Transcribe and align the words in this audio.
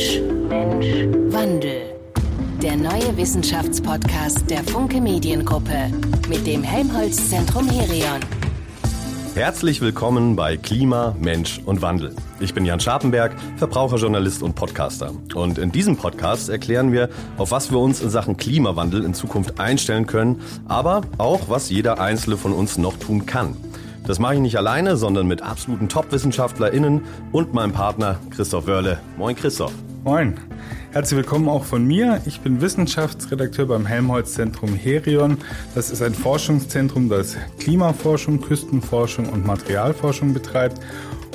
Mensch, 0.00 0.20
Mensch, 0.48 1.34
Wandel. 1.34 1.94
Der 2.62 2.74
neue 2.74 3.14
Wissenschaftspodcast 3.18 4.48
der 4.48 4.64
Funke 4.64 4.98
Mediengruppe 4.98 5.90
mit 6.26 6.46
dem 6.46 6.62
Helmholtz 6.62 7.28
Zentrum 7.28 7.68
Herion. 7.68 8.20
Herzlich 9.34 9.82
willkommen 9.82 10.36
bei 10.36 10.56
Klima, 10.56 11.14
Mensch 11.20 11.60
und 11.66 11.82
Wandel. 11.82 12.16
Ich 12.40 12.54
bin 12.54 12.64
Jan 12.64 12.80
Scharpenberg, 12.80 13.36
Verbraucherjournalist 13.58 14.42
und 14.42 14.54
Podcaster. 14.54 15.12
Und 15.34 15.58
in 15.58 15.70
diesem 15.70 15.98
Podcast 15.98 16.48
erklären 16.48 16.92
wir, 16.92 17.10
auf 17.36 17.50
was 17.50 17.70
wir 17.70 17.78
uns 17.78 18.00
in 18.00 18.08
Sachen 18.08 18.38
Klimawandel 18.38 19.04
in 19.04 19.12
Zukunft 19.12 19.60
einstellen 19.60 20.06
können, 20.06 20.40
aber 20.66 21.02
auch, 21.18 21.50
was 21.50 21.68
jeder 21.68 22.00
Einzelne 22.00 22.38
von 22.38 22.54
uns 22.54 22.78
noch 22.78 22.96
tun 22.96 23.26
kann. 23.26 23.54
Das 24.06 24.18
mache 24.18 24.36
ich 24.36 24.40
nicht 24.40 24.56
alleine, 24.56 24.96
sondern 24.96 25.26
mit 25.26 25.42
absoluten 25.42 25.90
Top-WissenschaftlerInnen 25.90 27.02
und 27.32 27.52
meinem 27.52 27.72
Partner 27.72 28.18
Christoph 28.30 28.66
Wörle. 28.66 28.98
Moin 29.18 29.36
Christoph. 29.36 29.74
Moin. 30.02 30.40
Herzlich 30.92 31.18
willkommen 31.18 31.50
auch 31.50 31.64
von 31.64 31.86
mir. 31.86 32.22
Ich 32.24 32.40
bin 32.40 32.62
Wissenschaftsredakteur 32.62 33.66
beim 33.66 33.84
Helmholtz-Zentrum 33.84 34.74
Herion. 34.74 35.36
Das 35.74 35.90
ist 35.90 36.00
ein 36.00 36.14
Forschungszentrum, 36.14 37.10
das 37.10 37.36
Klimaforschung, 37.58 38.40
Küstenforschung 38.40 39.28
und 39.28 39.44
Materialforschung 39.44 40.32
betreibt. 40.32 40.80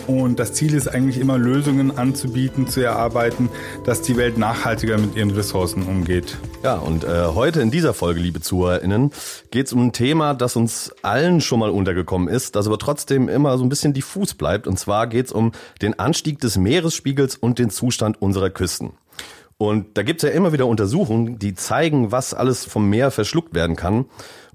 Und 0.08 0.40
das 0.40 0.54
Ziel 0.54 0.74
ist 0.74 0.88
eigentlich 0.88 1.20
immer, 1.20 1.38
Lösungen 1.38 1.98
anzubieten, 1.98 2.68
zu 2.68 2.82
erarbeiten, 2.82 3.50
dass 3.86 4.02
die 4.02 4.18
Welt 4.18 4.38
nachhaltiger 4.38 4.98
mit 4.98 5.16
ihren 5.16 5.32
Ressourcen 5.32 5.84
umgeht. 5.84 6.38
Ja, 6.64 6.76
und 6.76 7.04
äh, 7.04 7.26
heute 7.34 7.62
in 7.62 7.72
dieser 7.72 7.94
Folge, 7.94 8.20
liebe 8.20 8.40
ZuhörerInnen, 8.40 9.12
geht 9.52 9.68
es 9.68 9.74
um 9.74 9.88
ein 9.88 9.94
Thema, 9.94 10.34
das 10.34 10.56
uns 10.56 10.94
allen 11.02 11.42
schon 11.42 11.60
mal 11.60 11.70
untergekommen 11.70 12.28
ist, 12.28 12.56
das 12.56 12.68
aber 12.68 12.78
trotzdem 12.78 13.30
immer 13.30 13.58
so 13.58 13.64
ein 13.64 13.70
bisschen 13.70 13.94
diffus 13.94 14.36
bleibt. 14.36 14.68
Und 14.68 14.78
zwar 14.78 15.08
geht 15.08 15.28
es 15.28 15.32
um 15.32 15.52
den 15.82 15.98
Anstieg 15.98 16.40
des 16.40 16.58
Meeresspiegels 16.58 17.36
und 17.36 17.58
den 17.58 17.70
Zustand 17.70 18.22
unserer 18.22 18.52
Küsten. 18.52 18.94
Und 19.58 19.98
da 19.98 20.04
gibt's 20.04 20.24
ja 20.24 20.30
immer 20.30 20.52
wieder 20.52 20.68
Untersuchungen, 20.68 21.40
die 21.40 21.54
zeigen, 21.54 22.12
was 22.12 22.34
alles 22.34 22.66
vom 22.66 22.90
Meer 22.90 23.10
verschluckt 23.10 23.56
werden 23.56 23.78
kann. 23.78 24.06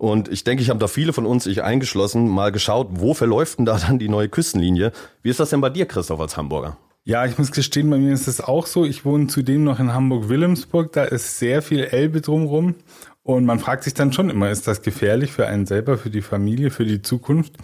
Und 0.00 0.28
ich 0.28 0.44
denke, 0.44 0.62
ich 0.62 0.70
habe 0.70 0.78
da 0.78 0.86
viele 0.86 1.12
von 1.12 1.26
uns, 1.26 1.44
ich 1.44 1.62
eingeschlossen, 1.62 2.26
mal 2.26 2.52
geschaut, 2.52 2.88
wo 2.92 3.12
verläuft 3.12 3.58
denn 3.58 3.66
da 3.66 3.76
dann 3.76 3.98
die 3.98 4.08
neue 4.08 4.30
Küstenlinie? 4.30 4.92
Wie 5.22 5.28
ist 5.28 5.40
das 5.40 5.50
denn 5.50 5.60
bei 5.60 5.68
dir, 5.68 5.84
Christoph, 5.84 6.20
als 6.20 6.38
Hamburger? 6.38 6.78
Ja, 7.04 7.26
ich 7.26 7.36
muss 7.36 7.52
gestehen, 7.52 7.90
bei 7.90 7.98
mir 7.98 8.14
ist 8.14 8.26
es 8.26 8.40
auch 8.40 8.66
so. 8.66 8.86
Ich 8.86 9.04
wohne 9.04 9.26
zudem 9.26 9.62
noch 9.62 9.78
in 9.78 9.92
Hamburg-Wilhelmsburg. 9.92 10.94
Da 10.94 11.04
ist 11.04 11.38
sehr 11.38 11.60
viel 11.60 11.80
Elbe 11.84 12.22
drumrum. 12.22 12.76
Und 13.22 13.44
man 13.44 13.58
fragt 13.58 13.84
sich 13.84 13.92
dann 13.92 14.14
schon 14.14 14.30
immer, 14.30 14.48
ist 14.48 14.66
das 14.66 14.80
gefährlich 14.80 15.32
für 15.32 15.46
einen 15.46 15.66
selber, 15.66 15.98
für 15.98 16.08
die 16.08 16.22
Familie, 16.22 16.70
für 16.70 16.86
die 16.86 17.02
Zukunft? 17.02 17.58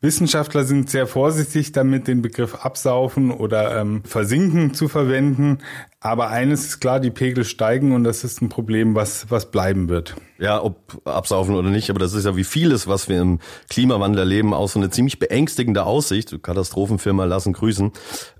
Wissenschaftler 0.00 0.64
sind 0.64 0.90
sehr 0.90 1.06
vorsichtig 1.06 1.70
damit, 1.70 2.08
den 2.08 2.22
Begriff 2.22 2.56
absaufen 2.56 3.30
oder 3.30 3.80
ähm, 3.80 4.02
versinken 4.04 4.74
zu 4.74 4.88
verwenden. 4.88 5.58
Aber 6.00 6.28
eines 6.28 6.64
ist 6.64 6.80
klar, 6.80 7.00
die 7.00 7.10
Pegel 7.10 7.44
steigen 7.44 7.92
und 7.92 8.04
das 8.04 8.22
ist 8.22 8.40
ein 8.40 8.48
Problem, 8.48 8.94
was, 8.94 9.32
was 9.32 9.50
bleiben 9.50 9.88
wird. 9.88 10.14
Ja, 10.38 10.62
ob 10.62 11.04
absaufen 11.04 11.56
oder 11.56 11.70
nicht, 11.70 11.90
aber 11.90 11.98
das 11.98 12.12
ist 12.12 12.24
ja 12.24 12.36
wie 12.36 12.44
vieles, 12.44 12.86
was 12.86 13.08
wir 13.08 13.20
im 13.20 13.40
Klimawandel 13.68 14.20
erleben, 14.20 14.54
auch 14.54 14.68
so 14.68 14.78
eine 14.78 14.90
ziemlich 14.90 15.18
beängstigende 15.18 15.84
Aussicht. 15.84 16.40
Katastrophenfirma 16.40 17.24
lassen 17.24 17.52
grüßen. 17.52 17.90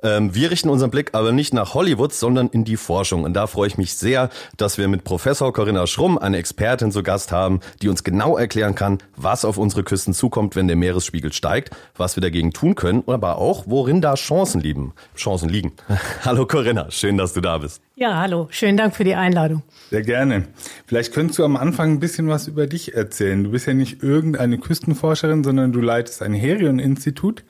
Ähm, 0.04 0.32
wir 0.32 0.52
richten 0.52 0.68
unseren 0.68 0.92
Blick 0.92 1.10
aber 1.14 1.32
nicht 1.32 1.52
nach 1.52 1.74
Hollywood, 1.74 2.12
sondern 2.12 2.46
in 2.46 2.64
die 2.64 2.76
Forschung. 2.76 3.24
Und 3.24 3.34
da 3.34 3.48
freue 3.48 3.66
ich 3.66 3.76
mich 3.76 3.94
sehr, 3.94 4.30
dass 4.56 4.78
wir 4.78 4.86
mit 4.86 5.02
Professor 5.02 5.52
Corinna 5.52 5.88
Schrumm 5.88 6.16
eine 6.16 6.36
Expertin 6.36 6.92
zu 6.92 7.02
Gast 7.02 7.32
haben, 7.32 7.58
die 7.82 7.88
uns 7.88 8.04
genau 8.04 8.38
erklären 8.38 8.76
kann, 8.76 8.98
was 9.16 9.44
auf 9.44 9.58
unsere 9.58 9.82
Küsten 9.82 10.14
zukommt, 10.14 10.54
wenn 10.54 10.68
der 10.68 10.76
Meeresspiegel 10.76 11.32
steigt, 11.32 11.74
was 11.96 12.14
wir 12.16 12.20
dagegen 12.20 12.52
tun 12.52 12.76
können, 12.76 13.02
aber 13.08 13.38
auch, 13.38 13.64
worin 13.66 14.00
da 14.00 14.14
Chancen 14.14 14.60
liegen. 14.60 14.92
Chancen 15.16 15.48
liegen. 15.48 15.72
Hallo 16.24 16.46
Corinna, 16.46 16.92
schön, 16.92 17.18
dass 17.18 17.32
du 17.32 17.40
da 17.40 17.47
da 17.48 17.58
bist. 17.58 17.82
Ja, 17.96 18.20
hallo. 18.20 18.48
Schönen 18.50 18.76
Dank 18.76 18.94
für 18.94 19.04
die 19.04 19.14
Einladung. 19.14 19.62
Sehr 19.90 20.02
gerne. 20.02 20.48
Vielleicht 20.86 21.14
könntest 21.14 21.38
du 21.38 21.44
am 21.44 21.56
Anfang 21.56 21.92
ein 21.92 22.00
bisschen 22.00 22.28
was 22.28 22.46
über 22.46 22.66
dich 22.66 22.94
erzählen. 22.94 23.42
Du 23.42 23.50
bist 23.50 23.66
ja 23.66 23.74
nicht 23.74 24.02
irgendeine 24.02 24.58
Küstenforscherin, 24.58 25.42
sondern 25.42 25.72
du 25.72 25.80
leitest 25.80 26.22
ein 26.22 26.34
Herion-Institut. 26.34 27.44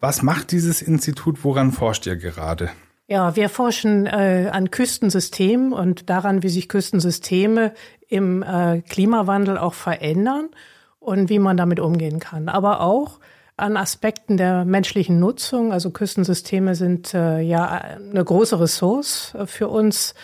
Was 0.00 0.22
macht 0.22 0.50
dieses 0.50 0.82
Institut? 0.82 1.44
Woran 1.44 1.70
forscht 1.70 2.06
ihr 2.06 2.16
gerade? 2.16 2.70
Ja, 3.06 3.36
wir 3.36 3.48
forschen 3.48 4.06
äh, 4.06 4.50
an 4.50 4.70
Küstensystemen 4.70 5.72
und 5.72 6.10
daran, 6.10 6.42
wie 6.42 6.48
sich 6.48 6.68
Küstensysteme 6.68 7.74
im 8.08 8.42
äh, 8.42 8.80
Klimawandel 8.80 9.56
auch 9.56 9.74
verändern 9.74 10.48
und 10.98 11.28
wie 11.28 11.38
man 11.38 11.56
damit 11.56 11.80
umgehen 11.80 12.18
kann. 12.18 12.48
Aber 12.48 12.80
auch, 12.80 13.20
an 13.56 13.76
Aspekten 13.76 14.36
der 14.36 14.64
menschlichen 14.64 15.20
Nutzung. 15.20 15.72
Also 15.72 15.90
Küstensysteme 15.90 16.74
sind 16.74 17.14
äh, 17.14 17.40
ja 17.40 17.66
eine 17.66 18.24
große 18.24 18.58
Ressource 18.58 19.34
äh, 19.34 19.46
für 19.46 19.68
uns, 19.68 20.14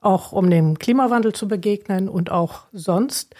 auch 0.00 0.32
um 0.32 0.48
dem 0.48 0.78
Klimawandel 0.78 1.32
zu 1.32 1.48
begegnen 1.48 2.08
und 2.08 2.30
auch 2.30 2.66
sonst. 2.72 3.34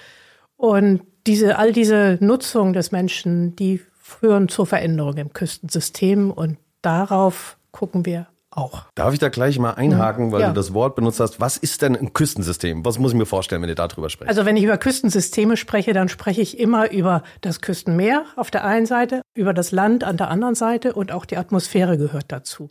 Und 0.56 1.02
diese, 1.26 1.58
all 1.58 1.72
diese 1.72 2.18
Nutzung 2.20 2.72
des 2.72 2.90
Menschen, 2.90 3.54
die 3.56 3.80
führen 4.00 4.48
zur 4.48 4.66
Veränderung 4.66 5.16
im 5.16 5.32
Küstensystem 5.32 6.30
und 6.30 6.58
darauf 6.82 7.58
gucken 7.70 8.06
wir 8.06 8.26
auch. 8.58 8.82
Darf 8.94 9.12
ich 9.12 9.18
da 9.18 9.28
gleich 9.28 9.58
mal 9.58 9.72
einhaken, 9.72 10.32
weil 10.32 10.40
ja. 10.40 10.48
du 10.48 10.54
das 10.54 10.74
Wort 10.74 10.96
benutzt 10.96 11.20
hast? 11.20 11.40
Was 11.40 11.56
ist 11.56 11.82
denn 11.82 11.96
ein 11.96 12.12
Küstensystem? 12.12 12.84
Was 12.84 12.98
muss 12.98 13.12
ich 13.12 13.18
mir 13.18 13.26
vorstellen, 13.26 13.62
wenn 13.62 13.68
ihr 13.68 13.74
darüber 13.74 14.10
sprecht? 14.10 14.28
Also 14.28 14.44
wenn 14.44 14.56
ich 14.56 14.64
über 14.64 14.78
Küstensysteme 14.78 15.56
spreche, 15.56 15.92
dann 15.92 16.08
spreche 16.08 16.40
ich 16.40 16.58
immer 16.58 16.90
über 16.90 17.22
das 17.40 17.60
Küstenmeer 17.60 18.24
auf 18.36 18.50
der 18.50 18.64
einen 18.64 18.86
Seite, 18.86 19.22
über 19.34 19.54
das 19.54 19.72
Land 19.72 20.04
an 20.04 20.16
der 20.16 20.30
anderen 20.30 20.54
Seite 20.54 20.92
und 20.94 21.12
auch 21.12 21.24
die 21.24 21.36
Atmosphäre 21.36 21.96
gehört 21.96 22.26
dazu. 22.28 22.70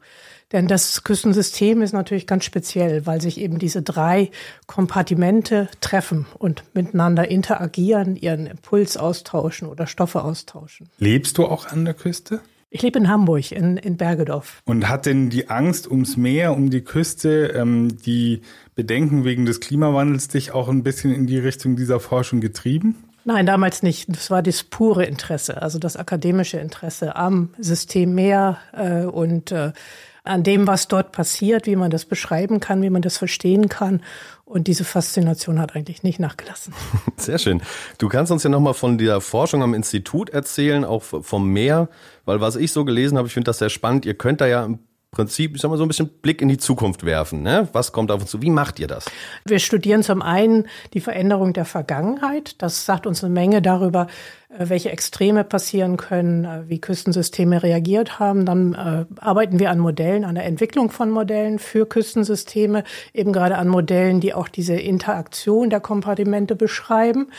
Denn 0.53 0.67
das 0.67 1.03
Küstensystem 1.03 1.81
ist 1.81 1.93
natürlich 1.93 2.25
ganz 2.25 2.45
speziell, 2.45 3.05
weil 3.05 3.19
sich 3.19 3.39
eben 3.39 3.59
diese 3.59 3.81
drei 3.81 4.31
Kompartimente 4.65 5.67
treffen 5.81 6.25
und 6.37 6.63
miteinander 6.73 7.29
interagieren, 7.29 8.15
ihren 8.15 8.47
Impuls 8.47 8.95
austauschen 8.95 9.67
oder 9.67 9.87
Stoffe 9.87 10.23
austauschen. 10.23 10.89
Lebst 10.99 11.37
du 11.37 11.45
auch 11.45 11.65
an 11.67 11.83
der 11.83 11.93
Küste? 11.93 12.39
Ich 12.69 12.81
lebe 12.81 12.99
in 12.99 13.07
Hamburg, 13.07 13.51
in, 13.53 13.77
in 13.77 13.95
Bergedorf. 13.95 14.61
Und 14.65 14.89
hat 14.89 15.05
denn 15.05 15.29
die 15.29 15.49
Angst 15.49 15.89
ums 15.89 16.17
Meer, 16.17 16.53
um 16.53 16.69
die 16.69 16.81
Küste, 16.81 17.53
ähm, 17.55 17.97
die 18.05 18.41
Bedenken 18.75 19.23
wegen 19.23 19.45
des 19.45 19.61
Klimawandels 19.61 20.27
dich 20.27 20.51
auch 20.51 20.67
ein 20.67 20.83
bisschen 20.83 21.13
in 21.13 21.27
die 21.27 21.39
Richtung 21.39 21.77
dieser 21.77 22.01
Forschung 22.01 22.41
getrieben? 22.41 22.95
Nein, 23.23 23.45
damals 23.45 23.83
nicht. 23.83 24.09
Das 24.09 24.29
war 24.31 24.41
das 24.41 24.63
pure 24.63 25.05
Interesse, 25.05 25.61
also 25.61 25.79
das 25.79 25.95
akademische 25.95 26.59
Interesse 26.59 27.15
am 27.15 27.49
System 27.57 28.15
Meer 28.15 28.57
äh, 28.73 29.03
und 29.03 29.51
äh, 29.51 29.71
an 30.27 30.43
dem, 30.43 30.67
was 30.67 30.87
dort 30.87 31.11
passiert, 31.11 31.65
wie 31.65 31.75
man 31.75 31.91
das 31.91 32.05
beschreiben 32.05 32.59
kann, 32.59 32.81
wie 32.81 32.89
man 32.89 33.01
das 33.01 33.17
verstehen 33.17 33.69
kann. 33.69 34.01
Und 34.45 34.67
diese 34.67 34.85
Faszination 34.85 35.59
hat 35.59 35.75
eigentlich 35.75 36.03
nicht 36.03 36.19
nachgelassen. 36.19 36.73
Sehr 37.17 37.37
schön. 37.37 37.61
Du 37.97 38.07
kannst 38.07 38.31
uns 38.31 38.43
ja 38.43 38.49
nochmal 38.49 38.73
von 38.73 38.97
der 38.97 39.19
Forschung 39.19 39.61
am 39.61 39.73
Institut 39.73 40.29
erzählen, 40.29 40.85
auch 40.85 41.03
vom 41.03 41.49
Meer, 41.49 41.89
weil 42.23 42.39
was 42.39 42.55
ich 42.55 42.71
so 42.71 42.85
gelesen 42.85 43.17
habe, 43.17 43.27
ich 43.27 43.33
finde 43.33 43.49
das 43.49 43.57
sehr 43.57 43.69
spannend. 43.69 44.05
Ihr 44.05 44.13
könnt 44.13 44.39
da 44.39 44.47
ja 44.47 44.69
Prinzip, 45.17 45.55
ich 45.55 45.61
sag 45.63 45.69
mal, 45.69 45.77
so 45.77 45.83
ein 45.83 45.87
bisschen 45.87 46.09
Blick 46.09 46.43
in 46.43 46.47
die 46.47 46.59
Zukunft 46.59 47.03
werfen. 47.03 47.41
Ne? 47.41 47.67
Was 47.73 47.91
kommt 47.91 48.11
auf 48.11 48.21
uns 48.21 48.29
zu? 48.29 48.43
Wie 48.43 48.51
macht 48.51 48.79
ihr 48.79 48.85
das? 48.85 49.05
Wir 49.45 49.57
studieren 49.57 50.03
zum 50.03 50.21
einen 50.21 50.67
die 50.93 50.99
Veränderung 50.99 51.53
der 51.53 51.65
Vergangenheit. 51.65 52.61
Das 52.61 52.85
sagt 52.85 53.07
uns 53.07 53.23
eine 53.23 53.33
Menge 53.33 53.63
darüber, 53.63 54.05
äh, 54.49 54.69
welche 54.69 54.91
Extreme 54.91 55.43
passieren 55.43 55.97
können, 55.97 56.45
äh, 56.45 56.69
wie 56.69 56.79
Küstensysteme 56.79 57.63
reagiert 57.63 58.19
haben. 58.19 58.45
Dann 58.45 58.75
äh, 58.75 59.05
arbeiten 59.19 59.57
wir 59.57 59.71
an 59.71 59.79
Modellen, 59.79 60.23
an 60.23 60.35
der 60.35 60.45
Entwicklung 60.45 60.91
von 60.91 61.09
Modellen 61.09 61.57
für 61.57 61.87
Küstensysteme, 61.87 62.83
eben 63.11 63.33
gerade 63.33 63.57
an 63.57 63.69
Modellen, 63.69 64.19
die 64.19 64.35
auch 64.35 64.47
diese 64.47 64.75
Interaktion 64.75 65.71
der 65.71 65.79
Kompartimente 65.79 66.55
beschreiben. 66.55 67.31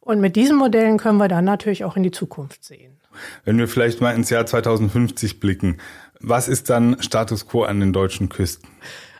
Und 0.00 0.22
mit 0.22 0.36
diesen 0.36 0.56
Modellen 0.56 0.96
können 0.96 1.18
wir 1.18 1.28
dann 1.28 1.44
natürlich 1.44 1.84
auch 1.84 1.98
in 1.98 2.02
die 2.02 2.12
Zukunft 2.12 2.64
sehen. 2.64 2.96
Wenn 3.44 3.58
wir 3.58 3.68
vielleicht 3.68 4.00
mal 4.00 4.14
ins 4.14 4.30
Jahr 4.30 4.46
2050 4.46 5.40
blicken, 5.40 5.78
was 6.26 6.48
ist 6.48 6.68
dann 6.68 7.00
Status 7.00 7.46
quo 7.46 7.62
an 7.62 7.80
den 7.80 7.92
deutschen 7.92 8.28
Küsten? 8.28 8.68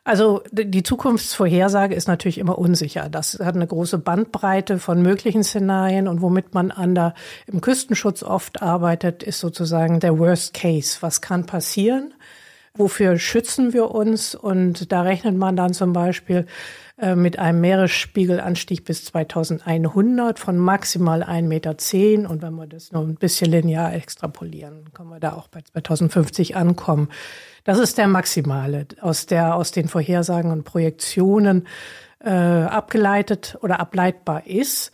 Also 0.04 0.42
die 0.52 0.84
Zukunftsvorhersage 0.84 1.94
ist 1.94 2.06
natürlich 2.06 2.38
immer 2.38 2.58
unsicher. 2.58 3.08
Das 3.08 3.40
hat 3.42 3.56
eine 3.56 3.66
große 3.66 3.98
Bandbreite 3.98 4.78
von 4.78 5.02
möglichen 5.02 5.42
Szenarien 5.42 6.06
und 6.06 6.22
womit 6.22 6.54
man 6.54 6.70
an 6.70 6.94
der, 6.94 7.14
im 7.48 7.60
Küstenschutz 7.60 8.22
oft 8.22 8.62
arbeitet, 8.62 9.24
ist 9.24 9.40
sozusagen 9.40 9.98
der 9.98 10.16
Worst 10.16 10.54
Case. 10.54 10.98
Was 11.00 11.20
kann 11.20 11.46
passieren? 11.46 12.14
Wofür 12.76 13.18
schützen 13.18 13.72
wir 13.72 13.90
uns? 13.90 14.34
Und 14.34 14.92
da 14.92 15.02
rechnet 15.02 15.36
man 15.36 15.56
dann 15.56 15.72
zum 15.72 15.92
Beispiel 15.92 16.46
äh, 16.98 17.14
mit 17.14 17.38
einem 17.38 17.60
Meeresspiegelanstieg 17.60 18.84
bis 18.84 19.04
2100 19.06 20.38
von 20.38 20.58
maximal 20.58 21.22
1,10 21.22 21.42
Meter. 21.42 22.30
Und 22.30 22.42
wenn 22.42 22.54
wir 22.54 22.66
das 22.66 22.92
nur 22.92 23.02
ein 23.02 23.16
bisschen 23.16 23.50
linear 23.50 23.94
extrapolieren, 23.94 24.92
können 24.94 25.10
wir 25.10 25.20
da 25.20 25.32
auch 25.32 25.48
bei 25.48 25.60
2050 25.60 26.56
ankommen. 26.56 27.08
Das 27.64 27.78
ist 27.78 27.98
der 27.98 28.08
maximale, 28.08 28.86
aus, 29.00 29.26
der, 29.26 29.56
aus 29.56 29.72
den 29.72 29.88
Vorhersagen 29.88 30.50
und 30.52 30.64
Projektionen 30.64 31.66
äh, 32.24 32.30
abgeleitet 32.30 33.58
oder 33.60 33.80
ableitbar 33.80 34.46
ist. 34.46 34.92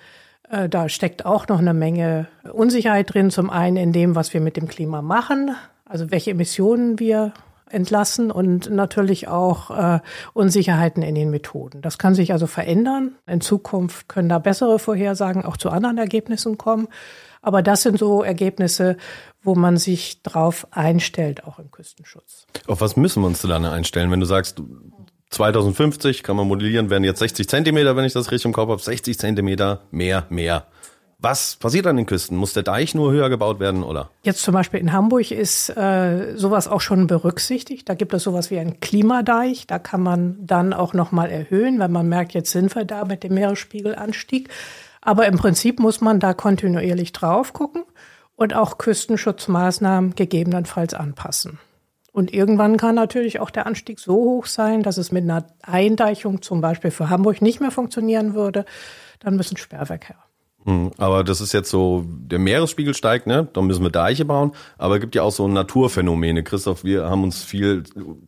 Äh, 0.50 0.68
da 0.68 0.88
steckt 0.88 1.24
auch 1.24 1.48
noch 1.48 1.58
eine 1.58 1.74
Menge 1.74 2.28
Unsicherheit 2.52 3.12
drin. 3.12 3.30
Zum 3.30 3.50
einen 3.50 3.76
in 3.76 3.92
dem, 3.92 4.14
was 4.14 4.34
wir 4.34 4.40
mit 4.40 4.56
dem 4.56 4.68
Klima 4.68 5.02
machen, 5.02 5.54
also 5.84 6.10
welche 6.10 6.30
Emissionen 6.30 6.98
wir 6.98 7.32
entlassen 7.72 8.30
und 8.30 8.70
natürlich 8.70 9.28
auch 9.28 9.70
äh, 9.70 10.00
Unsicherheiten 10.32 11.02
in 11.02 11.14
den 11.14 11.30
Methoden. 11.30 11.82
Das 11.82 11.98
kann 11.98 12.14
sich 12.14 12.32
also 12.32 12.46
verändern. 12.46 13.16
In 13.26 13.40
Zukunft 13.40 14.08
können 14.08 14.28
da 14.28 14.38
bessere 14.38 14.78
Vorhersagen 14.78 15.44
auch 15.44 15.56
zu 15.56 15.70
anderen 15.70 15.98
Ergebnissen 15.98 16.58
kommen. 16.58 16.88
Aber 17.40 17.62
das 17.62 17.82
sind 17.82 17.98
so 17.98 18.22
Ergebnisse, 18.22 18.96
wo 19.42 19.54
man 19.54 19.76
sich 19.76 20.22
drauf 20.22 20.66
einstellt, 20.70 21.44
auch 21.44 21.58
im 21.58 21.70
Küstenschutz. 21.70 22.46
Auf 22.68 22.80
was 22.80 22.96
müssen 22.96 23.22
wir 23.22 23.26
uns 23.26 23.42
dann 23.42 23.64
einstellen, 23.64 24.10
wenn 24.10 24.20
du 24.20 24.26
sagst, 24.26 24.62
2050 25.30 26.22
kann 26.22 26.36
man 26.36 26.46
modellieren, 26.46 26.90
werden 26.90 27.04
jetzt 27.04 27.18
60 27.18 27.48
Zentimeter, 27.48 27.96
wenn 27.96 28.04
ich 28.04 28.12
das 28.12 28.30
richtig 28.30 28.46
im 28.46 28.52
Kopf 28.52 28.68
habe, 28.70 28.80
60 28.80 29.18
Zentimeter 29.18 29.80
mehr, 29.90 30.26
mehr. 30.28 30.66
Was 31.22 31.54
passiert 31.54 31.86
an 31.86 31.96
den 31.96 32.06
Küsten? 32.06 32.36
Muss 32.36 32.52
der 32.52 32.64
Deich 32.64 32.96
nur 32.96 33.12
höher 33.12 33.28
gebaut 33.28 33.60
werden 33.60 33.84
oder? 33.84 34.10
Jetzt 34.24 34.42
zum 34.42 34.54
Beispiel 34.54 34.80
in 34.80 34.92
Hamburg 34.92 35.30
ist 35.30 35.68
äh, 35.70 36.36
sowas 36.36 36.66
auch 36.66 36.80
schon 36.80 37.06
berücksichtigt. 37.06 37.88
Da 37.88 37.94
gibt 37.94 38.12
es 38.12 38.24
sowas 38.24 38.50
wie 38.50 38.58
einen 38.58 38.80
Klimadeich. 38.80 39.68
Da 39.68 39.78
kann 39.78 40.02
man 40.02 40.44
dann 40.44 40.72
auch 40.72 40.94
noch 40.94 41.12
mal 41.12 41.30
erhöhen, 41.30 41.78
wenn 41.78 41.92
man 41.92 42.08
merkt, 42.08 42.34
jetzt 42.34 42.50
sind 42.50 42.74
wir 42.74 42.84
da 42.84 43.04
mit 43.04 43.22
dem 43.22 43.34
Meeresspiegelanstieg. 43.34 44.48
Aber 45.00 45.26
im 45.26 45.38
Prinzip 45.38 45.78
muss 45.78 46.00
man 46.00 46.18
da 46.18 46.34
kontinuierlich 46.34 47.12
drauf 47.12 47.52
gucken 47.52 47.84
und 48.34 48.56
auch 48.56 48.78
Küstenschutzmaßnahmen 48.78 50.16
gegebenenfalls 50.16 50.92
anpassen. 50.92 51.60
Und 52.10 52.34
irgendwann 52.34 52.78
kann 52.78 52.96
natürlich 52.96 53.38
auch 53.38 53.50
der 53.50 53.66
Anstieg 53.66 54.00
so 54.00 54.14
hoch 54.14 54.46
sein, 54.46 54.82
dass 54.82 54.98
es 54.98 55.12
mit 55.12 55.22
einer 55.22 55.46
Eindeichung 55.62 56.42
zum 56.42 56.60
Beispiel 56.60 56.90
für 56.90 57.10
Hamburg 57.10 57.40
nicht 57.42 57.60
mehr 57.60 57.70
funktionieren 57.70 58.34
würde. 58.34 58.64
Dann 59.20 59.36
müssen 59.36 59.56
Sperrwerk 59.56 60.08
her. 60.08 60.18
Hm, 60.64 60.92
aber 60.98 61.24
das 61.24 61.40
ist 61.40 61.52
jetzt 61.52 61.70
so, 61.70 62.04
der 62.06 62.38
Meeresspiegel 62.38 62.94
steigt, 62.94 63.26
ne? 63.26 63.48
Da 63.52 63.62
müssen 63.62 63.82
wir 63.82 63.90
Deiche 63.90 64.24
bauen. 64.24 64.52
Aber 64.78 64.94
es 64.94 65.00
gibt 65.00 65.14
ja 65.14 65.22
auch 65.22 65.32
so 65.32 65.48
Naturphänomene. 65.48 66.42
Christoph, 66.44 66.84
wir 66.84 67.10
haben 67.10 67.24
uns 67.24 67.42
viel 67.42 67.82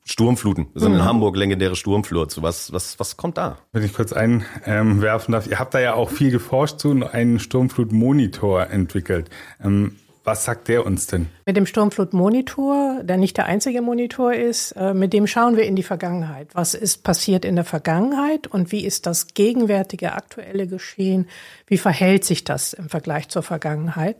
Sturmfluten. 0.05 0.67
Wir 0.73 0.81
sind 0.81 0.93
mhm. 0.93 0.99
in 0.99 1.05
Hamburg 1.05 1.37
legendäre 1.37 1.77
Sturmflut. 1.77 2.43
Was, 2.43 2.73
was, 2.73 2.99
was 2.99 3.17
kommt 3.17 3.39
da? 3.39 3.59
Wenn 3.73 3.85
ich 3.85 3.93
kurz 3.93 4.13
einwerfen 4.13 5.33
darf, 5.33 5.47
ihr 5.47 5.59
habt 5.59 5.75
da 5.75 5.81
ja 5.81 5.95
auch 5.95 6.11
viel 6.11 6.31
geforscht 6.31 6.79
zu 6.81 6.91
und 6.91 7.03
einen 7.03 7.39
Sturmflutmonitor 7.39 8.69
entwickelt. 8.69 9.31
Ähm, 9.63 9.93
was 10.25 10.45
sagt 10.45 10.69
der 10.69 10.87
uns 10.87 11.07
denn? 11.07 11.29
Mit 11.45 11.57
dem 11.57 11.67
Sturmflutmonitor, 11.67 13.03
der 13.03 13.19
nicht 13.19 13.37
der 13.37 13.45
einzige 13.47 13.83
Monitor 13.83 14.33
ist, 14.33 14.73
äh, 14.73 14.95
mit 14.95 15.13
dem 15.13 15.27
schauen 15.27 15.57
wir 15.57 15.65
in 15.65 15.77
die 15.77 15.83
Vergangenheit. 15.83 16.49
Was 16.55 16.75
ist 16.75 17.05
passiert 17.05 17.45
in 17.45 17.57
der 17.57 17.65
Vergangenheit 17.65 18.47
und 18.47 18.73
wie 18.73 18.85
ist 18.85 19.07
das 19.07 19.35
gegenwärtige, 19.35 20.15
aktuelle 20.15 20.67
Geschehen? 20.67 21.29
Wie 21.67 21.79
verhält 21.79 22.25
sich 22.25 22.43
das 22.45 22.73
im 22.73 22.89
Vergleich 22.89 23.29
zur 23.29 23.43
Vergangenheit? 23.43 24.17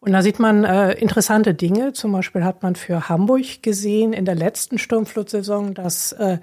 Und 0.00 0.12
da 0.12 0.22
sieht 0.22 0.40
man 0.40 0.64
äh, 0.64 0.94
interessante 0.94 1.54
Dinge. 1.54 1.92
Zum 1.92 2.10
Beispiel 2.10 2.42
hat 2.42 2.64
man 2.64 2.74
für 2.74 3.08
Hamburg 3.08 3.62
gesehen 3.62 4.12
in 4.12 4.24
der 4.24 4.34
letzten 4.34 4.78
Sturmflutsaison, 4.78 5.74
dass 5.74 6.10
äh, 6.10 6.38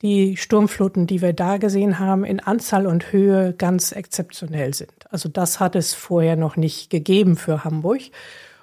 die 0.00 0.38
Sturmfluten, 0.38 1.06
die 1.06 1.20
wir 1.20 1.34
da 1.34 1.58
gesehen 1.58 1.98
haben, 1.98 2.24
in 2.24 2.40
Anzahl 2.40 2.86
und 2.86 3.12
Höhe 3.12 3.52
ganz 3.52 3.92
exzeptionell 3.92 4.72
sind. 4.72 4.92
Also 5.10 5.28
das 5.28 5.60
hat 5.60 5.76
es 5.76 5.92
vorher 5.92 6.36
noch 6.36 6.56
nicht 6.56 6.88
gegeben 6.88 7.36
für 7.36 7.64
Hamburg. 7.64 8.00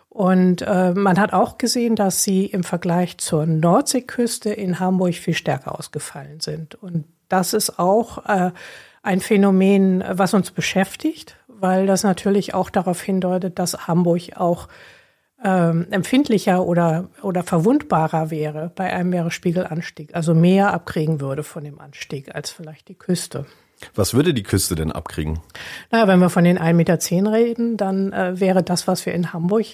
Und 0.10 0.64
äh, 0.64 0.94
man 0.94 1.20
hat 1.20 1.34
auch 1.34 1.58
gesehen, 1.58 1.96
dass 1.96 2.24
sie 2.24 2.46
im 2.46 2.64
Vergleich 2.64 3.20
zur 3.20 3.46
Nordseeküste 3.46 4.50
in 4.52 4.80
Hamburg 4.80 5.14
viel 5.14 5.36
stärker 5.36 5.78
ausgefallen 5.78 6.40
sind. 6.40 6.76
Und 6.76 7.06
das 7.30 7.54
ist 7.54 7.78
auch 7.78 8.26
äh, 8.26 8.52
ein 9.04 9.22
Phänomen, 9.22 10.04
was 10.10 10.34
uns 10.34 10.52
beschäftigt, 10.52 11.38
weil 11.48 11.86
das 11.86 12.04
natürlich 12.04 12.54
auch 12.54 12.70
darauf 12.70 13.02
hindeutet, 13.02 13.60
dass 13.60 13.88
Hamburg 13.88 14.36
auch 14.36 14.68
ähm, 15.44 15.88
empfindlicher 15.92 16.66
oder, 16.66 17.10
oder 17.22 17.44
verwundbarer 17.44 18.32
wäre 18.32 18.72
bei 18.76 18.92
einem 18.92 19.12
Meeresspiegelanstieg, 19.12 20.16
also 20.16 20.34
mehr 20.34 20.74
abkriegen 20.74 21.22
würde 21.22 21.44
von 21.44 21.64
dem 21.64 21.80
Anstieg 21.80 22.34
als 22.36 22.50
vielleicht 22.50 22.88
die 22.90 22.98
Küste. 22.98 23.46
Was 23.96 24.14
würde 24.14 24.34
die 24.34 24.44
Küste 24.44 24.76
denn 24.76 24.92
abkriegen? 24.92 25.40
Naja, 25.92 26.08
wenn 26.08 26.20
wir 26.20 26.30
von 26.30 26.44
den 26.44 26.60
1,10 26.60 26.74
Meter 26.74 27.32
reden, 27.32 27.78
dann 27.78 28.12
äh, 28.14 28.40
wäre 28.40 28.64
das, 28.64 28.88
was 28.88 29.06
wir 29.06 29.14
in 29.14 29.34
Hamburg 29.34 29.66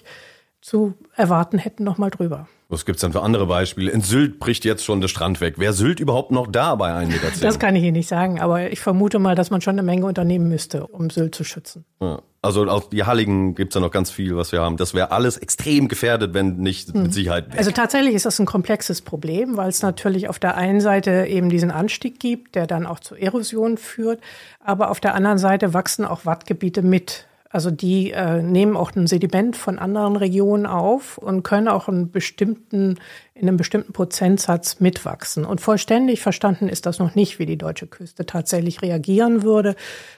zu 0.62 0.94
erwarten 1.16 1.58
hätten, 1.58 1.84
nochmal 1.84 2.10
drüber. 2.10 2.48
Was 2.68 2.86
gibt's 2.86 3.02
dann 3.02 3.12
für 3.12 3.22
andere 3.22 3.46
Beispiele? 3.46 3.92
In 3.92 4.02
Sylt 4.02 4.40
bricht 4.40 4.66
jetzt 4.66 4.84
schon 4.84 5.00
der 5.00 5.08
Strand 5.08 5.40
weg. 5.40 5.60
Wäre 5.60 5.74
Sylt 5.74 6.00
überhaupt 6.00 6.32
noch 6.32 6.48
da 6.48 6.74
bei 6.76 6.92
1,10 6.92 7.08
Meter? 7.08 7.28
Das 7.42 7.60
kann 7.60 7.76
ich 7.76 7.84
Ihnen 7.84 7.94
nicht 7.94 8.10
sagen, 8.10 8.42
aber 8.42 8.72
ich 8.72 8.80
vermute 8.80 9.20
mal, 9.20 9.36
dass 9.36 9.52
man 9.52 9.62
schon 9.62 9.76
eine 9.76 9.84
Menge 9.84 10.08
unternehmen 10.08 10.50
müsste, 10.50 10.88
um 10.88 11.12
Sylt 11.12 11.36
zu 11.36 11.44
schützen. 11.44 11.86
Ja. 12.02 12.22
Also 12.42 12.68
auch 12.68 12.90
die 12.90 13.04
Halligen 13.04 13.56
gibt's 13.56 13.74
ja 13.74 13.82
noch 13.82 13.90
ganz 13.90 14.12
viel, 14.12 14.36
was 14.36 14.52
wir 14.52 14.62
haben. 14.62 14.78
Das 14.78 14.94
wäre 14.94 15.12
alles 15.12 15.38
extrem 15.38 15.88
gefährdet, 15.88 16.36
wenn 16.36 16.58
nicht 16.58 16.94
hm. 16.94 17.04
mit 17.04 17.14
Sicherheit 17.14 17.52
weg. 17.52 17.58
Also 17.58 17.72
tatsächlich 17.72 18.14
ist 18.14 18.26
das 18.26 18.40
ein 18.40 18.46
komplexes 18.46 19.02
Problem, 19.02 19.58
weil 19.58 19.70
es 19.70 19.82
natürlich 19.82 20.30
auf 20.30 20.38
der 20.38 20.56
einen 20.56 20.80
Seite 20.80 21.26
eben 21.28 21.50
diesen 21.50 21.72
Anstieg 21.72 22.20
gibt, 22.20 22.56
der 22.56 22.68
dann 22.68 22.86
auch 22.86 23.00
zur 23.00 23.20
Erosion 23.20 23.78
führt, 23.78 24.22
aber 24.60 24.92
auf 24.92 25.00
der 25.00 25.16
anderen 25.16 25.40
Seite 25.40 25.74
wachsen 25.74 26.06
auch 26.06 26.26
Wattgebiete 26.26 26.84
mit. 26.84 27.28
Also 27.56 27.72
die 27.72 28.12
äh, 28.12 28.42
nehmen 28.42 28.76
auch 28.76 28.94
ein 28.98 29.08
Sediment 29.08 29.56
von 29.56 29.80
anderen 29.80 30.18
Regionen 30.18 30.66
auf 30.66 31.18
und 31.18 31.44
können 31.44 31.70
auch 31.70 31.88
einen 31.88 32.12
bestimmten, 32.12 32.98
in 33.34 33.48
einem 33.48 33.56
bestimmten 33.56 33.94
Prozentsatz 33.94 34.82
mitwachsen. 34.82 35.46
Und 35.46 35.62
vollständig 35.62 36.20
verstanden 36.20 36.68
ist 36.68 36.86
das 36.86 37.00
noch 37.00 37.16
nicht, 37.16 37.40
wie 37.40 37.46
die 37.46 37.58
deutsche 37.58 37.88
Küste 37.88 38.26
tatsächlich 38.26 38.82
reagieren 38.82 39.42
würde, 39.44 39.78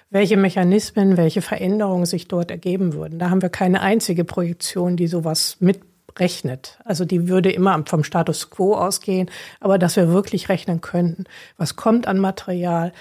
welche 0.10 0.36
Mechanismen, 0.36 1.16
welche 1.16 1.44
Veränderungen 1.44 2.08
sich 2.08 2.28
dort 2.28 2.50
ergeben 2.50 2.94
würden. 2.94 3.20
Da 3.20 3.30
haben 3.30 3.44
wir 3.44 3.50
keine 3.50 3.82
einzige 3.82 4.24
Projektion, 4.24 4.98
die 4.98 5.06
sowas 5.06 5.58
mit 5.60 5.82
rechnet. 6.20 6.80
Also 6.84 7.06
die 7.06 7.28
würde 7.28 7.52
immer 7.52 7.82
vom 7.86 8.04
Status 8.04 8.50
quo 8.50 8.76
ausgehen, 8.76 9.30
aber 9.60 9.78
dass 9.78 9.96
wir 9.96 10.10
wirklich 10.10 10.50
rechnen 10.50 10.82
könnten, 10.82 11.26
was 11.58 11.76
kommt 11.76 12.08
an 12.08 12.20
Material, 12.20 12.94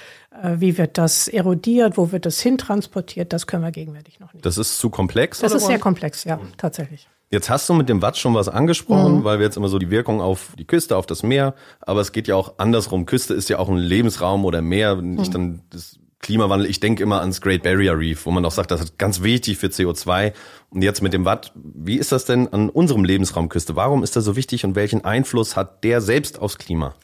äh, 0.42 0.56
wie 0.58 0.78
wird 0.78 0.98
das 0.98 1.28
erodiert, 1.28 1.96
wo 1.96 2.12
wird 2.12 2.26
das 2.26 2.40
hintransportiert, 2.40 3.32
das 3.32 3.46
können 3.46 3.62
wir 3.62 3.72
gegenwärtig 3.72 4.20
noch 4.20 4.32
nicht. 4.32 4.44
Das 4.44 4.58
ist 4.58 4.78
zu 4.78 4.90
komplex? 4.90 5.40
Das 5.40 5.52
ist 5.52 5.66
sehr 5.66 5.78
komplex, 5.78 6.24
ja, 6.24 6.38
tatsächlich. 6.56 7.08
Jetzt 7.30 7.50
hast 7.50 7.68
du 7.68 7.74
mit 7.74 7.88
dem 7.88 8.02
Watt 8.02 8.16
schon 8.16 8.34
was 8.34 8.48
angesprochen, 8.48 9.18
mhm. 9.18 9.24
weil 9.24 9.38
wir 9.38 9.46
jetzt 9.46 9.56
immer 9.56 9.68
so 9.68 9.78
die 9.78 9.90
Wirkung 9.90 10.20
auf 10.20 10.54
die 10.56 10.64
Küste, 10.64 10.96
auf 10.96 11.06
das 11.06 11.24
Meer, 11.24 11.54
aber 11.80 12.00
es 12.00 12.12
geht 12.12 12.28
ja 12.28 12.36
auch 12.36 12.54
andersrum. 12.58 13.04
Küste 13.04 13.34
ist 13.34 13.48
ja 13.48 13.58
auch 13.58 13.68
ein 13.68 13.78
Lebensraum 13.78 14.44
oder 14.44 14.62
Meer. 14.62 14.98
Wenn 14.98 15.18
ich 15.18 15.28
mhm. 15.28 15.32
dann 15.32 15.62
das 15.70 15.98
Klimawandel, 16.26 16.68
ich 16.68 16.80
denke 16.80 17.04
immer 17.04 17.20
ans 17.20 17.40
Great 17.40 17.62
Barrier 17.62 17.96
Reef, 17.96 18.26
wo 18.26 18.32
man 18.32 18.44
auch 18.44 18.50
sagt, 18.50 18.72
das 18.72 18.80
ist 18.80 18.98
ganz 18.98 19.22
wichtig 19.22 19.58
für 19.58 19.68
CO2. 19.68 20.32
Und 20.70 20.82
jetzt 20.82 21.00
mit 21.00 21.12
dem 21.12 21.24
Watt, 21.24 21.52
wie 21.54 21.98
ist 21.98 22.10
das 22.10 22.24
denn 22.24 22.48
an 22.52 22.68
unserem 22.68 23.04
Lebensraumküste? 23.04 23.76
Warum 23.76 24.02
ist 24.02 24.16
das 24.16 24.24
so 24.24 24.34
wichtig 24.34 24.64
und 24.64 24.74
welchen 24.74 25.04
Einfluss 25.04 25.54
hat 25.54 25.84
der 25.84 26.00
selbst 26.00 26.40
aufs 26.40 26.58
Klima? 26.58 26.96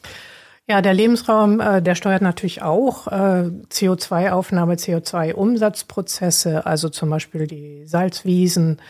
Ja, 0.67 0.81
der 0.81 0.93
Lebensraum, 0.93 1.61
äh, 1.61 1.81
der 1.81 1.95
steuert 1.95 2.21
natürlich 2.21 2.61
auch 2.61 3.07
äh, 3.07 3.49
CO2-Aufnahme, 3.71 4.75
CO2-Umsatzprozesse, 4.75 6.65
also 6.65 6.89
zum 6.89 7.09
Beispiel 7.09 7.47
die 7.47 7.85
Salzwiesen 7.85 8.81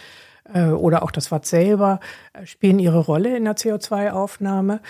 äh, 0.52 0.66
oder 0.70 1.04
auch 1.04 1.12
das 1.12 1.32
Watt 1.32 1.46
selber, 1.46 2.00
äh, 2.34 2.48
spielen 2.48 2.80
ihre 2.80 3.00
Rolle 3.00 3.38
in 3.38 3.44
der 3.44 3.56
CO2-Aufnahme. 3.56 4.82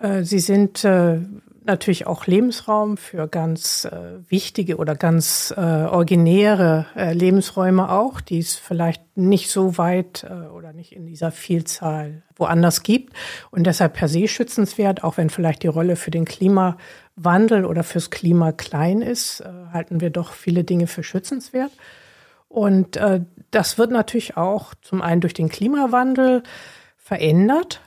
Äh, 0.00 0.24
sie 0.24 0.40
sind 0.40 0.84
äh, 0.84 1.20
natürlich 1.64 2.06
auch 2.06 2.26
Lebensraum 2.26 2.96
für 2.96 3.28
ganz 3.28 3.84
äh, 3.84 4.18
wichtige 4.28 4.76
oder 4.76 4.94
ganz 4.94 5.52
äh, 5.56 5.60
originäre 5.60 6.86
äh, 6.96 7.12
Lebensräume 7.12 7.90
auch, 7.90 8.20
die 8.20 8.38
es 8.38 8.56
vielleicht 8.56 9.16
nicht 9.16 9.50
so 9.50 9.76
weit 9.78 10.24
äh, 10.28 10.48
oder 10.48 10.72
nicht 10.72 10.92
in 10.92 11.06
dieser 11.06 11.30
Vielzahl 11.30 12.22
woanders 12.36 12.82
gibt 12.82 13.14
und 13.50 13.66
deshalb 13.66 13.94
per 13.94 14.08
se 14.08 14.26
schützenswert, 14.28 15.04
auch 15.04 15.16
wenn 15.16 15.30
vielleicht 15.30 15.62
die 15.62 15.68
Rolle 15.68 15.96
für 15.96 16.10
den 16.10 16.24
Klimawandel 16.24 17.64
oder 17.64 17.84
fürs 17.84 18.10
Klima 18.10 18.52
klein 18.52 19.02
ist, 19.02 19.40
äh, 19.40 19.48
halten 19.72 20.00
wir 20.00 20.10
doch 20.10 20.32
viele 20.32 20.64
Dinge 20.64 20.86
für 20.86 21.02
schützenswert. 21.02 21.72
Und 22.48 22.96
äh, 22.96 23.20
das 23.50 23.78
wird 23.78 23.90
natürlich 23.90 24.36
auch 24.36 24.74
zum 24.82 25.02
einen 25.02 25.20
durch 25.20 25.34
den 25.34 25.48
Klimawandel 25.48 26.42
verändert, 26.96 27.80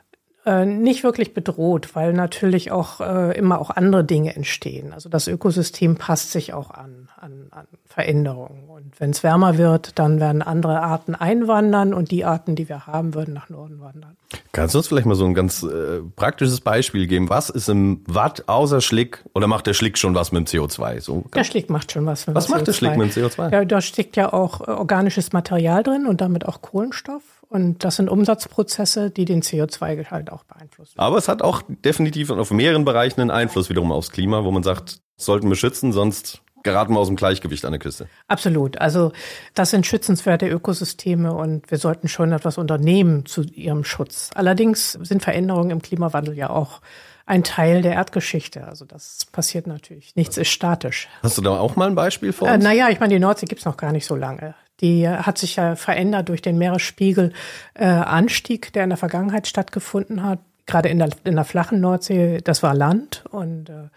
äh, 0.46 0.66
nicht 0.66 1.04
wirklich 1.04 1.34
bedroht, 1.34 1.96
weil 1.96 2.14
natürlich 2.14 2.72
auch 2.72 3.00
äh, 3.00 3.38
immer 3.38 3.60
auch 3.60 3.70
andere 3.70 4.04
Dinge 4.04 4.36
entstehen. 4.36 4.94
Also 4.94 5.10
das 5.10 5.28
Ökosystem 5.28 5.96
passt 5.96 6.32
sich 6.32 6.54
auch 6.54 6.72
an, 6.72 7.08
an, 7.18 7.48
an 7.52 7.68
Veränderungen. 7.86 8.68
Und 8.68 9.00
wenn 9.00 9.12
es 9.12 9.24
wärmer 9.24 9.58
wird, 9.58 9.98
dann 10.00 10.20
werden 10.20 10.42
andere 10.42 10.82
Arten 10.82 11.16
einwandern 11.16 11.94
und 11.94 12.12
die 12.12 12.26
Arten, 12.26 12.56
die 12.56 12.68
wir 12.68 12.88
haben, 12.88 13.14
würden 13.14 13.34
nach 13.34 13.50
Norden 13.50 13.80
wandern. 13.80 14.18
Kannst 14.52 14.74
du 14.74 14.80
uns 14.80 14.88
vielleicht 14.88 15.06
mal 15.06 15.16
so 15.16 15.26
ein 15.26 15.34
ganz 15.34 15.64
äh, 15.64 16.02
praktisches 16.16 16.60
Beispiel 16.62 17.08
geben? 17.08 17.30
Was 17.30 17.50
ist 17.50 17.70
im 17.70 18.02
Watt 18.08 18.44
außer 18.48 18.82
Schlick 18.82 19.24
oder 19.34 19.48
macht 19.48 19.68
der 19.68 19.74
Schlick 19.74 19.98
schon 19.98 20.16
was 20.16 20.32
mit 20.32 20.54
dem 20.54 20.62
CO2? 20.62 21.02
So, 21.02 21.24
der 21.34 21.44
Schlick 21.44 21.70
macht 21.70 21.92
schon 21.92 22.06
was 22.06 22.28
mit 22.28 22.34
dem 22.34 22.36
was 22.36 22.46
CO2. 22.46 22.50
Was 22.50 22.58
macht 22.58 22.68
der 22.68 22.74
Schlick 22.74 22.98
mit 22.98 23.16
dem 23.16 23.24
CO2? 23.24 23.52
Ja, 23.52 23.66
da 23.66 23.82
steckt 23.82 24.16
ja 24.16 24.34
auch 24.34 24.62
äh, 24.62 24.72
organisches 24.72 25.34
Material 25.34 25.84
drin 25.84 26.06
und 26.08 26.22
damit 26.22 26.48
auch 26.48 26.62
Kohlenstoff. 26.62 27.24
Und 27.54 27.84
das 27.84 27.98
sind 27.98 28.10
Umsatzprozesse, 28.10 29.12
die 29.12 29.26
den 29.26 29.44
CO2-Gehalt 29.44 30.32
auch 30.32 30.44
beeinflussen. 30.44 30.98
Aber 31.00 31.18
es 31.18 31.28
hat 31.28 31.44
auch 31.44 31.62
definitiv 31.68 32.32
auf 32.32 32.50
mehreren 32.50 32.84
Bereichen 32.84 33.22
einen 33.22 33.30
Einfluss 33.32 33.70
wiederum 33.70 33.92
aufs 33.92 34.10
Klima, 34.12 34.44
wo 34.44 34.50
man 34.50 34.64
sagt, 34.64 35.02
sollten 35.18 35.48
wir 35.50 35.56
schützen, 35.56 35.92
sonst 35.92 36.42
geraten 36.64 36.94
wir 36.94 37.00
aus 37.00 37.08
dem 37.10 37.16
Gleichgewicht 37.16 37.64
an 37.66 37.72
der 37.74 37.80
Küste. 37.80 38.08
Absolut. 38.28 38.80
Also 38.82 39.12
das 39.54 39.70
sind 39.70 39.86
schützenswerte 39.86 40.48
Ökosysteme 40.48 41.32
und 41.34 41.70
wir 41.70 41.78
sollten 41.78 42.08
schon 42.08 42.32
etwas 42.32 42.58
unternehmen 42.58 43.26
zu 43.28 43.44
ihrem 43.44 43.84
Schutz. 43.84 44.32
Allerdings 44.34 44.94
sind 44.94 45.22
Veränderungen 45.22 45.70
im 45.70 45.82
Klimawandel 45.84 46.36
ja 46.36 46.50
auch 46.50 46.82
ein 47.28 47.44
Teil 47.44 47.82
der 47.84 47.94
Erdgeschichte. 47.94 48.66
Also 48.68 48.86
das 48.86 49.26
passiert 49.32 49.68
natürlich. 49.68 50.16
Nichts 50.16 50.38
ist 50.38 50.50
statisch. 50.50 51.08
Hast 51.22 51.38
du 51.38 51.42
da 51.44 51.52
auch 51.60 51.76
mal 51.76 51.88
ein 51.88 51.96
Beispiel 51.96 52.34
vor 52.34 52.50
Äh, 52.50 52.56
uns? 52.56 52.64
naja, 52.64 52.90
ich 52.90 53.00
meine, 53.00 53.14
die 53.14 53.20
Nordsee 53.20 53.46
gibt's 53.46 53.66
noch 53.66 53.78
gar 53.78 53.92
nicht 53.92 54.06
so 54.08 54.16
lange. 54.16 54.56
Die 54.84 55.10
hat 55.10 55.38
sich 55.38 55.56
ja 55.56 55.78
verändert 55.78 56.28
durch 56.28 56.42
den 56.42 56.58
Meeresspiegelanstieg, 56.58 58.68
äh, 58.68 58.72
der 58.72 58.84
in 58.84 58.90
der 58.90 58.98
Vergangenheit 58.98 59.48
stattgefunden 59.48 60.24
hat. 60.24 60.40
Gerade 60.66 60.90
in 60.90 61.00
der, 61.00 61.08
in 61.24 61.36
der 61.36 61.46
flachen 61.46 61.80
Nordsee, 61.80 62.40
das 62.44 62.64
war 62.64 62.76
Land. 62.76 63.24
Und 63.32 63.70
äh, 63.70 63.88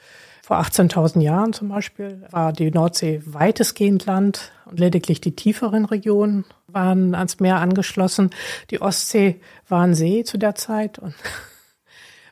vor 0.43 0.61
18.000 0.61 1.23
Jahren 1.23 1.52
zum 1.52 1.71
Beispiel 1.71 2.23
war 2.31 2.52
die 2.52 2.71
Nordsee 2.71 3.21
weitestgehend 3.26 4.07
Land 4.07 4.52
und 4.64 4.78
lediglich 4.78 5.21
die 5.21 5.35
tieferen 5.35 5.87
Regionen 5.87 6.45
waren 6.69 7.16
ans 7.16 7.40
Meer 7.40 7.57
angeschlossen. 7.57 8.31
Die 8.71 8.81
Ostsee 8.81 9.40
war 9.69 9.83
ein 9.83 9.97
See 9.97 10.23
zu 10.23 10.38
der 10.38 10.55
Zeit 10.55 11.00
und 11.00 11.16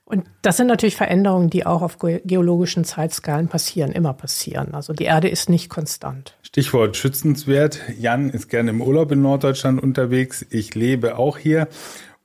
und 0.04 0.24
das 0.42 0.56
sind 0.56 0.66
natürlich 0.66 0.96
Veränderungen, 0.96 1.50
die 1.50 1.64
auch 1.64 1.82
auf 1.82 1.98
ge- 1.98 2.20
geologischen 2.24 2.84
Zeitskalen 2.84 3.48
passieren, 3.48 3.92
immer 3.92 4.12
passieren. 4.12 4.74
Also 4.74 4.92
die 4.92 5.04
Erde 5.04 5.28
ist 5.28 5.48
nicht 5.48 5.68
konstant. 5.70 6.36
Stichwort 6.42 6.96
schützenswert. 6.96 7.80
Jan 7.98 8.30
ist 8.30 8.48
gerne 8.48 8.70
im 8.70 8.82
Urlaub 8.82 9.10
in 9.12 9.22
Norddeutschland 9.22 9.82
unterwegs. 9.82 10.44
Ich 10.50 10.74
lebe 10.74 11.16
auch 11.18 11.38
hier. 11.38 11.68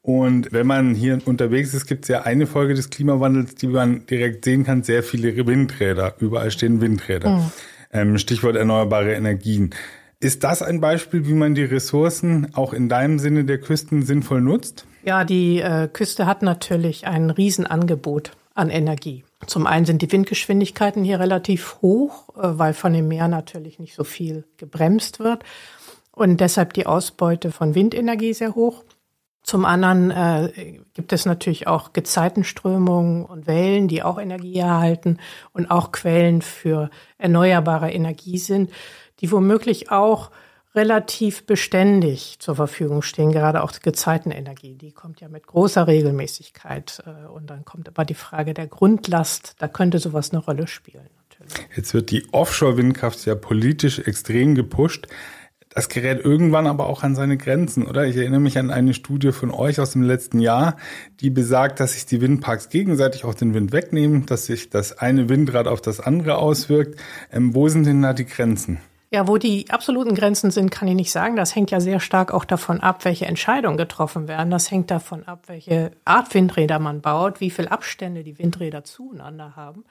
Und 0.01 0.51
wenn 0.51 0.65
man 0.65 0.95
hier 0.95 1.19
unterwegs 1.25 1.73
ist, 1.73 1.85
gibt 1.85 2.05
es 2.05 2.09
ja 2.09 2.23
eine 2.23 2.47
Folge 2.47 2.73
des 2.73 2.89
Klimawandels, 2.89 3.55
die 3.55 3.67
man 3.67 4.05
direkt 4.05 4.45
sehen 4.45 4.63
kann, 4.63 4.83
sehr 4.83 5.03
viele 5.03 5.35
Windräder. 5.45 6.15
Überall 6.19 6.51
stehen 6.51 6.81
Windräder. 6.81 7.51
Ähm, 7.91 8.17
Stichwort 8.17 8.55
erneuerbare 8.55 9.13
Energien. 9.13 9.71
Ist 10.19 10.43
das 10.43 10.61
ein 10.61 10.81
Beispiel, 10.81 11.27
wie 11.27 11.33
man 11.33 11.55
die 11.55 11.63
Ressourcen 11.63 12.47
auch 12.53 12.73
in 12.73 12.89
deinem 12.89 13.19
Sinne 13.19 13.45
der 13.45 13.59
Küsten 13.59 14.03
sinnvoll 14.03 14.41
nutzt? 14.41 14.85
Ja, 15.03 15.23
die 15.23 15.59
äh, 15.59 15.87
Küste 15.87 16.25
hat 16.25 16.41
natürlich 16.41 17.07
ein 17.07 17.29
Riesenangebot 17.29 18.31
an 18.53 18.69
Energie. 18.69 19.23
Zum 19.47 19.65
einen 19.65 19.85
sind 19.85 20.01
die 20.01 20.11
Windgeschwindigkeiten 20.11 21.03
hier 21.03 21.19
relativ 21.19 21.77
hoch, 21.81 22.29
äh, 22.35 22.59
weil 22.59 22.73
von 22.73 22.93
dem 22.93 23.07
Meer 23.07 23.27
natürlich 23.27 23.79
nicht 23.79 23.95
so 23.95 24.03
viel 24.03 24.45
gebremst 24.57 25.19
wird 25.19 25.43
und 26.11 26.41
deshalb 26.41 26.73
die 26.73 26.85
Ausbeute 26.85 27.51
von 27.51 27.75
Windenergie 27.75 28.33
sehr 28.33 28.55
hoch. 28.55 28.83
Zum 29.41 29.63
anderen 29.63 30.11
äh, 30.11 30.79
gibt 30.93 31.13
es 31.13 31.25
natürlich 31.25 31.65
auch 31.65 31.93
Gezeitenströmungen 31.93 33.23
und 33.25 33.47
Wellen, 33.47 33.87
die 33.87 34.03
auch 34.03 34.19
Energie 34.19 34.57
erhalten 34.57 35.17
und 35.53 35.71
auch 35.71 35.93
Quellen 35.93 36.41
für 36.41 36.89
erneuerbare 37.17 37.91
Energie 37.91 38.37
sind, 38.37 38.69
die 39.21 39.31
womöglich 39.31 39.91
auch 39.91 40.29
relativ 40.75 41.45
beständig 41.45 42.37
zur 42.39 42.55
Verfügung 42.55 43.01
stehen, 43.01 43.31
gerade 43.31 43.63
auch 43.63 43.71
die 43.71 43.81
Gezeitenenergie. 43.81 44.75
Die 44.75 44.91
kommt 44.91 45.19
ja 45.21 45.27
mit 45.27 45.47
großer 45.47 45.87
Regelmäßigkeit. 45.87 47.03
äh, 47.05 47.27
Und 47.27 47.49
dann 47.49 47.65
kommt 47.65 47.87
aber 47.87 48.05
die 48.05 48.13
Frage 48.13 48.53
der 48.53 48.67
Grundlast. 48.67 49.55
Da 49.59 49.67
könnte 49.67 49.99
sowas 49.99 50.31
eine 50.31 50.39
Rolle 50.39 50.67
spielen, 50.67 51.09
natürlich. 51.23 51.67
Jetzt 51.75 51.93
wird 51.93 52.11
die 52.11 52.27
Offshore-Windkraft 52.31 53.25
ja 53.25 53.35
politisch 53.35 53.99
extrem 53.99 54.53
gepusht. 54.55 55.07
Das 55.69 55.87
gerät 55.87 56.25
irgendwann 56.25 56.65
aber 56.65 56.87
auch 56.87 57.03
an 57.03 57.13
seine 57.15 57.37
Grenzen, 57.37 57.85
oder? 57.85 58.05
Ich 58.05 58.17
erinnere 58.17 58.39
mich 58.39 58.57
an 58.57 58.71
eine 58.71 58.95
Studie 58.95 59.31
von 59.31 59.51
euch 59.51 59.79
aus 59.79 59.91
dem 59.91 60.01
letzten 60.01 60.39
Jahr, 60.39 60.77
die 61.19 61.29
besagt, 61.29 61.79
dass 61.79 61.93
sich 61.93 62.07
die 62.07 62.21
Windparks 62.21 62.69
gegenseitig 62.69 63.23
auch 63.23 63.35
den 63.35 63.53
Wind 63.53 63.71
wegnehmen, 63.71 64.25
dass 64.25 64.47
sich 64.47 64.71
das 64.71 64.97
eine 64.97 65.29
Windrad 65.29 65.67
auf 65.67 65.79
das 65.79 65.99
andere 65.99 66.37
auswirkt. 66.37 66.99
Ähm, 67.31 67.53
wo 67.53 67.69
sind 67.69 67.85
denn 67.85 68.01
da 68.01 68.13
die 68.13 68.25
Grenzen? 68.25 68.79
Ja, 69.11 69.27
wo 69.27 69.37
die 69.37 69.71
absoluten 69.71 70.13
Grenzen 70.13 70.51
sind, 70.51 70.69
kann 70.69 70.87
ich 70.87 70.93
nicht 70.93 71.11
sagen. 71.11 71.35
Das 71.35 71.55
hängt 71.55 71.71
ja 71.71 71.79
sehr 71.79 71.99
stark 71.99 72.31
auch 72.31 72.45
davon 72.45 72.79
ab, 72.79 73.05
welche 73.05 73.25
Entscheidungen 73.25 73.77
getroffen 73.77 74.27
werden. 74.27 74.51
Das 74.51 74.69
hängt 74.69 74.91
davon 74.91 75.27
ab, 75.27 75.45
welche 75.47 75.91
Art 76.05 76.33
Windräder 76.35 76.77
man 76.77 77.01
baut, 77.01 77.41
wie 77.41 77.49
viel 77.49 77.67
Abstände 77.67 78.23
die 78.23 78.37
Windräder 78.37 78.83
zueinander 78.83 79.55
haben. 79.55 79.83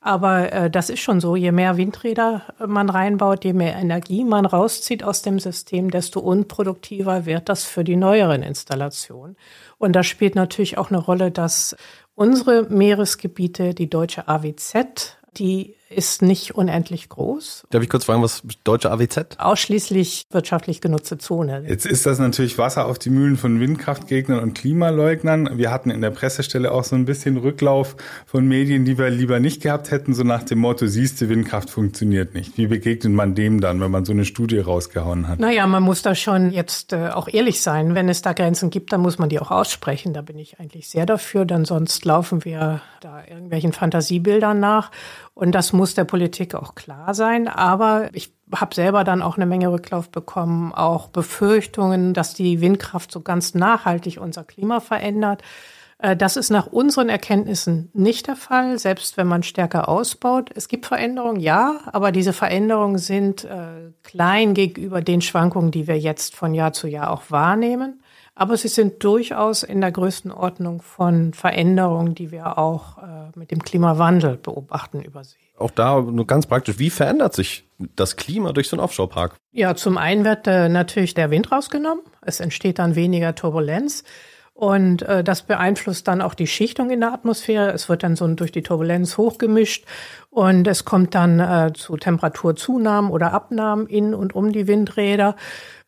Aber 0.00 0.52
äh, 0.52 0.70
das 0.70 0.90
ist 0.90 1.00
schon 1.00 1.20
so, 1.20 1.36
je 1.36 1.52
mehr 1.52 1.76
Windräder 1.76 2.42
man 2.64 2.90
reinbaut, 2.90 3.44
je 3.44 3.52
mehr 3.52 3.76
Energie 3.76 4.24
man 4.24 4.46
rauszieht 4.46 5.04
aus 5.04 5.22
dem 5.22 5.38
System, 5.38 5.90
desto 5.90 6.20
unproduktiver 6.20 7.24
wird 7.24 7.48
das 7.48 7.64
für 7.64 7.84
die 7.84 7.96
neueren 7.96 8.42
Installationen. 8.42 9.36
Und 9.78 9.94
da 9.94 10.02
spielt 10.02 10.34
natürlich 10.34 10.76
auch 10.76 10.90
eine 10.90 10.98
Rolle, 10.98 11.30
dass 11.30 11.76
unsere 12.16 12.64
Meeresgebiete, 12.64 13.74
die 13.74 13.88
deutsche 13.88 14.26
AWZ, 14.28 15.16
die 15.38 15.75
ist 15.88 16.20
nicht 16.20 16.54
unendlich 16.54 17.08
groß. 17.08 17.66
Darf 17.70 17.82
ich 17.82 17.88
kurz 17.88 18.04
fragen, 18.04 18.22
was 18.22 18.42
deutsche 18.64 18.90
AWZ? 18.90 19.38
Ausschließlich 19.38 20.24
wirtschaftlich 20.30 20.80
genutzte 20.80 21.16
Zone. 21.18 21.64
Jetzt 21.66 21.86
ist 21.86 22.06
das 22.06 22.18
natürlich 22.18 22.58
Wasser 22.58 22.86
auf 22.86 22.98
die 22.98 23.10
Mühlen 23.10 23.36
von 23.36 23.60
Windkraftgegnern 23.60 24.40
und 24.40 24.54
Klimaleugnern. 24.54 25.58
Wir 25.58 25.70
hatten 25.70 25.90
in 25.90 26.00
der 26.00 26.10
Pressestelle 26.10 26.72
auch 26.72 26.82
so 26.82 26.96
ein 26.96 27.04
bisschen 27.04 27.36
Rücklauf 27.36 27.96
von 28.26 28.48
Medien, 28.48 28.84
die 28.84 28.98
wir 28.98 29.10
lieber 29.10 29.38
nicht 29.38 29.62
gehabt 29.62 29.92
hätten, 29.92 30.12
so 30.12 30.24
nach 30.24 30.42
dem 30.42 30.58
Motto, 30.58 30.86
siehste, 30.86 31.28
Windkraft 31.28 31.70
funktioniert 31.70 32.34
nicht. 32.34 32.58
Wie 32.58 32.66
begegnet 32.66 33.12
man 33.12 33.36
dem 33.36 33.60
dann, 33.60 33.80
wenn 33.80 33.90
man 33.90 34.04
so 34.04 34.12
eine 34.12 34.24
Studie 34.24 34.58
rausgehauen 34.58 35.28
hat? 35.28 35.38
Naja, 35.38 35.66
man 35.68 35.84
muss 35.84 36.02
da 36.02 36.16
schon 36.16 36.50
jetzt 36.50 36.92
äh, 36.92 37.10
auch 37.10 37.28
ehrlich 37.28 37.60
sein. 37.60 37.94
Wenn 37.94 38.08
es 38.08 38.22
da 38.22 38.32
Grenzen 38.32 38.70
gibt, 38.70 38.92
dann 38.92 39.00
muss 39.02 39.18
man 39.18 39.28
die 39.28 39.38
auch 39.38 39.52
aussprechen. 39.52 40.14
Da 40.14 40.22
bin 40.22 40.38
ich 40.38 40.58
eigentlich 40.58 40.88
sehr 40.88 41.06
dafür, 41.06 41.44
denn 41.44 41.64
sonst 41.64 42.04
laufen 42.04 42.44
wir 42.44 42.80
da 43.00 43.22
irgendwelchen 43.28 43.72
Fantasiebildern 43.72 44.58
nach. 44.58 44.90
Und 45.34 45.54
das 45.54 45.72
muss 45.76 45.94
der 45.94 46.04
Politik 46.04 46.54
auch 46.54 46.74
klar 46.74 47.14
sein. 47.14 47.48
Aber 47.48 48.10
ich 48.12 48.34
habe 48.54 48.74
selber 48.74 49.04
dann 49.04 49.22
auch 49.22 49.36
eine 49.36 49.46
Menge 49.46 49.70
Rücklauf 49.70 50.10
bekommen, 50.10 50.72
auch 50.72 51.08
Befürchtungen, 51.08 52.14
dass 52.14 52.34
die 52.34 52.60
Windkraft 52.60 53.12
so 53.12 53.20
ganz 53.20 53.54
nachhaltig 53.54 54.18
unser 54.20 54.44
Klima 54.44 54.80
verändert. 54.80 55.42
Äh, 55.98 56.16
Das 56.16 56.36
ist 56.36 56.50
nach 56.50 56.66
unseren 56.66 57.08
Erkenntnissen 57.08 57.90
nicht 57.92 58.26
der 58.26 58.36
Fall, 58.36 58.78
selbst 58.78 59.16
wenn 59.16 59.26
man 59.26 59.42
stärker 59.42 59.88
ausbaut. 59.88 60.50
Es 60.54 60.68
gibt 60.68 60.86
Veränderungen, 60.86 61.40
ja, 61.40 61.80
aber 61.92 62.12
diese 62.12 62.32
Veränderungen 62.32 62.98
sind 62.98 63.44
äh, 63.44 63.92
klein 64.02 64.54
gegenüber 64.54 65.00
den 65.02 65.20
Schwankungen, 65.20 65.70
die 65.70 65.86
wir 65.86 65.98
jetzt 65.98 66.36
von 66.36 66.54
Jahr 66.54 66.72
zu 66.72 66.86
Jahr 66.86 67.10
auch 67.10 67.30
wahrnehmen. 67.30 68.02
Aber 68.38 68.58
sie 68.58 68.68
sind 68.68 69.02
durchaus 69.02 69.62
in 69.62 69.80
der 69.80 69.90
Größenordnung 69.90 70.82
von 70.82 71.32
Veränderungen, 71.32 72.14
die 72.14 72.30
wir 72.30 72.58
auch 72.58 72.98
äh, 72.98 73.30
mit 73.34 73.50
dem 73.50 73.62
Klimawandel 73.62 74.36
beobachten 74.36 75.00
über 75.00 75.24
See. 75.24 75.45
Auch 75.58 75.70
da 75.70 76.00
nur 76.00 76.26
ganz 76.26 76.46
praktisch. 76.46 76.78
Wie 76.78 76.90
verändert 76.90 77.34
sich 77.34 77.66
das 77.78 78.16
Klima 78.16 78.52
durch 78.52 78.68
so 78.68 78.76
einen 78.76 78.84
Offshore-Park? 78.84 79.36
Ja, 79.52 79.74
zum 79.74 79.96
einen 79.96 80.24
wird 80.24 80.46
äh, 80.46 80.68
natürlich 80.68 81.14
der 81.14 81.30
Wind 81.30 81.50
rausgenommen. 81.50 82.04
Es 82.22 82.40
entsteht 82.40 82.78
dann 82.78 82.94
weniger 82.94 83.34
Turbulenz. 83.34 84.04
Und 84.56 85.02
äh, 85.02 85.22
das 85.22 85.42
beeinflusst 85.42 86.08
dann 86.08 86.22
auch 86.22 86.32
die 86.32 86.46
Schichtung 86.46 86.88
in 86.88 87.00
der 87.00 87.12
Atmosphäre. 87.12 87.72
Es 87.72 87.90
wird 87.90 88.02
dann 88.02 88.16
so 88.16 88.26
durch 88.28 88.52
die 88.52 88.62
Turbulenz 88.62 89.18
hochgemischt 89.18 89.84
und 90.30 90.66
es 90.66 90.86
kommt 90.86 91.14
dann 91.14 91.40
äh, 91.40 91.72
zu 91.74 91.98
Temperaturzunahmen 91.98 93.10
oder 93.10 93.34
Abnahmen 93.34 93.86
in 93.86 94.14
und 94.14 94.34
um 94.34 94.52
die 94.52 94.66
Windräder. 94.66 95.36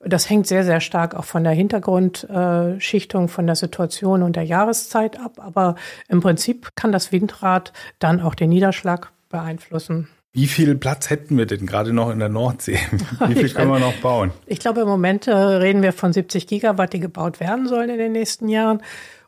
Das 0.01 0.29
hängt 0.29 0.47
sehr, 0.47 0.65
sehr 0.65 0.81
stark 0.81 1.15
auch 1.15 1.25
von 1.25 1.45
der 1.45 1.55
Hintergrundschichtung, 1.55 3.29
von 3.29 3.47
der 3.47 3.57
Situation 3.57 4.23
und 4.23 4.37
der 4.37 4.45
Jahreszeit 4.45 5.19
ab. 5.19 5.39
Aber 5.39 5.75
im 6.09 6.21
Prinzip 6.21 6.77
kann 6.77 6.93
das 6.93 7.11
Windrad 7.11 7.73
dann 7.99 8.21
auch 8.21 8.35
den 8.35 8.51
Niederschlag 8.51 9.13
beeinflussen. 9.29 10.09
Wie 10.33 10.47
viel 10.47 10.75
Platz 10.77 11.11
hätten 11.11 11.37
wir 11.39 11.47
denn 11.47 11.67
gerade 11.67 11.93
noch 11.93 12.11
in 12.11 12.19
der 12.19 12.29
Nordsee? 12.29 12.79
Wie 13.27 13.35
viel 13.35 13.51
können 13.51 13.71
wir 13.71 13.81
noch 13.81 13.95
bauen? 13.95 14.31
Ich 14.47 14.61
glaube, 14.61 14.83
im 14.83 14.89
Moment 14.89 15.27
äh, 15.27 15.33
reden 15.33 15.83
wir 15.83 15.93
von 15.93 16.13
70 16.13 16.47
Gigawatt, 16.47 16.93
die 16.93 17.01
gebaut 17.01 17.41
werden 17.41 17.67
sollen 17.67 17.91
in 17.91 17.99
den 17.99 18.13
nächsten 18.13 18.49
Jahren. 18.49 18.83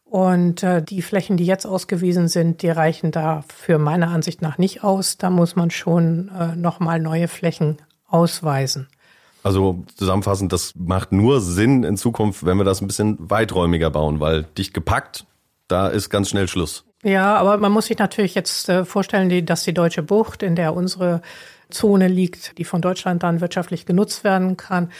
Und 0.04 0.62
äh, 0.62 0.82
die 0.82 1.02
Flächen, 1.02 1.36
die 1.36 1.46
jetzt 1.46 1.66
ausgewiesen 1.66 2.28
sind, 2.28 2.62
die 2.62 2.68
reichen 2.68 3.12
da 3.12 3.44
für 3.48 3.78
meiner 3.78 4.08
Ansicht 4.08 4.42
nach 4.42 4.58
nicht 4.58 4.82
aus. 4.84 5.16
Da 5.16 5.30
muss 5.30 5.56
man 5.56 5.70
schon 5.70 6.30
äh, 6.36 6.54
nochmal 6.56 7.00
neue 7.00 7.28
Flächen 7.28 7.78
ausweisen. 8.06 8.88
Also 9.42 9.84
zusammenfassend, 9.94 10.52
das 10.52 10.74
macht 10.76 11.12
nur 11.12 11.40
Sinn 11.40 11.84
in 11.84 11.96
Zukunft, 11.96 12.44
wenn 12.44 12.58
wir 12.58 12.64
das 12.64 12.82
ein 12.82 12.88
bisschen 12.88 13.16
weiträumiger 13.18 13.90
bauen, 13.90 14.20
weil 14.20 14.42
dicht 14.58 14.74
gepackt, 14.74 15.26
da 15.66 15.88
ist 15.88 16.10
ganz 16.10 16.28
schnell 16.28 16.48
Schluss. 16.48 16.84
Ja, 17.02 17.36
aber 17.36 17.56
man 17.56 17.72
muss 17.72 17.86
sich 17.86 17.98
natürlich 17.98 18.34
jetzt 18.34 18.68
äh, 18.68 18.84
vorstellen, 18.84 19.46
dass 19.46 19.64
die 19.64 19.72
Deutsche 19.72 20.02
Bucht, 20.02 20.42
in 20.42 20.54
der 20.54 20.74
unsere 20.74 21.22
Zone 21.70 22.08
liegt, 22.08 22.58
die 22.58 22.64
von 22.64 22.82
Deutschland 22.82 23.22
dann 23.22 23.40
wirtschaftlich 23.40 23.86
genutzt 23.86 24.22
werden 24.22 24.56
kann, 24.56 24.90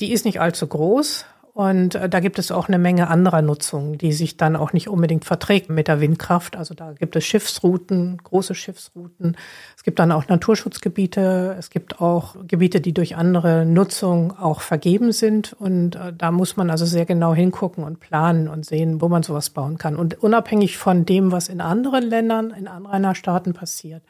die 0.00 0.12
ist 0.12 0.24
nicht 0.24 0.40
allzu 0.40 0.66
groß. 0.66 1.26
Und 1.54 1.96
äh, 1.96 2.08
da 2.08 2.20
gibt 2.20 2.38
es 2.38 2.50
auch 2.50 2.68
eine 2.68 2.78
Menge 2.78 3.08
anderer 3.08 3.42
Nutzungen, 3.42 3.98
die 3.98 4.12
sich 4.12 4.38
dann 4.38 4.56
auch 4.56 4.72
nicht 4.72 4.88
unbedingt 4.88 5.26
verträgt 5.26 5.68
mit 5.68 5.86
der 5.86 6.00
Windkraft. 6.00 6.56
Also 6.56 6.72
da 6.72 6.92
gibt 6.92 7.14
es 7.14 7.24
Schiffsrouten, 7.24 8.16
große 8.24 8.54
Schiffsrouten. 8.54 9.36
Es 9.76 9.82
gibt 9.82 9.98
dann 9.98 10.12
auch 10.12 10.28
Naturschutzgebiete. 10.28 11.54
Es 11.58 11.68
gibt 11.68 12.00
auch 12.00 12.36
Gebiete, 12.48 12.80
die 12.80 12.94
durch 12.94 13.16
andere 13.16 13.66
Nutzung 13.66 14.38
auch 14.38 14.62
vergeben 14.62 15.12
sind. 15.12 15.52
Und 15.58 15.96
äh, 15.96 16.14
da 16.16 16.30
muss 16.30 16.56
man 16.56 16.70
also 16.70 16.86
sehr 16.86 17.04
genau 17.04 17.34
hingucken 17.34 17.84
und 17.84 18.00
planen 18.00 18.48
und 18.48 18.64
sehen, 18.64 19.02
wo 19.02 19.08
man 19.08 19.22
sowas 19.22 19.50
bauen 19.50 19.76
kann. 19.76 19.96
Und 19.96 20.22
unabhängig 20.22 20.78
von 20.78 21.04
dem, 21.04 21.32
was 21.32 21.50
in 21.50 21.60
anderen 21.60 22.04
Ländern, 22.04 22.50
in 22.50 22.66
Anrainerstaaten 22.66 23.52
passiert, 23.52 24.02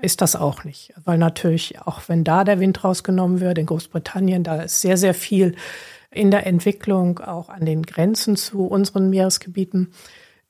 ist 0.00 0.22
das 0.22 0.36
auch 0.36 0.64
nicht. 0.64 0.94
Weil 1.04 1.18
natürlich, 1.18 1.82
auch 1.82 2.00
wenn 2.06 2.24
da 2.24 2.44
der 2.44 2.60
Wind 2.60 2.82
rausgenommen 2.82 3.40
wird, 3.40 3.58
in 3.58 3.66
Großbritannien, 3.66 4.42
da 4.42 4.62
ist 4.62 4.80
sehr, 4.80 4.96
sehr 4.96 5.12
viel 5.12 5.54
in 6.10 6.30
der 6.30 6.46
Entwicklung, 6.46 7.18
auch 7.18 7.48
an 7.48 7.64
den 7.64 7.82
Grenzen 7.82 8.36
zu 8.36 8.64
unseren 8.64 9.10
Meeresgebieten, 9.10 9.92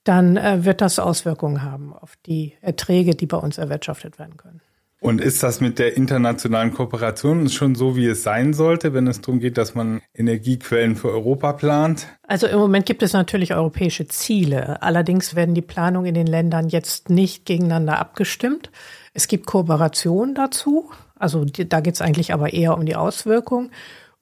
dann 0.04 0.36
äh, 0.36 0.64
wird 0.64 0.80
das 0.80 0.98
Auswirkungen 0.98 1.62
haben 1.62 1.92
auf 1.92 2.14
die 2.26 2.54
Erträge, 2.60 3.14
die 3.14 3.26
bei 3.26 3.36
uns 3.36 3.58
erwirtschaftet 3.58 4.18
werden 4.18 4.36
können. 4.36 4.60
Und 5.00 5.20
ist 5.20 5.44
das 5.44 5.60
mit 5.60 5.78
der 5.78 5.96
internationalen 5.96 6.74
Kooperation 6.74 7.48
schon 7.50 7.76
so, 7.76 7.94
wie 7.94 8.06
es 8.06 8.24
sein 8.24 8.52
sollte, 8.52 8.94
wenn 8.94 9.06
es 9.06 9.20
darum 9.20 9.38
geht, 9.38 9.56
dass 9.56 9.76
man 9.76 10.00
Energiequellen 10.12 10.96
für 10.96 11.10
Europa 11.10 11.52
plant? 11.52 12.08
Also 12.26 12.48
im 12.48 12.58
Moment 12.58 12.84
gibt 12.84 13.04
es 13.04 13.12
natürlich 13.12 13.54
europäische 13.54 14.08
Ziele. 14.08 14.82
Allerdings 14.82 15.36
werden 15.36 15.54
die 15.54 15.62
Planungen 15.62 16.08
in 16.08 16.14
den 16.14 16.26
Ländern 16.26 16.68
jetzt 16.68 17.10
nicht 17.10 17.44
gegeneinander 17.44 17.98
abgestimmt. 18.00 18.72
Es 19.14 19.28
gibt 19.28 19.46
Kooperation 19.46 20.34
dazu. 20.34 20.90
Also 21.14 21.44
da 21.44 21.80
geht 21.80 21.94
es 21.94 22.00
eigentlich 22.00 22.32
aber 22.32 22.52
eher 22.52 22.76
um 22.76 22.84
die 22.84 22.96
Auswirkung. 22.96 23.70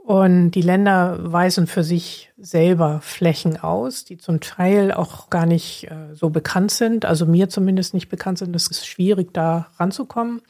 Und 0.06 0.52
die 0.52 0.62
Länder 0.62 1.18
weisen 1.32 1.66
für 1.66 1.82
sich 1.82 2.30
selber 2.38 3.00
Flächen 3.00 3.60
aus, 3.60 4.04
die 4.04 4.18
zum 4.18 4.38
Teil 4.38 4.92
auch 4.92 5.30
gar 5.30 5.46
nicht 5.46 5.90
äh, 5.90 6.14
so 6.14 6.30
bekannt 6.30 6.70
sind, 6.70 7.04
also 7.04 7.26
mir 7.26 7.48
zumindest 7.48 7.92
nicht 7.92 8.08
bekannt 8.08 8.38
sind. 8.38 8.54
Es 8.54 8.68
ist 8.68 8.86
schwierig, 8.86 9.34
da 9.34 9.66
ranzukommen. 9.80 10.42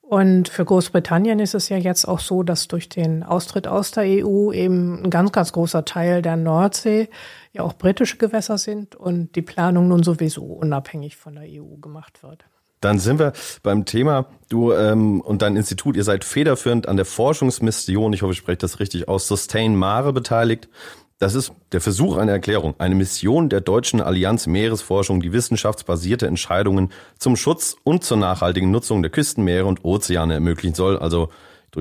Und 0.00 0.48
für 0.48 0.64
Großbritannien 0.64 1.38
ist 1.38 1.54
es 1.54 1.68
ja 1.68 1.76
jetzt 1.76 2.06
auch 2.08 2.18
so, 2.18 2.42
dass 2.42 2.66
durch 2.66 2.88
den 2.88 3.22
Austritt 3.22 3.66
aus 3.66 3.90
der 3.90 4.04
EU 4.04 4.52
eben 4.52 5.04
ein 5.04 5.10
ganz, 5.10 5.32
ganz 5.32 5.52
großer 5.52 5.84
Teil 5.84 6.22
der 6.22 6.36
Nordsee 6.36 7.10
ja 7.52 7.60
auch 7.60 7.74
britische 7.74 8.16
Gewässer 8.16 8.56
sind 8.56 8.96
und 8.96 9.36
die 9.36 9.42
Planung 9.42 9.88
nun 9.88 10.02
sowieso 10.02 10.44
unabhängig 10.44 11.18
von 11.18 11.34
der 11.34 11.44
EU 11.44 11.76
gemacht 11.76 12.22
wird. 12.22 12.46
Dann 12.84 12.98
sind 12.98 13.18
wir 13.18 13.32
beim 13.62 13.86
Thema, 13.86 14.26
du 14.50 14.72
ähm, 14.72 15.22
und 15.22 15.40
dein 15.40 15.56
Institut, 15.56 15.96
ihr 15.96 16.04
seid 16.04 16.22
federführend 16.22 16.86
an 16.86 16.96
der 16.96 17.06
Forschungsmission, 17.06 18.12
ich 18.12 18.20
hoffe, 18.20 18.32
ich 18.32 18.38
spreche 18.38 18.58
das 18.58 18.78
richtig 18.78 19.08
aus, 19.08 19.26
Sustain 19.26 19.74
Mare 19.74 20.12
beteiligt. 20.12 20.68
Das 21.18 21.34
ist 21.34 21.52
der 21.72 21.80
Versuch 21.80 22.18
einer 22.18 22.32
Erklärung, 22.32 22.74
eine 22.76 22.94
Mission 22.94 23.48
der 23.48 23.62
Deutschen 23.62 24.02
Allianz 24.02 24.46
Meeresforschung, 24.46 25.22
die 25.22 25.32
wissenschaftsbasierte 25.32 26.26
Entscheidungen 26.26 26.90
zum 27.18 27.36
Schutz 27.36 27.76
und 27.84 28.04
zur 28.04 28.18
nachhaltigen 28.18 28.70
Nutzung 28.70 29.00
der 29.00 29.10
Küstenmeere 29.10 29.64
und 29.64 29.84
Ozeane 29.84 30.34
ermöglichen 30.34 30.74
soll. 30.74 30.98
Also 30.98 31.30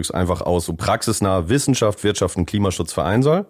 es 0.02 0.12
einfach 0.12 0.42
aus, 0.42 0.66
so 0.66 0.74
praxisnah 0.74 1.50
Wissenschaft, 1.50 2.04
Wirtschaft 2.04 2.38
und 2.38 2.46
Klimaschutz 2.46 2.94
vereinen 2.94 3.24
soll. 3.24 3.46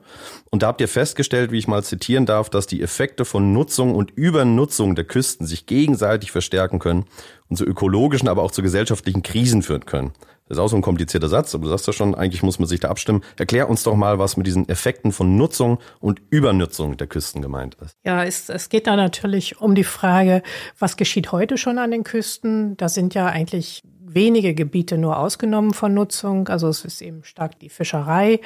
Und 0.51 0.63
da 0.63 0.67
habt 0.67 0.81
ihr 0.81 0.87
festgestellt, 0.87 1.51
wie 1.51 1.57
ich 1.57 1.67
mal 1.67 1.83
zitieren 1.83 2.25
darf, 2.25 2.49
dass 2.49 2.67
die 2.67 2.81
Effekte 2.81 3.25
von 3.25 3.53
Nutzung 3.53 3.95
und 3.95 4.11
Übernutzung 4.11 4.95
der 4.95 5.05
Küsten 5.05 5.47
sich 5.47 5.65
gegenseitig 5.65 6.31
verstärken 6.31 6.79
können 6.79 7.05
und 7.49 7.57
zu 7.57 7.65
ökologischen, 7.65 8.27
aber 8.27 8.43
auch 8.43 8.51
zu 8.51 8.61
gesellschaftlichen 8.61 9.23
Krisen 9.23 9.61
führen 9.61 9.85
können. 9.85 10.13
Das 10.49 10.57
ist 10.57 10.61
auch 10.61 10.67
so 10.67 10.75
ein 10.75 10.81
komplizierter 10.81 11.29
Satz, 11.29 11.55
aber 11.55 11.63
du 11.63 11.69
sagst 11.69 11.87
ja 11.87 11.93
schon, 11.93 12.15
eigentlich 12.15 12.43
muss 12.43 12.59
man 12.59 12.67
sich 12.67 12.81
da 12.81 12.89
abstimmen. 12.89 13.23
Erklär 13.37 13.69
uns 13.69 13.83
doch 13.83 13.95
mal, 13.95 14.19
was 14.19 14.35
mit 14.35 14.45
diesen 14.45 14.67
Effekten 14.67 15.13
von 15.13 15.37
Nutzung 15.37 15.79
und 15.99 16.21
Übernutzung 16.31 16.97
der 16.97 17.07
Küsten 17.07 17.41
gemeint 17.41 17.75
ist. 17.75 17.95
Ja, 18.03 18.23
es, 18.23 18.49
es 18.49 18.67
geht 18.67 18.87
da 18.87 18.95
natürlich 18.97 19.61
um 19.61 19.73
die 19.73 19.85
Frage, 19.85 20.43
was 20.77 20.97
geschieht 20.97 21.31
heute 21.31 21.57
schon 21.57 21.79
an 21.79 21.91
den 21.91 22.03
Küsten? 22.03 22.75
Da 22.75 22.89
sind 22.89 23.13
ja 23.13 23.27
eigentlich 23.27 23.83
wenige 24.13 24.53
Gebiete 24.53 24.97
nur 24.97 25.17
ausgenommen 25.17 25.73
von 25.73 25.93
Nutzung. 25.93 26.47
Also 26.47 26.67
es 26.67 26.85
ist 26.85 27.01
eben 27.01 27.23
stark 27.23 27.59
die 27.59 27.69
Fischerei 27.69 28.39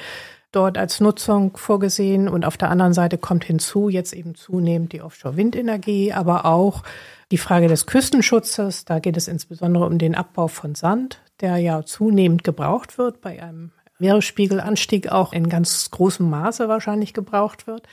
dort 0.51 0.77
als 0.77 0.99
Nutzung 0.99 1.55
vorgesehen. 1.57 2.27
Und 2.27 2.45
auf 2.45 2.57
der 2.57 2.69
anderen 2.69 2.93
Seite 2.93 3.17
kommt 3.17 3.45
hinzu 3.45 3.89
jetzt 3.89 4.13
eben 4.13 4.35
zunehmend 4.35 4.93
die 4.93 5.01
Offshore-Windenergie, 5.01 6.13
aber 6.13 6.45
auch 6.45 6.83
die 7.31 7.37
Frage 7.37 7.67
des 7.67 7.85
Küstenschutzes. 7.85 8.85
Da 8.85 8.99
geht 8.99 9.17
es 9.17 9.27
insbesondere 9.27 9.85
um 9.85 9.97
den 9.97 10.15
Abbau 10.15 10.47
von 10.47 10.75
Sand 10.75 11.21
der 11.39 11.57
ja 11.57 11.83
zunehmend 11.83 12.43
gebraucht 12.43 12.97
wird, 12.97 13.21
bei 13.21 13.41
einem 13.41 13.71
Meeresspiegelanstieg 13.99 15.11
auch 15.11 15.33
in 15.33 15.49
ganz 15.49 15.89
großem 15.91 16.29
Maße 16.29 16.67
wahrscheinlich 16.67 17.13
gebraucht 17.13 17.67
wird. 17.67 17.87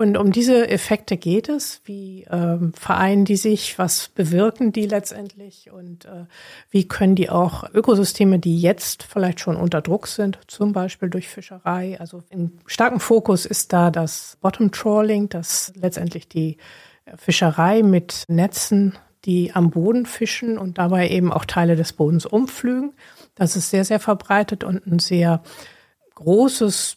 Und 0.00 0.16
um 0.16 0.32
diese 0.32 0.66
Effekte 0.70 1.18
geht 1.18 1.50
es. 1.50 1.82
Wie 1.84 2.24
ähm, 2.30 2.72
vereinen 2.72 3.26
die 3.26 3.36
sich? 3.36 3.78
Was 3.78 4.08
bewirken 4.08 4.72
die 4.72 4.86
letztendlich? 4.86 5.70
Und 5.70 6.06
äh, 6.06 6.24
wie 6.70 6.88
können 6.88 7.16
die 7.16 7.28
auch 7.28 7.64
Ökosysteme, 7.74 8.38
die 8.38 8.58
jetzt 8.58 9.02
vielleicht 9.02 9.40
schon 9.40 9.56
unter 9.56 9.82
Druck 9.82 10.06
sind, 10.06 10.38
zum 10.46 10.72
Beispiel 10.72 11.10
durch 11.10 11.28
Fischerei, 11.28 12.00
also 12.00 12.22
im 12.30 12.52
starken 12.64 12.98
Fokus 12.98 13.44
ist 13.44 13.74
da 13.74 13.90
das 13.90 14.38
Bottom 14.40 14.72
Trawling, 14.72 15.28
das 15.28 15.70
letztendlich 15.76 16.26
die 16.28 16.56
Fischerei 17.18 17.82
mit 17.82 18.24
Netzen 18.26 18.96
die 19.26 19.52
am 19.52 19.68
Boden 19.68 20.06
fischen 20.06 20.56
und 20.56 20.78
dabei 20.78 21.10
eben 21.10 21.30
auch 21.30 21.44
Teile 21.44 21.76
des 21.76 21.92
Bodens 21.92 22.24
umflügen. 22.24 22.94
Das 23.34 23.54
ist 23.54 23.68
sehr, 23.68 23.84
sehr 23.84 24.00
verbreitet 24.00 24.64
und 24.64 24.86
ein 24.86 24.98
sehr 24.98 25.42
großes 26.14 26.96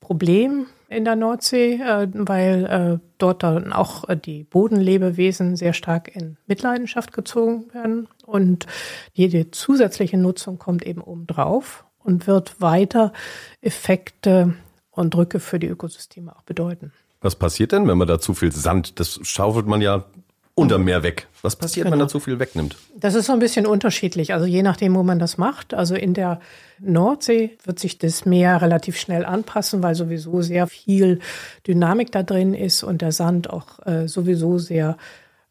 Problem 0.00 0.66
in 0.90 1.04
der 1.04 1.16
Nordsee, 1.16 1.74
äh, 1.74 2.08
weil 2.12 2.64
äh, 2.66 3.06
dort 3.18 3.44
dann 3.44 3.72
auch 3.72 4.08
äh, 4.08 4.16
die 4.16 4.44
Bodenlebewesen 4.44 5.56
sehr 5.56 5.72
stark 5.72 6.14
in 6.14 6.36
Mitleidenschaft 6.46 7.12
gezogen 7.12 7.72
werden. 7.72 8.08
Und 8.26 8.66
jede 9.12 9.52
zusätzliche 9.52 10.18
Nutzung 10.18 10.58
kommt 10.58 10.84
eben 10.84 11.00
obendrauf 11.00 11.84
und 12.02 12.26
wird 12.26 12.60
weiter 12.60 13.12
Effekte 13.60 14.54
und 14.90 15.14
Drücke 15.14 15.38
für 15.38 15.60
die 15.60 15.68
Ökosysteme 15.68 16.34
auch 16.34 16.42
bedeuten. 16.42 16.92
Was 17.20 17.36
passiert 17.36 17.72
denn, 17.72 17.86
wenn 17.86 17.98
man 17.98 18.08
da 18.08 18.18
zu 18.18 18.34
viel 18.34 18.50
Sand, 18.50 18.98
das 18.98 19.20
schaufelt 19.22 19.66
man 19.66 19.80
ja 19.80 20.06
unterm 20.54 20.84
Meer 20.84 21.02
weg. 21.02 21.26
Was 21.42 21.56
passiert, 21.56 21.84
genau. 21.84 21.94
wenn 21.94 22.04
er 22.04 22.08
zu 22.08 22.20
viel 22.20 22.38
wegnimmt? 22.38 22.76
Das 22.94 23.14
ist 23.14 23.26
so 23.26 23.32
ein 23.32 23.38
bisschen 23.38 23.66
unterschiedlich, 23.66 24.34
also 24.34 24.44
je 24.44 24.62
nachdem, 24.62 24.94
wo 24.94 25.02
man 25.02 25.18
das 25.18 25.38
macht. 25.38 25.72
Also 25.72 25.94
in 25.94 26.12
der 26.12 26.40
Nordsee 26.78 27.56
wird 27.64 27.78
sich 27.78 27.98
das 27.98 28.26
Meer 28.26 28.60
relativ 28.60 28.98
schnell 28.98 29.24
anpassen, 29.24 29.82
weil 29.82 29.94
sowieso 29.94 30.42
sehr 30.42 30.66
viel 30.66 31.20
Dynamik 31.66 32.12
da 32.12 32.22
drin 32.22 32.52
ist 32.52 32.82
und 32.82 33.00
der 33.00 33.12
Sand 33.12 33.48
auch 33.48 33.86
äh, 33.86 34.06
sowieso 34.06 34.58
sehr 34.58 34.96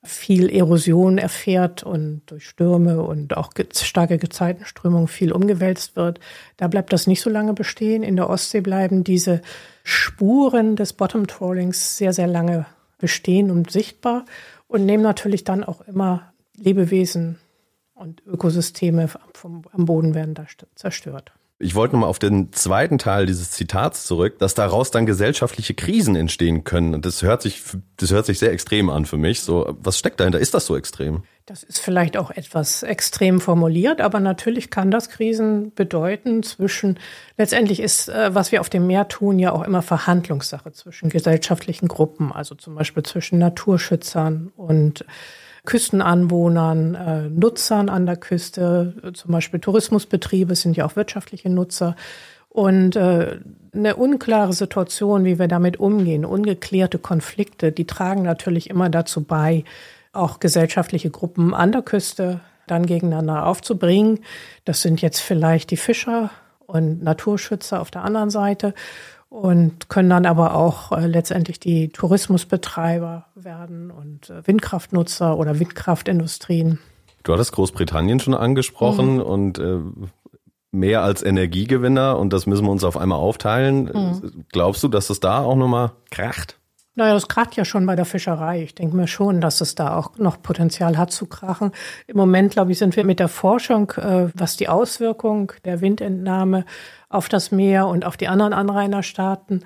viel 0.01 0.49
Erosion 0.49 1.17
erfährt 1.17 1.83
und 1.83 2.21
durch 2.27 2.47
Stürme 2.47 3.01
und 3.01 3.35
auch 3.35 3.51
starke 3.75 4.17
Gezeitenströmung 4.17 5.07
viel 5.07 5.33
umgewälzt 5.33 5.97
wird. 5.97 6.19
Da 6.55 6.67
bleibt 6.67 6.93
das 6.93 7.05
nicht 7.05 7.21
so 7.21 7.29
lange 7.29 7.53
bestehen. 7.53 8.03
In 8.03 8.15
der 8.15 8.29
Ostsee 8.29 8.61
bleiben 8.61 9.03
diese 9.03 9.41
Spuren 9.83 10.77
des 10.77 10.93
Bottom 10.93 11.27
Trawlings 11.27 11.97
sehr, 11.97 12.13
sehr 12.13 12.27
lange 12.27 12.65
bestehen 12.97 13.51
und 13.51 13.71
sichtbar 13.71 14.25
und 14.69 14.85
nehmen 14.85 15.03
natürlich 15.03 15.43
dann 15.43 15.65
auch 15.65 15.81
immer 15.81 16.31
Lebewesen 16.55 17.39
und 17.93 18.25
Ökosysteme 18.25 19.09
vom, 19.33 19.63
am 19.71 19.85
Boden 19.85 20.13
werden 20.13 20.35
da 20.35 20.45
zerstört. 20.75 21.33
Ich 21.61 21.75
wollte 21.75 21.95
nochmal 21.95 22.09
auf 22.09 22.19
den 22.19 22.53
zweiten 22.53 22.97
Teil 22.97 23.25
dieses 23.25 23.51
Zitats 23.51 24.05
zurück, 24.05 24.39
dass 24.39 24.53
daraus 24.53 24.91
dann 24.91 25.05
gesellschaftliche 25.05 25.73
Krisen 25.73 26.15
entstehen 26.15 26.63
können. 26.63 26.93
Und 26.93 27.05
das 27.05 27.21
hört 27.21 27.41
sich, 27.41 27.61
das 27.97 28.11
hört 28.11 28.25
sich 28.25 28.39
sehr 28.39 28.53
extrem 28.53 28.89
an 28.89 29.05
für 29.05 29.17
mich. 29.17 29.41
So, 29.41 29.75
was 29.81 29.99
steckt 29.99 30.21
dahinter? 30.21 30.39
Ist 30.39 30.53
das 30.53 30.65
so 30.65 30.77
extrem? 30.77 31.23
Das 31.45 31.63
ist 31.63 31.79
vielleicht 31.79 32.15
auch 32.15 32.31
etwas 32.31 32.83
extrem 32.83 33.41
formuliert, 33.41 33.99
aber 33.99 34.21
natürlich 34.21 34.69
kann 34.69 34.89
das 34.89 35.09
Krisen 35.09 35.73
bedeuten 35.73 36.43
zwischen, 36.43 36.97
letztendlich 37.37 37.81
ist, 37.81 38.07
äh, 38.07 38.33
was 38.33 38.53
wir 38.53 38.61
auf 38.61 38.69
dem 38.69 38.87
Meer 38.87 39.09
tun, 39.09 39.37
ja 39.37 39.51
auch 39.51 39.63
immer 39.63 39.81
Verhandlungssache 39.81 40.71
zwischen 40.71 41.09
gesellschaftlichen 41.09 41.89
Gruppen, 41.89 42.31
also 42.31 42.55
zum 42.55 42.75
Beispiel 42.75 43.03
zwischen 43.03 43.37
Naturschützern 43.37 44.53
und 44.55 45.03
Küstenanwohnern, 45.69 46.95
äh, 46.95 47.29
Nutzern 47.29 47.89
an 47.89 48.07
der 48.07 48.17
Küste, 48.17 49.13
zum 49.13 49.31
Beispiel 49.31 49.59
Tourismusbetriebe 49.59 50.55
sind 50.55 50.75
ja 50.75 50.83
auch 50.87 50.95
wirtschaftliche 50.95 51.47
Nutzer. 51.51 51.95
Und 52.49 52.95
äh, 52.95 53.37
eine 53.71 53.95
unklare 53.95 54.53
Situation, 54.53 55.25
wie 55.25 55.37
wir 55.37 55.47
damit 55.47 55.79
umgehen, 55.79 56.25
ungeklärte 56.25 56.97
Konflikte, 56.97 57.71
die 57.71 57.85
tragen 57.85 58.23
natürlich 58.23 58.71
immer 58.71 58.89
dazu 58.89 59.23
bei, 59.23 59.63
auch 60.11 60.39
gesellschaftliche 60.39 61.11
Gruppen 61.11 61.53
an 61.53 61.71
der 61.71 61.83
Küste 61.83 62.39
dann 62.65 62.87
gegeneinander 62.87 63.45
aufzubringen. 63.45 64.21
Das 64.65 64.81
sind 64.81 65.03
jetzt 65.03 65.19
vielleicht 65.19 65.69
die 65.69 65.77
Fischer 65.77 66.31
und 66.65 67.03
Naturschützer 67.03 67.79
auf 67.79 67.91
der 67.91 68.03
anderen 68.03 68.31
Seite 68.31 68.73
und 69.29 69.89
können 69.89 70.09
dann 70.09 70.25
aber 70.25 70.55
auch 70.55 70.91
äh, 70.91 71.05
letztendlich 71.05 71.59
die 71.59 71.89
Tourismusbetreiber 71.89 73.27
werden 73.35 73.91
und 73.91 74.29
äh, 74.29 74.45
Windkraftnutzer 74.45 75.37
oder 75.37 75.59
Windkraftindustrien. 75.59 76.79
Du 77.23 77.33
hattest 77.33 77.51
Großbritannien 77.51 78.19
schon 78.19 78.33
angesprochen 78.33 79.15
mhm. 79.15 79.21
und 79.21 79.59
äh, 79.59 79.79
mehr 80.71 81.03
als 81.03 81.23
Energiegewinner 81.23 82.17
und 82.17 82.33
das 82.33 82.45
müssen 82.45 82.65
wir 82.65 82.71
uns 82.71 82.83
auf 82.83 82.97
einmal 82.97 83.19
aufteilen. 83.19 83.85
Mhm. 83.85 84.45
Glaubst 84.51 84.83
du, 84.83 84.87
dass 84.87 85.09
es 85.09 85.19
da 85.19 85.39
auch 85.39 85.55
nochmal 85.55 85.91
kracht? 86.11 86.58
Naja, 86.99 87.13
das 87.13 87.29
kracht 87.29 87.55
ja 87.55 87.63
schon 87.63 87.85
bei 87.85 87.95
der 87.95 88.03
Fischerei. 88.03 88.61
Ich 88.61 88.75
denke 88.75 88.93
mir 88.97 89.07
schon, 89.07 89.39
dass 89.39 89.61
es 89.61 89.73
da 89.73 89.95
auch 89.95 90.17
noch 90.17 90.41
Potenzial 90.41 90.97
hat 90.97 91.13
zu 91.13 91.27
krachen. 91.27 91.71
Im 92.07 92.17
Moment, 92.17 92.51
glaube 92.51 92.73
ich, 92.73 92.77
sind 92.77 92.97
wir 92.97 93.05
mit 93.05 93.21
der 93.21 93.29
Forschung, 93.29 93.91
äh, 93.91 94.27
was 94.33 94.57
die 94.57 94.67
Auswirkung 94.67 95.53
der 95.63 95.79
Windentnahme 95.79 96.65
auf 97.07 97.29
das 97.29 97.51
Meer 97.51 97.87
und 97.87 98.03
auf 98.03 98.17
die 98.17 98.27
anderen 98.27 98.51
Anrainerstaaten 98.51 99.63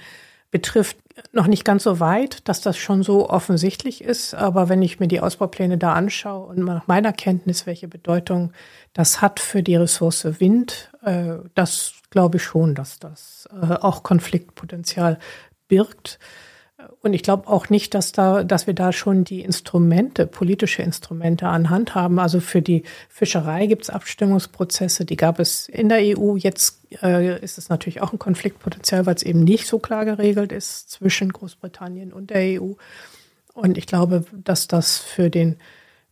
betrifft, 0.52 0.98
noch 1.32 1.48
nicht 1.48 1.66
ganz 1.66 1.82
so 1.82 2.00
weit, 2.00 2.48
dass 2.48 2.62
das 2.62 2.78
schon 2.78 3.02
so 3.02 3.28
offensichtlich 3.32 4.04
ist. 4.04 4.36
Aber 4.36 4.70
wenn 4.70 4.84
ich 4.84 5.00
mir 5.00 5.08
die 5.08 5.20
Ausbaupläne 5.20 5.80
da 5.80 5.94
anschaue 5.94 6.46
und 6.46 6.60
nach 6.60 6.86
meiner 6.86 7.14
Kenntnis, 7.14 7.66
welche 7.66 7.88
Bedeutung 7.88 8.52
das 8.94 9.24
hat 9.24 9.40
für 9.40 9.64
die 9.64 9.76
Ressource 9.76 10.40
Wind, 10.40 10.92
äh, 11.04 11.38
das 11.56 11.94
glaube 12.12 12.38
ich 12.38 12.44
schon, 12.44 12.76
dass 12.76 13.00
das 13.00 13.50
äh, 13.60 13.74
auch 13.74 14.04
Konfliktpotenzial 14.04 15.18
birgt. 15.68 16.20
Und 17.04 17.12
ich 17.12 17.22
glaube 17.22 17.50
auch 17.50 17.70
nicht, 17.70 17.94
dass 17.96 18.14
da, 18.14 18.46
dass 18.46 18.66
wir 18.66 18.74
da 18.74 18.94
schon 18.94 19.26
die 19.26 19.42
Instrumente, 19.42 20.26
politische 20.26 20.84
Instrumente 20.84 21.50
an 21.50 21.70
Hand 21.70 21.96
haben. 21.96 22.18
Also 22.18 22.40
für 22.40 22.62
die 22.62 22.84
Fischerei 23.10 23.68
gibt 23.68 23.84
es 23.84 23.90
Abstimmungsprozesse, 23.90 25.04
die 25.04 25.18
gab 25.18 25.38
es 25.38 25.68
in 25.68 25.90
der 25.90 26.00
EU. 26.00 26.38
Jetzt 26.38 26.80
äh, 27.04 27.44
ist 27.44 27.58
es 27.58 27.68
natürlich 27.68 28.02
auch 28.02 28.14
ein 28.14 28.20
Konfliktpotenzial, 28.20 29.06
weil 29.06 29.16
es 29.16 29.24
eben 29.24 29.44
nicht 29.44 29.68
so 29.68 29.80
klar 29.80 30.06
geregelt 30.06 30.54
ist 30.54 30.92
zwischen 30.92 31.34
Großbritannien 31.34 32.14
und 32.14 32.30
der 32.30 32.62
EU. 32.62 32.72
Und 33.54 33.78
ich 33.78 33.86
glaube, 33.86 34.24
dass 34.32 34.70
das 34.70 34.98
für 34.98 35.30
den 35.30 35.58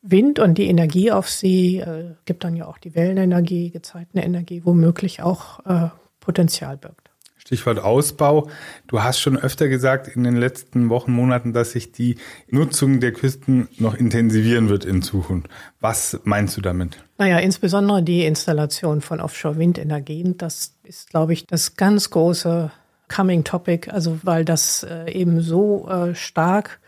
Wind 0.02 0.40
und 0.40 0.58
die 0.58 0.68
Energie 0.68 1.10
auf 1.10 1.30
See, 1.30 1.80
äh, 1.80 2.16
gibt 2.26 2.44
dann 2.44 2.58
ja 2.58 2.68
auch 2.68 2.78
die 2.78 2.96
Wellenenergie, 2.96 3.70
Gezeitenenergie, 3.70 4.64
womöglich 4.66 5.22
auch 5.22 5.66
äh, 5.66 5.88
Potenzial 6.20 6.76
birgt. 6.76 7.11
Stichwort 7.52 7.80
Ausbau. 7.80 8.50
Du 8.88 9.04
hast 9.04 9.20
schon 9.20 9.38
öfter 9.38 9.68
gesagt 9.68 10.08
in 10.08 10.24
den 10.24 10.38
letzten 10.38 10.88
Wochen, 10.88 11.12
Monaten, 11.12 11.52
dass 11.52 11.72
sich 11.72 11.92
die 11.92 12.16
Nutzung 12.48 13.02
der 13.02 13.12
Küsten 13.12 13.68
noch 13.78 13.94
intensivieren 13.94 14.70
wird 14.70 14.86
in 14.86 15.02
Zukunft. 15.02 15.50
Was 15.82 16.18
meinst 16.24 16.56
du 16.56 16.62
damit? 16.62 17.04
Naja, 17.18 17.40
insbesondere 17.40 18.04
die 18.04 18.24
Installation 18.24 19.02
von 19.02 19.20
Offshore-Windenergien. 19.20 20.38
Das 20.38 20.76
ist, 20.84 21.10
glaube 21.10 21.34
ich, 21.34 21.46
das 21.46 21.76
ganz 21.76 22.10
große 22.10 22.72
Coming 23.14 23.44
Topic. 23.44 23.92
Also, 23.92 24.20
weil 24.24 24.46
das 24.46 24.84
äh, 24.84 25.12
eben 25.12 25.42
so 25.42 25.90
äh, 25.90 26.16
stark, 26.16 26.80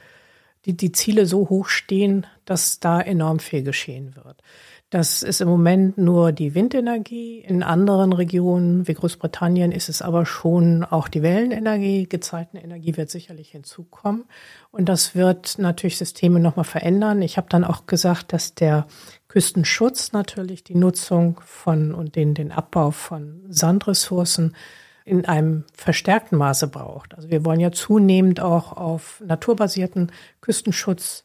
die, 0.65 0.77
die 0.77 0.93
Ziele 0.93 1.25
so 1.25 1.49
hoch 1.49 1.67
stehen, 1.67 2.25
dass 2.45 2.79
da 2.79 3.01
enorm 3.01 3.39
viel 3.39 3.63
geschehen 3.63 4.15
wird. 4.15 4.37
Das 4.93 5.23
ist 5.23 5.41
im 5.41 5.47
Moment 5.47 5.97
nur 5.97 6.31
die 6.31 6.53
Windenergie. 6.53 7.39
In 7.39 7.63
anderen 7.63 8.13
Regionen 8.13 8.87
wie 8.87 8.93
Großbritannien 8.93 9.71
ist 9.71 9.89
es 9.89 10.03
aber 10.03 10.27
schon 10.27 10.83
auch 10.83 11.07
die 11.07 11.23
Wellenenergie. 11.23 12.07
Gezeitenenergie 12.07 12.95
wird 12.95 13.09
sicherlich 13.09 13.49
hinzukommen. 13.49 14.25
Und 14.69 14.89
das 14.89 15.15
wird 15.15 15.57
natürlich 15.57 15.97
Systeme 15.97 16.39
nochmal 16.39 16.65
verändern. 16.65 17.23
Ich 17.23 17.37
habe 17.37 17.47
dann 17.49 17.63
auch 17.63 17.87
gesagt, 17.87 18.33
dass 18.33 18.53
der 18.53 18.85
Küstenschutz 19.29 20.11
natürlich 20.11 20.63
die 20.63 20.75
Nutzung 20.75 21.41
von 21.43 21.95
und 21.95 22.15
den, 22.15 22.35
den 22.35 22.51
Abbau 22.51 22.91
von 22.91 23.41
Sandressourcen 23.49 24.55
in 25.05 25.25
einem 25.25 25.63
verstärkten 25.73 26.37
Maße 26.37 26.67
braucht. 26.67 27.15
Also 27.15 27.31
wir 27.31 27.43
wollen 27.45 27.59
ja 27.59 27.71
zunehmend 27.71 28.41
auch 28.41 28.77
auf 28.77 29.23
naturbasierten 29.25 30.11
Küstenschutz 30.39 31.23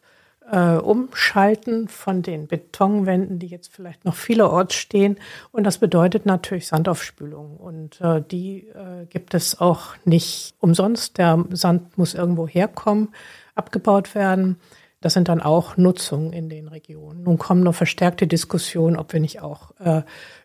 äh, 0.50 0.76
umschalten 0.76 1.88
von 1.88 2.22
den 2.22 2.46
Betonwänden, 2.46 3.38
die 3.38 3.46
jetzt 3.46 3.72
vielleicht 3.72 4.04
noch 4.04 4.14
vielerorts 4.14 4.74
stehen. 4.74 5.18
Und 5.52 5.64
das 5.64 5.78
bedeutet 5.78 6.26
natürlich 6.26 6.68
Sandaufspülung. 6.68 7.56
Und 7.56 8.00
äh, 8.00 8.22
die 8.22 8.68
äh, 8.68 9.06
gibt 9.06 9.34
es 9.34 9.60
auch 9.60 9.94
nicht 10.04 10.54
umsonst. 10.60 11.18
Der 11.18 11.44
Sand 11.50 11.98
muss 11.98 12.14
irgendwo 12.14 12.48
herkommen, 12.48 13.08
abgebaut 13.54 14.14
werden. 14.14 14.56
Das 15.00 15.12
sind 15.12 15.28
dann 15.28 15.40
auch 15.40 15.76
Nutzungen 15.76 16.32
in 16.32 16.48
den 16.48 16.66
Regionen. 16.66 17.22
Nun 17.22 17.38
kommen 17.38 17.62
noch 17.62 17.74
verstärkte 17.74 18.26
Diskussionen, 18.26 18.96
ob 18.96 19.12
wir 19.12 19.20
nicht 19.20 19.40
auch 19.40 19.70
äh, 19.78 20.02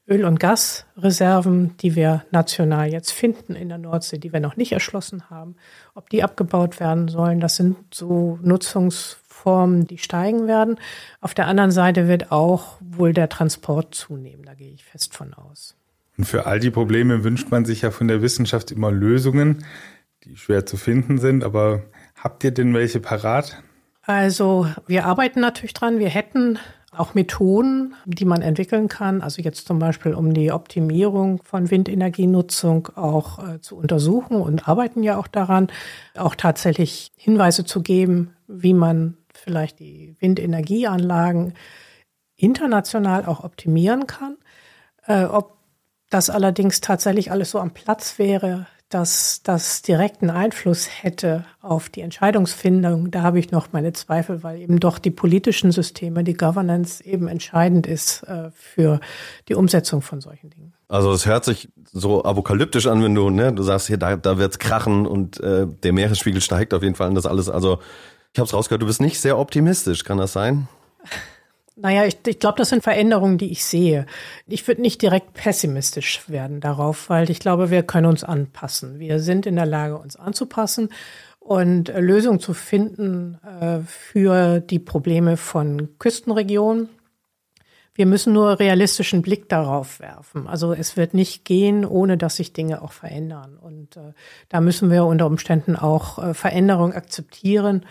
Öl- 0.08 0.26
und 0.26 0.40
Gasreserven, 0.40 1.76
die 1.78 1.96
wir 1.96 2.24
national 2.30 2.92
jetzt 2.92 3.12
finden 3.12 3.56
in 3.56 3.70
der 3.70 3.80
Nordsee, 3.80 4.20
die 4.20 4.32
wir 4.32 4.42
noch 4.42 4.56
nicht 4.56 4.72
erschlossen 4.72 5.32
haben, 5.32 5.56
ob 5.96 6.10
die 6.10 6.24
abgebaut 6.24 6.80
werden 6.80 7.08
sollen. 7.08 7.40
Das 7.40 7.56
sind 7.56 7.78
so 7.92 8.38
Nutzungs 8.44 9.18
Formen, 9.44 9.86
die 9.86 9.98
steigen 9.98 10.48
werden. 10.48 10.80
Auf 11.20 11.34
der 11.34 11.48
anderen 11.48 11.72
Seite 11.72 12.08
wird 12.08 12.32
auch 12.32 12.78
wohl 12.80 13.12
der 13.12 13.28
Transport 13.28 13.94
zunehmen. 13.94 14.46
Da 14.46 14.54
gehe 14.54 14.72
ich 14.72 14.86
fest 14.86 15.14
von 15.14 15.34
aus. 15.34 15.76
Und 16.18 16.24
für 16.24 16.46
all 16.46 16.62
die 16.62 16.72
Probleme 16.72 17.26
wünscht 17.26 17.52
man 17.52 17.66
sich 17.66 17.82
ja 17.82 17.92
von 17.92 18.08
der 18.08 18.22
Wissenschaft 18.22 18.72
immer 18.72 18.90
Lösungen, 18.90 19.66
die 20.24 20.38
schwer 20.38 20.66
zu 20.66 20.78
finden 20.78 21.18
sind. 21.18 21.44
Aber 21.44 21.82
habt 22.16 22.46
ihr 22.46 22.52
denn 22.52 22.74
welche 22.74 23.02
parat? 23.02 23.62
Also 24.04 24.68
wir 24.88 25.06
arbeiten 25.06 25.42
natürlich 25.42 25.74
dran. 25.74 26.00
Wir 26.00 26.10
hätten 26.10 26.58
auch 26.96 27.14
Methoden, 27.14 27.96
die 28.06 28.26
man 28.26 28.42
entwickeln 28.42 28.88
kann. 28.88 29.22
Also 29.22 29.42
jetzt 29.42 29.68
zum 29.68 29.80
Beispiel, 29.80 30.14
um 30.14 30.34
die 30.34 30.52
Optimierung 30.52 31.42
von 31.44 31.70
Windenergienutzung 31.70 32.90
auch 32.96 33.40
äh, 33.40 33.60
zu 33.60 33.76
untersuchen 33.76 34.38
und 34.38 34.70
arbeiten 34.70 35.04
ja 35.04 35.18
auch 35.18 35.28
daran, 35.28 35.68
auch 36.16 36.36
tatsächlich 36.36 37.12
Hinweise 37.18 37.66
zu 37.66 37.82
geben, 37.82 38.36
wie 38.48 38.74
man 38.74 39.18
vielleicht 39.44 39.80
die 39.80 40.16
Windenergieanlagen 40.20 41.54
international 42.36 43.26
auch 43.26 43.44
optimieren 43.44 44.08
kann. 44.08 44.38
Äh, 45.06 45.26
ob 45.26 45.58
das 46.10 46.30
allerdings 46.30 46.82
tatsächlich 46.82 47.32
alles 47.32 47.52
so 47.52 47.60
am 47.60 47.72
Platz 47.72 48.20
wäre, 48.20 48.68
dass 48.94 49.42
das 49.44 49.82
direkten 49.82 50.30
Einfluss 50.30 50.88
hätte 51.02 51.46
auf 51.62 51.90
die 51.90 52.02
Entscheidungsfindung, 52.02 53.10
da 53.10 53.24
habe 53.24 53.40
ich 53.40 53.50
noch 53.50 53.74
meine 53.74 53.92
Zweifel, 53.94 54.44
weil 54.44 54.60
eben 54.60 54.80
doch 54.80 55.00
die 55.00 55.10
politischen 55.10 55.72
Systeme, 55.72 56.24
die 56.24 56.36
Governance 56.36 57.04
eben 57.04 57.28
entscheidend 57.28 57.88
ist 57.88 58.22
äh, 58.24 58.52
für 58.52 59.00
die 59.48 59.56
Umsetzung 59.56 60.04
von 60.04 60.22
solchen 60.22 60.52
Dingen. 60.52 60.74
Also 60.90 61.12
es 61.12 61.26
hört 61.26 61.44
sich 61.44 61.70
so 61.92 62.24
apokalyptisch 62.24 62.86
an, 62.86 63.04
wenn 63.04 63.16
du, 63.16 63.32
ne, 63.32 63.52
du 63.52 63.64
sagst 63.64 63.88
hier, 63.88 63.98
da, 63.98 64.16
da 64.16 64.38
wird's 64.38 64.60
krachen 64.60 65.08
und 65.08 65.40
äh, 65.40 65.66
der 65.66 65.94
Meeresspiegel 65.94 66.42
steigt 66.42 66.74
auf 66.76 66.84
jeden 66.84 66.94
Fall 66.94 67.08
an 67.08 67.16
das 67.16 67.26
alles. 67.26 67.50
Also 67.50 67.80
ich 68.34 68.40
habe 68.40 68.48
es 68.48 68.54
rausgehört, 68.54 68.82
du 68.82 68.88
bist 68.88 69.02
nicht 69.02 69.20
sehr 69.20 69.38
optimistisch, 69.38 70.04
kann 70.04 70.18
das 70.18 70.34
sein? 70.34 70.68
Naja, 71.76 72.06
ich, 72.06 72.18
ich 72.26 72.40
glaube, 72.40 72.58
das 72.58 72.70
sind 72.70 72.84
Veränderungen, 72.84 73.38
die 73.38 73.52
ich 73.52 73.64
sehe. 73.64 74.08
Ich 74.48 74.68
würde 74.68 74.82
nicht 74.82 75.02
direkt 75.02 75.34
pessimistisch 75.34 76.28
werden 76.28 76.60
darauf, 76.60 77.10
weil 77.10 77.30
ich 77.30 77.40
glaube, 77.40 77.70
wir 77.70 77.84
können 77.84 78.08
uns 78.08 78.24
anpassen. 78.24 79.00
Wir 79.00 79.20
sind 79.20 79.46
in 79.46 79.56
der 79.56 79.68
Lage, 79.68 79.98
uns 79.98 80.16
anzupassen 80.16 80.90
und 81.40 81.90
äh, 81.90 82.00
Lösungen 82.00 82.40
zu 82.40 82.56
finden 82.56 83.40
äh, 83.44 83.80
für 83.86 84.60
die 84.60 84.80
Probleme 84.80 85.38
von 85.38 86.00
Küstenregionen. 86.00 86.90
Wir 87.94 88.08
müssen 88.08 88.34
nur 88.34 88.60
realistischen 88.60 89.22
Blick 89.22 89.48
darauf 89.50 90.00
werfen. 90.00 90.48
Also 90.48 90.74
es 90.74 90.98
wird 90.98 91.14
nicht 91.14 91.46
gehen, 91.46 91.86
ohne 91.86 92.18
dass 92.18 92.38
sich 92.38 92.52
Dinge 92.54 92.82
auch 92.82 92.94
verändern. 92.94 93.58
Und 93.58 93.98
äh, 93.98 94.14
da 94.50 94.60
müssen 94.62 94.90
wir 94.90 95.06
unter 95.06 95.28
Umständen 95.28 95.76
auch 95.76 96.18
äh, 96.18 96.34
Veränderungen 96.34 96.94
akzeptieren 96.94 97.86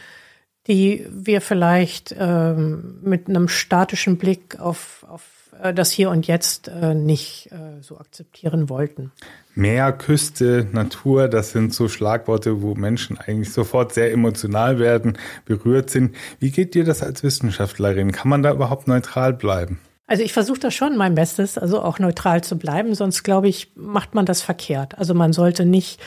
die 0.67 1.07
wir 1.11 1.41
vielleicht 1.41 2.15
ähm, 2.19 2.99
mit 3.03 3.29
einem 3.29 3.49
statischen 3.49 4.19
Blick 4.19 4.61
auf, 4.61 5.05
auf 5.09 5.23
äh, 5.61 5.75
das 5.75 5.91
Hier 5.91 6.11
und 6.11 6.27
Jetzt 6.27 6.69
äh, 6.69 6.95
nicht 6.95 7.51
äh, 7.53 7.83
so 7.83 7.99
akzeptieren 7.99 8.69
wollten. 8.69 9.13
Meer, 9.55 9.93
Küste, 9.93 10.67
Natur, 10.73 11.29
das 11.29 11.51
sind 11.51 11.75
so 11.75 11.89
Schlagworte, 11.89 12.63
wo 12.63 12.75
Menschen 12.75 13.19
eigentlich 13.19 13.53
sofort 13.53 13.93
sehr 13.93 14.13
emotional 14.13 14.79
werden, 14.79 15.19
berührt 15.45 15.91
sind. 15.91 16.15
Wie 16.39 16.51
geht 16.51 16.75
dir 16.75 16.85
das 16.85 17.03
als 17.03 17.23
Wissenschaftlerin? 17.23 18.13
Kann 18.13 18.29
man 18.29 18.43
da 18.43 18.53
überhaupt 18.53 18.89
neutral 18.89 19.35
bleiben? 19.35 19.79
Also 20.07 20.25
ich 20.25 20.33
versuche 20.33 20.61
das 20.61 20.75
schon 20.75 20.97
mein 20.97 21.15
Bestes, 21.15 21.59
also 21.59 21.81
auch 21.83 21.99
neutral 21.99 22.43
zu 22.43 22.59
bleiben, 22.59 22.95
sonst 22.95 23.23
glaube 23.23 23.49
ich, 23.49 23.73
macht 23.77 24.15
man 24.15 24.27
das 24.27 24.43
verkehrt. 24.43 24.99
Also 24.99 25.15
man 25.15 25.33
sollte 25.33 25.65
nicht 25.65 26.01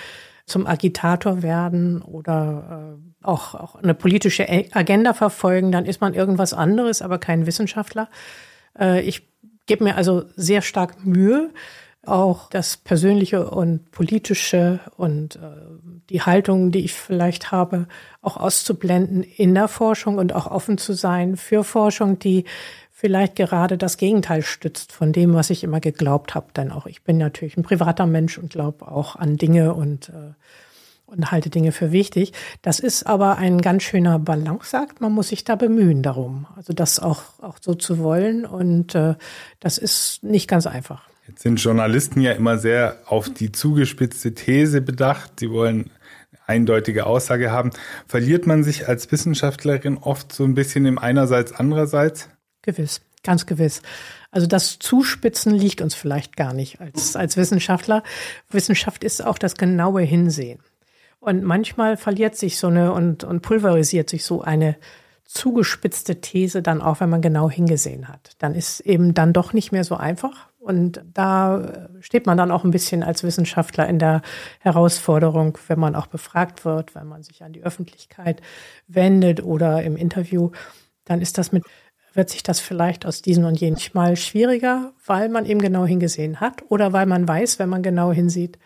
zum 0.45 0.67
Agitator 0.67 1.41
werden 1.41 2.01
oder 2.01 2.97
äh, 2.97 3.25
auch, 3.25 3.55
auch 3.55 3.75
eine 3.75 3.93
politische 3.93 4.47
Agenda 4.47 5.13
verfolgen, 5.13 5.71
dann 5.71 5.85
ist 5.85 6.01
man 6.01 6.13
irgendwas 6.13 6.53
anderes, 6.53 7.01
aber 7.01 7.17
kein 7.17 7.47
Wissenschaftler. 7.47 8.09
Äh, 8.79 9.01
ich 9.01 9.27
gebe 9.65 9.83
mir 9.83 9.95
also 9.95 10.25
sehr 10.35 10.61
stark 10.61 11.05
Mühe, 11.05 11.49
auch 12.05 12.49
das 12.49 12.77
Persönliche 12.77 13.49
und 13.49 13.89
Politische 13.89 14.79
und 14.95 15.37
äh, 15.37 15.39
die 16.09 16.21
Haltung, 16.21 16.71
die 16.71 16.85
ich 16.85 16.93
vielleicht 16.93 17.51
habe, 17.51 17.87
auch 18.21 18.37
auszublenden 18.37 19.23
in 19.23 19.55
der 19.55 19.67
Forschung 19.67 20.19
und 20.19 20.33
auch 20.33 20.45
offen 20.45 20.77
zu 20.77 20.93
sein 20.93 21.35
für 21.37 21.63
Forschung, 21.63 22.19
die 22.19 22.45
vielleicht 22.97 23.35
gerade 23.35 23.77
das 23.77 23.97
Gegenteil 23.97 24.41
stützt 24.41 24.93
von 24.93 25.11
dem, 25.11 25.33
was 25.33 25.49
ich 25.49 25.65
immer 25.65 25.81
geglaubt 25.81 26.33
habe. 26.33 26.47
Denn 26.55 26.71
auch 26.71 26.85
ich 26.85 27.03
bin 27.03 27.17
natürlich 27.17 27.57
ein 27.57 27.63
privater 27.63 28.07
Mensch 28.07 28.37
und 28.37 28.49
glaube 28.49 28.87
auch 28.87 29.17
an 29.17 29.35
Dinge 29.35 29.73
und, 29.73 30.07
äh, 30.09 30.33
und 31.05 31.29
halte 31.29 31.49
Dinge 31.49 31.73
für 31.73 31.91
wichtig. 31.91 32.31
Das 32.61 32.79
ist 32.79 33.05
aber 33.05 33.37
ein 33.37 33.59
ganz 33.59 33.83
schöner 33.83 34.17
Balanceakt. 34.17 35.01
Man 35.01 35.11
muss 35.11 35.27
sich 35.27 35.43
da 35.43 35.57
bemühen 35.57 36.03
darum. 36.03 36.47
Also 36.55 36.71
das 36.71 36.99
auch, 36.99 37.23
auch 37.41 37.57
so 37.59 37.75
zu 37.75 37.99
wollen. 37.99 38.45
Und 38.45 38.95
äh, 38.95 39.15
das 39.59 39.77
ist 39.77 40.23
nicht 40.23 40.47
ganz 40.47 40.65
einfach. 40.65 41.03
Jetzt 41.27 41.41
sind 41.41 41.61
Journalisten 41.61 42.21
ja 42.21 42.31
immer 42.31 42.57
sehr 42.57 42.99
auf 43.07 43.29
die 43.29 43.51
zugespitzte 43.51 44.35
These 44.35 44.79
bedacht. 44.79 45.41
Sie 45.41 45.51
wollen 45.51 45.91
eindeutige 46.47 47.07
Aussage 47.07 47.51
haben. 47.51 47.71
Verliert 48.07 48.47
man 48.47 48.63
sich 48.63 48.87
als 48.87 49.11
Wissenschaftlerin 49.11 49.97
oft 49.97 50.31
so 50.31 50.45
ein 50.45 50.53
bisschen 50.53 50.85
im 50.85 50.97
einerseits 50.97 51.51
andererseits? 51.51 52.29
Gewiss, 52.65 53.01
ganz 53.23 53.45
gewiss. 53.45 53.81
Also 54.31 54.47
das 54.47 54.79
Zuspitzen 54.79 55.53
liegt 55.53 55.81
uns 55.81 55.95
vielleicht 55.95 56.35
gar 56.35 56.53
nicht 56.53 56.81
als, 56.81 57.15
als 57.15 57.37
Wissenschaftler. 57.37 58.03
Wissenschaft 58.49 59.03
ist 59.03 59.23
auch 59.23 59.37
das 59.37 59.55
genaue 59.55 60.01
Hinsehen. 60.01 60.59
Und 61.19 61.43
manchmal 61.43 61.97
verliert 61.97 62.35
sich 62.35 62.57
so 62.59 62.67
eine 62.67 62.93
und, 62.93 63.23
und 63.23 63.41
pulverisiert 63.41 64.09
sich 64.09 64.25
so 64.25 64.41
eine 64.41 64.75
zugespitzte 65.25 66.21
These 66.21 66.61
dann 66.61 66.81
auch, 66.81 66.99
wenn 66.99 67.09
man 67.09 67.21
genau 67.21 67.49
hingesehen 67.49 68.07
hat. 68.07 68.33
Dann 68.37 68.53
ist 68.53 68.79
eben 68.81 69.13
dann 69.13 69.33
doch 69.33 69.53
nicht 69.53 69.71
mehr 69.71 69.83
so 69.83 69.95
einfach. 69.95 70.49
Und 70.59 71.03
da 71.13 71.89
steht 71.99 72.25
man 72.25 72.37
dann 72.37 72.51
auch 72.51 72.63
ein 72.63 72.71
bisschen 72.71 73.03
als 73.03 73.23
Wissenschaftler 73.23 73.87
in 73.87 73.99
der 73.99 74.21
Herausforderung, 74.59 75.57
wenn 75.67 75.79
man 75.79 75.95
auch 75.95 76.07
befragt 76.07 76.65
wird, 76.65 76.95
wenn 76.95 77.07
man 77.07 77.23
sich 77.23 77.43
an 77.43 77.53
die 77.53 77.63
Öffentlichkeit 77.63 78.41
wendet 78.87 79.43
oder 79.43 79.83
im 79.83 79.95
Interview, 79.95 80.51
dann 81.05 81.21
ist 81.21 81.37
das 81.37 81.51
mit, 81.51 81.63
wird 82.15 82.29
sich 82.29 82.43
das 82.43 82.59
vielleicht 82.59 83.05
aus 83.05 83.21
diesen 83.21 83.45
und 83.45 83.59
jenen 83.59 83.77
mal 83.93 84.15
schwieriger, 84.15 84.93
weil 85.05 85.29
man 85.29 85.45
eben 85.45 85.61
genau 85.61 85.85
hingesehen 85.85 86.39
hat 86.39 86.63
oder 86.69 86.93
weil 86.93 87.05
man 87.05 87.27
weiß, 87.27 87.59
wenn 87.59 87.69
man 87.69 87.83
genau 87.83 88.11
hinsieht, 88.11 88.57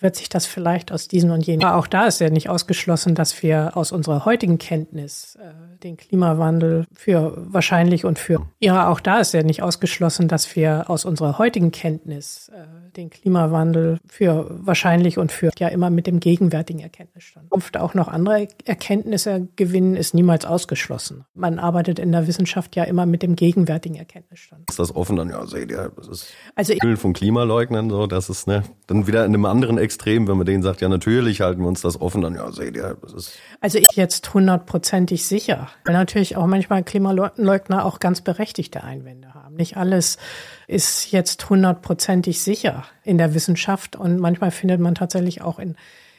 wird 0.00 0.16
sich 0.16 0.28
das 0.28 0.46
vielleicht 0.46 0.92
aus 0.92 1.08
diesen 1.08 1.30
und 1.30 1.46
jenen. 1.46 1.64
Aber 1.64 1.76
auch 1.76 1.86
da 1.86 2.06
ist 2.06 2.20
ja 2.20 2.30
nicht 2.30 2.48
ausgeschlossen, 2.48 3.14
dass 3.14 3.42
wir 3.42 3.76
aus 3.76 3.92
unserer 3.92 4.24
heutigen 4.24 4.58
Kenntnis 4.58 5.36
äh, 5.36 5.52
den 5.82 5.96
Klimawandel 5.96 6.86
für 6.92 7.34
wahrscheinlich 7.36 8.04
und 8.04 8.18
für 8.18 8.46
ja 8.60 8.88
auch 8.88 9.00
da 9.00 9.18
ist 9.18 9.34
ja 9.34 9.42
nicht 9.42 9.62
ausgeschlossen, 9.62 10.28
dass 10.28 10.54
wir 10.56 10.88
aus 10.88 11.04
unserer 11.04 11.38
heutigen 11.38 11.70
Kenntnis 11.70 12.50
äh, 12.54 12.66
den 12.96 13.10
Klimawandel 13.10 13.98
für 14.06 14.46
wahrscheinlich 14.50 15.18
und 15.18 15.32
für 15.32 15.50
ja 15.58 15.68
immer 15.68 15.90
mit 15.90 16.06
dem 16.06 16.20
gegenwärtigen 16.20 16.80
Erkenntnisstand. 16.80 17.46
Oft 17.50 17.76
auch 17.76 17.94
noch 17.94 18.08
andere 18.08 18.48
Erkenntnisse 18.64 19.48
gewinnen 19.56 19.96
ist 19.96 20.14
niemals 20.14 20.44
ausgeschlossen. 20.44 21.24
Man 21.34 21.58
arbeitet 21.58 21.98
in 21.98 22.12
der 22.12 22.26
Wissenschaft 22.26 22.76
ja 22.76 22.84
immer 22.84 23.06
mit 23.06 23.22
dem 23.22 23.36
gegenwärtigen 23.36 23.96
Erkenntnisstand. 23.96 24.68
Ist 24.68 24.78
das 24.78 24.94
offen 24.94 25.16
dann 25.16 25.30
ja 25.30 25.46
seht 25.46 25.70
ihr, 25.70 25.92
das 25.96 26.08
ist 26.08 26.32
also 26.54 26.74
von 26.96 27.12
Klimaleugnern 27.12 27.90
so, 27.90 28.06
das 28.06 28.28
ist 28.28 28.46
ne 28.46 28.62
dann 28.86 29.06
wieder 29.06 29.24
in 29.24 29.34
einem 29.34 29.44
anderen 29.44 29.78
extrem, 29.88 30.28
wenn 30.28 30.36
man 30.36 30.44
denen 30.44 30.62
sagt, 30.62 30.82
ja, 30.82 30.88
natürlich 30.90 31.40
halten 31.40 31.62
wir 31.62 31.68
uns 31.68 31.80
das 31.80 31.98
offen, 31.98 32.20
dann 32.20 32.34
ja, 32.34 32.52
seht 32.52 32.76
ihr, 32.76 32.98
das 33.00 33.14
ist. 33.14 33.38
Also 33.62 33.78
ich 33.78 33.96
jetzt 33.96 34.34
hundertprozentig 34.34 35.24
sicher. 35.24 35.68
Weil 35.86 35.94
natürlich 35.94 36.36
auch 36.36 36.46
manchmal 36.46 36.84
Klimaleugner 36.84 37.86
auch 37.86 37.98
ganz 38.00 38.20
berechtigte 38.20 38.84
Einwände 38.84 39.32
haben. 39.32 39.54
Nicht 39.54 39.78
alles 39.78 40.18
ist 40.66 41.10
jetzt 41.10 41.48
hundertprozentig 41.48 42.42
sicher 42.42 42.84
in 43.02 43.16
der 43.16 43.32
Wissenschaft 43.32 43.96
und 43.96 44.18
manchmal 44.18 44.50
findet 44.50 44.78
man 44.78 44.94
tatsächlich 44.94 45.40
auch 45.40 45.58
in, 45.58 45.76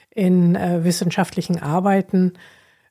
in 0.09 0.55
äh, 0.55 0.83
wissenschaftlichen 0.83 1.61
Arbeiten 1.61 2.33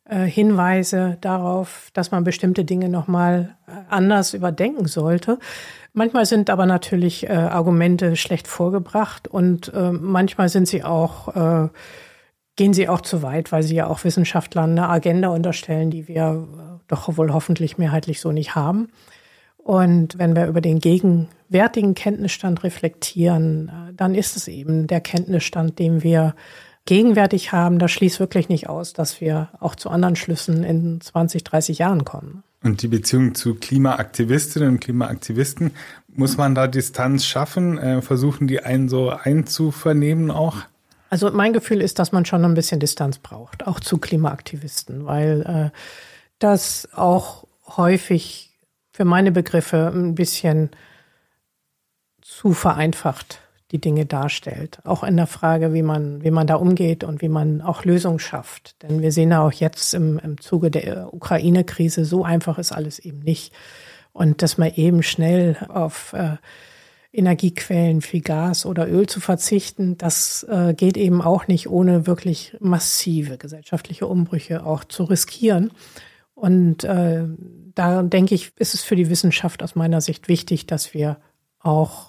äh, 0.04 0.24
Hinweise 0.24 1.18
darauf, 1.20 1.90
dass 1.92 2.12
man 2.12 2.22
bestimmte 2.22 2.64
Dinge 2.64 2.88
nochmal 2.88 3.56
äh, 3.66 3.72
anders 3.90 4.32
überdenken 4.32 4.86
sollte. 4.86 5.40
Manchmal 5.98 6.26
sind 6.26 6.48
aber 6.48 6.64
natürlich 6.64 7.28
äh, 7.28 7.32
Argumente 7.32 8.14
schlecht 8.14 8.46
vorgebracht 8.46 9.26
und 9.26 9.74
äh, 9.74 9.90
manchmal 9.90 10.48
sind 10.48 10.68
sie 10.68 10.84
auch, 10.84 11.34
äh, 11.34 11.68
gehen 12.54 12.72
sie 12.72 12.88
auch 12.88 13.00
zu 13.00 13.20
weit, 13.22 13.50
weil 13.50 13.64
sie 13.64 13.74
ja 13.74 13.88
auch 13.88 14.04
Wissenschaftlern 14.04 14.70
eine 14.70 14.88
Agenda 14.88 15.30
unterstellen, 15.30 15.90
die 15.90 16.06
wir 16.06 16.46
äh, 16.52 16.84
doch 16.86 17.16
wohl 17.16 17.32
hoffentlich 17.32 17.78
mehrheitlich 17.78 18.20
so 18.20 18.30
nicht 18.30 18.54
haben. 18.54 18.90
Und 19.56 20.16
wenn 20.20 20.36
wir 20.36 20.46
über 20.46 20.60
den 20.60 20.78
gegenwärtigen 20.78 21.96
Kenntnisstand 21.96 22.62
reflektieren, 22.62 23.68
äh, 23.68 23.92
dann 23.92 24.14
ist 24.14 24.36
es 24.36 24.46
eben 24.46 24.86
der 24.86 25.00
Kenntnisstand, 25.00 25.80
den 25.80 26.04
wir 26.04 26.36
gegenwärtig 26.84 27.50
haben. 27.50 27.80
Das 27.80 27.90
schließt 27.90 28.20
wirklich 28.20 28.48
nicht 28.48 28.68
aus, 28.68 28.92
dass 28.92 29.20
wir 29.20 29.48
auch 29.58 29.74
zu 29.74 29.90
anderen 29.90 30.14
Schlüssen 30.14 30.62
in 30.62 31.00
20, 31.00 31.42
30 31.42 31.78
Jahren 31.78 32.04
kommen. 32.04 32.44
Und 32.62 32.82
die 32.82 32.88
Beziehung 32.88 33.34
zu 33.34 33.54
Klimaaktivistinnen 33.54 34.68
und 34.70 34.80
Klimaaktivisten, 34.80 35.72
muss 36.08 36.36
man 36.36 36.54
da 36.54 36.66
Distanz 36.66 37.24
schaffen? 37.24 37.78
Äh, 37.78 38.02
versuchen 38.02 38.48
die 38.48 38.60
einen 38.60 38.88
so 38.88 39.10
einzuvernehmen 39.10 40.30
auch? 40.30 40.56
Also 41.10 41.30
mein 41.30 41.52
Gefühl 41.52 41.80
ist, 41.80 41.98
dass 41.98 42.12
man 42.12 42.24
schon 42.24 42.44
ein 42.44 42.54
bisschen 42.54 42.80
Distanz 42.80 43.18
braucht, 43.18 43.66
auch 43.66 43.80
zu 43.80 43.98
Klimaaktivisten, 43.98 45.06
weil 45.06 45.70
äh, 45.72 45.78
das 46.38 46.88
auch 46.92 47.46
häufig 47.76 48.50
für 48.92 49.04
meine 49.04 49.30
Begriffe 49.30 49.92
ein 49.94 50.14
bisschen 50.14 50.70
zu 52.20 52.52
vereinfacht 52.52 53.40
die 53.70 53.80
Dinge 53.80 54.06
darstellt. 54.06 54.78
Auch 54.84 55.04
in 55.04 55.16
der 55.16 55.26
Frage, 55.26 55.74
wie 55.74 55.82
man, 55.82 56.22
wie 56.24 56.30
man 56.30 56.46
da 56.46 56.54
umgeht 56.54 57.04
und 57.04 57.20
wie 57.20 57.28
man 57.28 57.60
auch 57.60 57.84
Lösungen 57.84 58.18
schafft. 58.18 58.82
Denn 58.82 59.02
wir 59.02 59.12
sehen 59.12 59.30
ja 59.30 59.46
auch 59.46 59.52
jetzt 59.52 59.94
im, 59.94 60.18
im 60.18 60.40
Zuge 60.40 60.70
der 60.70 61.12
Ukraine-Krise, 61.12 62.04
so 62.04 62.24
einfach 62.24 62.58
ist 62.58 62.72
alles 62.72 62.98
eben 62.98 63.20
nicht. 63.20 63.52
Und 64.12 64.42
dass 64.42 64.56
man 64.56 64.72
eben 64.74 65.02
schnell 65.02 65.56
auf 65.68 66.14
äh, 66.14 66.36
Energiequellen 67.12 68.02
wie 68.10 68.20
Gas 68.20 68.64
oder 68.64 68.88
Öl 68.88 69.06
zu 69.06 69.20
verzichten, 69.20 69.98
das 69.98 70.46
äh, 70.48 70.74
geht 70.74 70.96
eben 70.96 71.20
auch 71.20 71.46
nicht, 71.46 71.68
ohne 71.68 72.06
wirklich 72.06 72.56
massive 72.60 73.38
gesellschaftliche 73.38 74.06
Umbrüche 74.06 74.64
auch 74.64 74.84
zu 74.84 75.04
riskieren. 75.04 75.72
Und 76.34 76.84
äh, 76.84 77.24
da 77.74 78.02
denke 78.02 78.34
ich, 78.34 78.52
ist 78.56 78.74
es 78.74 78.82
für 78.82 78.96
die 78.96 79.10
Wissenschaft 79.10 79.62
aus 79.62 79.74
meiner 79.74 80.00
Sicht 80.00 80.28
wichtig, 80.28 80.66
dass 80.66 80.94
wir 80.94 81.18
auch 81.60 82.07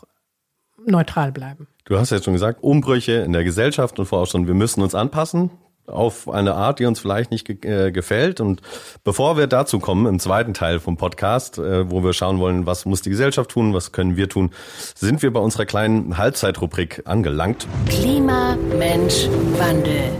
neutral 0.86 1.32
bleiben. 1.32 1.68
Du 1.86 1.98
hast 1.98 2.12
ja 2.12 2.22
schon 2.22 2.34
gesagt, 2.34 2.64
Umbrüche 2.64 3.14
in 3.14 3.34
der 3.34 3.44
Gesellschaft 3.44 4.00
und 4.00 4.06
vorher 4.06 4.28
schon, 4.28 4.48
wir 4.48 4.54
müssen 4.54 4.82
uns 4.82 4.96
anpassen 4.96 5.50
auf 5.90 6.30
eine 6.30 6.54
Art, 6.56 6.80
die 6.80 6.86
uns 6.86 7.00
vielleicht 7.00 7.32
nicht 7.32 7.46
ge 7.46 7.58
äh, 7.88 7.92
gefällt. 7.92 8.40
Und 8.40 8.62
bevor 9.04 9.38
wir 9.38 9.48
dazu 9.48 9.80
kommen, 9.80 10.06
im 10.06 10.20
zweiten 10.20 10.54
Teil 10.54 10.80
vom 10.80 10.98
Podcast, 10.98 11.58
äh, 11.58 11.90
wo 11.90 12.04
wir 12.04 12.14
schauen 12.14 12.40
wollen, 12.40 12.66
was 12.66 12.86
muss 12.86 13.02
die 13.02 13.10
Gesellschaft 13.10 13.50
tun, 13.52 13.74
was 13.74 13.92
können 13.92 14.16
wir 14.16 14.30
tun, 14.30 14.52
sind 14.96 15.22
wir 15.22 15.34
bei 15.34 15.40
unserer 15.40 15.66
kleinen 15.66 16.18
Halbzeitrubrik 16.18 17.04
angelangt. 17.06 17.68
Klima, 17.88 18.56
Mensch, 18.78 19.28
Wandel. 19.58 20.12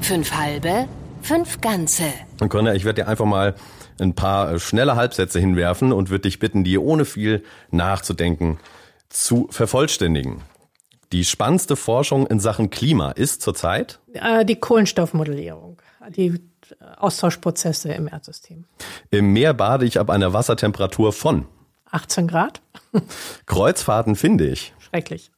Fünf 0.00 0.34
halbe, 0.34 0.86
fünf 1.22 1.60
ganze. 1.60 2.04
Und 2.40 2.50
Conny, 2.50 2.72
ich 2.72 2.84
werde 2.84 3.02
dir 3.02 3.08
einfach 3.08 3.24
mal 3.24 3.54
ein 4.00 4.14
paar 4.14 4.58
schnelle 4.58 4.96
Halbsätze 4.96 5.38
hinwerfen 5.38 5.92
und 5.92 6.10
würde 6.10 6.22
dich 6.22 6.40
bitten, 6.40 6.64
die 6.64 6.78
ohne 6.78 7.04
viel 7.04 7.44
nachzudenken 7.70 8.58
zu 9.14 9.48
vervollständigen. 9.50 10.42
Die 11.12 11.24
spannendste 11.24 11.76
Forschung 11.76 12.26
in 12.26 12.40
Sachen 12.40 12.70
Klima 12.70 13.12
ist 13.12 13.42
zurzeit? 13.42 14.00
Äh, 14.12 14.44
die 14.44 14.56
Kohlenstoffmodellierung, 14.56 15.80
die 16.16 16.40
Austauschprozesse 16.96 17.92
im 17.92 18.08
Erdsystem. 18.08 18.64
Im 19.10 19.32
Meer 19.32 19.54
bade 19.54 19.84
ich 19.86 20.00
ab 20.00 20.10
einer 20.10 20.32
Wassertemperatur 20.32 21.12
von 21.12 21.46
18 21.90 22.26
Grad. 22.26 22.60
Kreuzfahrten 23.46 24.16
finde 24.16 24.48
ich. 24.48 24.74
Schrecklich. 24.78 25.30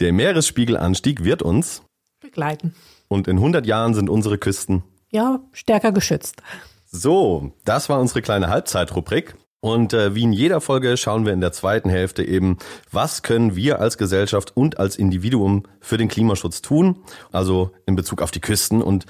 Der 0.00 0.12
Meeresspiegelanstieg 0.12 1.24
wird 1.24 1.42
uns 1.42 1.82
begleiten. 2.20 2.74
Und 3.08 3.28
in 3.28 3.36
100 3.36 3.66
Jahren 3.66 3.94
sind 3.94 4.08
unsere 4.08 4.38
Küsten 4.38 4.82
ja 5.10 5.40
stärker 5.52 5.92
geschützt. 5.92 6.42
So, 6.90 7.52
das 7.64 7.88
war 7.88 8.00
unsere 8.00 8.22
kleine 8.22 8.48
Halbzeitrubrik. 8.48 9.36
Und 9.60 9.92
äh, 9.92 10.14
wie 10.14 10.22
in 10.22 10.32
jeder 10.32 10.60
Folge 10.60 10.96
schauen 10.96 11.26
wir 11.26 11.32
in 11.32 11.40
der 11.40 11.52
zweiten 11.52 11.90
Hälfte 11.90 12.22
eben, 12.22 12.58
was 12.92 13.22
können 13.22 13.56
wir 13.56 13.80
als 13.80 13.98
Gesellschaft 13.98 14.56
und 14.56 14.78
als 14.78 14.96
Individuum 14.96 15.64
für 15.80 15.98
den 15.98 16.08
Klimaschutz 16.08 16.62
tun, 16.62 17.00
also 17.32 17.72
in 17.84 17.96
Bezug 17.96 18.22
auf 18.22 18.30
die 18.30 18.40
Küsten. 18.40 18.82
Und 18.82 19.06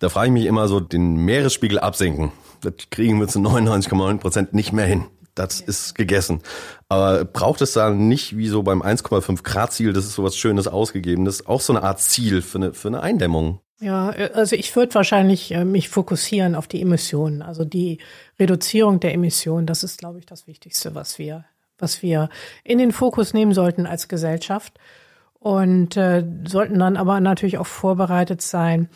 da 0.00 0.08
frage 0.08 0.28
ich 0.28 0.32
mich 0.32 0.46
immer 0.46 0.66
so, 0.66 0.80
den 0.80 1.16
Meeresspiegel 1.16 1.78
absenken, 1.78 2.32
das 2.60 2.74
kriegen 2.90 3.20
wir 3.20 3.28
zu 3.28 3.38
99,9 3.38 4.18
Prozent 4.18 4.52
nicht 4.52 4.72
mehr 4.72 4.86
hin. 4.86 5.04
Das 5.36 5.60
ist 5.60 5.94
gegessen. 5.94 6.42
Aber 6.88 7.24
braucht 7.24 7.60
es 7.60 7.72
da 7.72 7.90
nicht 7.90 8.36
wie 8.36 8.48
so 8.48 8.62
beim 8.62 8.82
1,5 8.82 9.42
Grad 9.42 9.72
Ziel, 9.72 9.92
das 9.92 10.06
ist 10.06 10.14
sowas 10.14 10.36
Schönes 10.36 10.68
ausgegebenes, 10.68 11.46
auch 11.46 11.60
so 11.60 11.72
eine 11.72 11.82
Art 11.82 12.00
Ziel 12.00 12.42
für 12.42 12.58
eine, 12.58 12.74
für 12.74 12.88
eine 12.88 13.00
Eindämmung? 13.00 13.60
Ja, 13.80 14.08
also 14.08 14.54
ich 14.56 14.74
würde 14.76 14.94
wahrscheinlich 14.94 15.50
äh, 15.50 15.64
mich 15.64 15.88
fokussieren 15.88 16.54
auf 16.54 16.68
die 16.68 16.80
Emissionen. 16.80 17.42
Also 17.42 17.64
die 17.64 17.98
Reduzierung 18.38 19.00
der 19.00 19.12
Emissionen, 19.12 19.66
das 19.66 19.82
ist, 19.82 19.98
glaube 19.98 20.18
ich, 20.18 20.26
das 20.26 20.46
Wichtigste, 20.46 20.94
was 20.94 21.18
wir, 21.18 21.44
was 21.78 22.02
wir 22.02 22.28
in 22.62 22.78
den 22.78 22.92
Fokus 22.92 23.34
nehmen 23.34 23.52
sollten 23.52 23.86
als 23.86 24.08
Gesellschaft. 24.08 24.78
Und 25.34 25.96
äh, 25.96 26.24
sollten 26.46 26.78
dann 26.78 26.96
aber 26.96 27.20
natürlich 27.20 27.58
auch 27.58 27.66
vorbereitet 27.66 28.40
sein, 28.40 28.88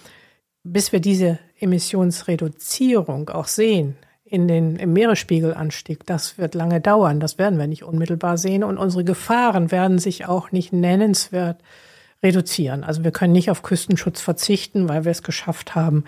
bis 0.62 0.92
wir 0.92 1.00
diese 1.00 1.38
Emissionsreduzierung 1.60 3.28
auch 3.30 3.48
sehen 3.48 3.96
in 4.24 4.48
den, 4.48 4.76
im 4.76 4.92
Meeresspiegelanstieg. 4.92 6.06
Das 6.06 6.38
wird 6.38 6.54
lange 6.54 6.80
dauern. 6.80 7.20
Das 7.20 7.36
werden 7.36 7.58
wir 7.58 7.66
nicht 7.66 7.82
unmittelbar 7.82 8.38
sehen. 8.38 8.64
Und 8.64 8.78
unsere 8.78 9.04
Gefahren 9.04 9.70
werden 9.70 9.98
sich 9.98 10.26
auch 10.26 10.52
nicht 10.52 10.72
nennenswert 10.72 11.60
reduzieren. 12.22 12.84
Also 12.84 13.04
wir 13.04 13.12
können 13.12 13.32
nicht 13.32 13.50
auf 13.50 13.62
Küstenschutz 13.62 14.20
verzichten, 14.20 14.88
weil 14.88 15.04
wir 15.04 15.12
es 15.12 15.22
geschafft 15.22 15.74
haben, 15.74 16.04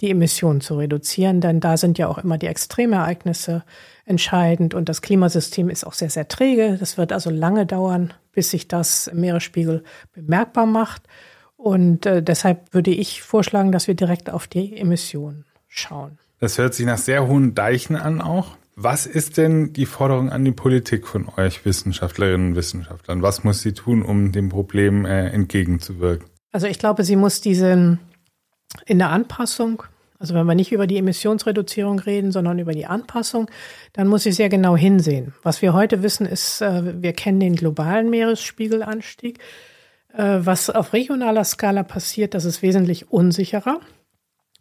die 0.00 0.10
Emissionen 0.10 0.60
zu 0.60 0.76
reduzieren, 0.76 1.40
denn 1.40 1.60
da 1.60 1.76
sind 1.76 1.98
ja 1.98 2.08
auch 2.08 2.18
immer 2.18 2.36
die 2.36 2.48
Extremereignisse 2.48 3.64
entscheidend 4.04 4.74
und 4.74 4.88
das 4.88 5.02
Klimasystem 5.02 5.70
ist 5.70 5.86
auch 5.86 5.92
sehr, 5.92 6.10
sehr 6.10 6.28
träge. 6.28 6.76
Das 6.78 6.98
wird 6.98 7.12
also 7.12 7.30
lange 7.30 7.64
dauern, 7.64 8.12
bis 8.32 8.50
sich 8.50 8.68
das 8.68 9.06
im 9.06 9.20
Meeresspiegel 9.20 9.84
bemerkbar 10.12 10.66
macht. 10.66 11.02
Und 11.56 12.04
äh, 12.04 12.22
deshalb 12.22 12.74
würde 12.74 12.90
ich 12.90 13.22
vorschlagen, 13.22 13.72
dass 13.72 13.86
wir 13.86 13.94
direkt 13.94 14.28
auf 14.28 14.46
die 14.46 14.76
Emissionen 14.76 15.46
schauen. 15.68 16.18
Das 16.40 16.58
hört 16.58 16.74
sich 16.74 16.84
nach 16.84 16.98
sehr 16.98 17.26
hohen 17.26 17.54
Deichen 17.54 17.96
an 17.96 18.20
auch. 18.20 18.56
Was 18.76 19.06
ist 19.06 19.36
denn 19.36 19.72
die 19.72 19.86
Forderung 19.86 20.30
an 20.30 20.44
die 20.44 20.52
Politik 20.52 21.06
von 21.06 21.28
euch 21.36 21.64
Wissenschaftlerinnen 21.64 22.48
und 22.48 22.56
Wissenschaftlern? 22.56 23.22
Was 23.22 23.44
muss 23.44 23.62
sie 23.62 23.72
tun, 23.72 24.02
um 24.02 24.32
dem 24.32 24.48
Problem 24.48 25.06
äh, 25.06 25.28
entgegenzuwirken? 25.28 26.28
Also 26.50 26.66
ich 26.66 26.78
glaube, 26.78 27.04
sie 27.04 27.16
muss 27.16 27.40
diesen 27.40 28.00
in 28.86 28.98
der 28.98 29.10
Anpassung, 29.10 29.84
also 30.18 30.34
wenn 30.34 30.46
wir 30.46 30.54
nicht 30.54 30.72
über 30.72 30.86
die 30.86 30.96
Emissionsreduzierung 30.96 32.00
reden, 32.00 32.32
sondern 32.32 32.58
über 32.58 32.72
die 32.72 32.86
Anpassung, 32.86 33.48
dann 33.92 34.08
muss 34.08 34.26
ich 34.26 34.34
sehr 34.34 34.48
genau 34.48 34.76
hinsehen. 34.76 35.34
Was 35.42 35.62
wir 35.62 35.72
heute 35.72 36.02
wissen, 36.02 36.26
ist, 36.26 36.60
äh, 36.60 37.00
wir 37.02 37.12
kennen 37.12 37.40
den 37.40 37.54
globalen 37.54 38.10
Meeresspiegelanstieg. 38.10 39.38
Äh, 40.12 40.40
was 40.40 40.70
auf 40.70 40.92
regionaler 40.92 41.44
Skala 41.44 41.84
passiert, 41.84 42.34
das 42.34 42.44
ist 42.44 42.62
wesentlich 42.62 43.12
unsicherer. 43.12 43.80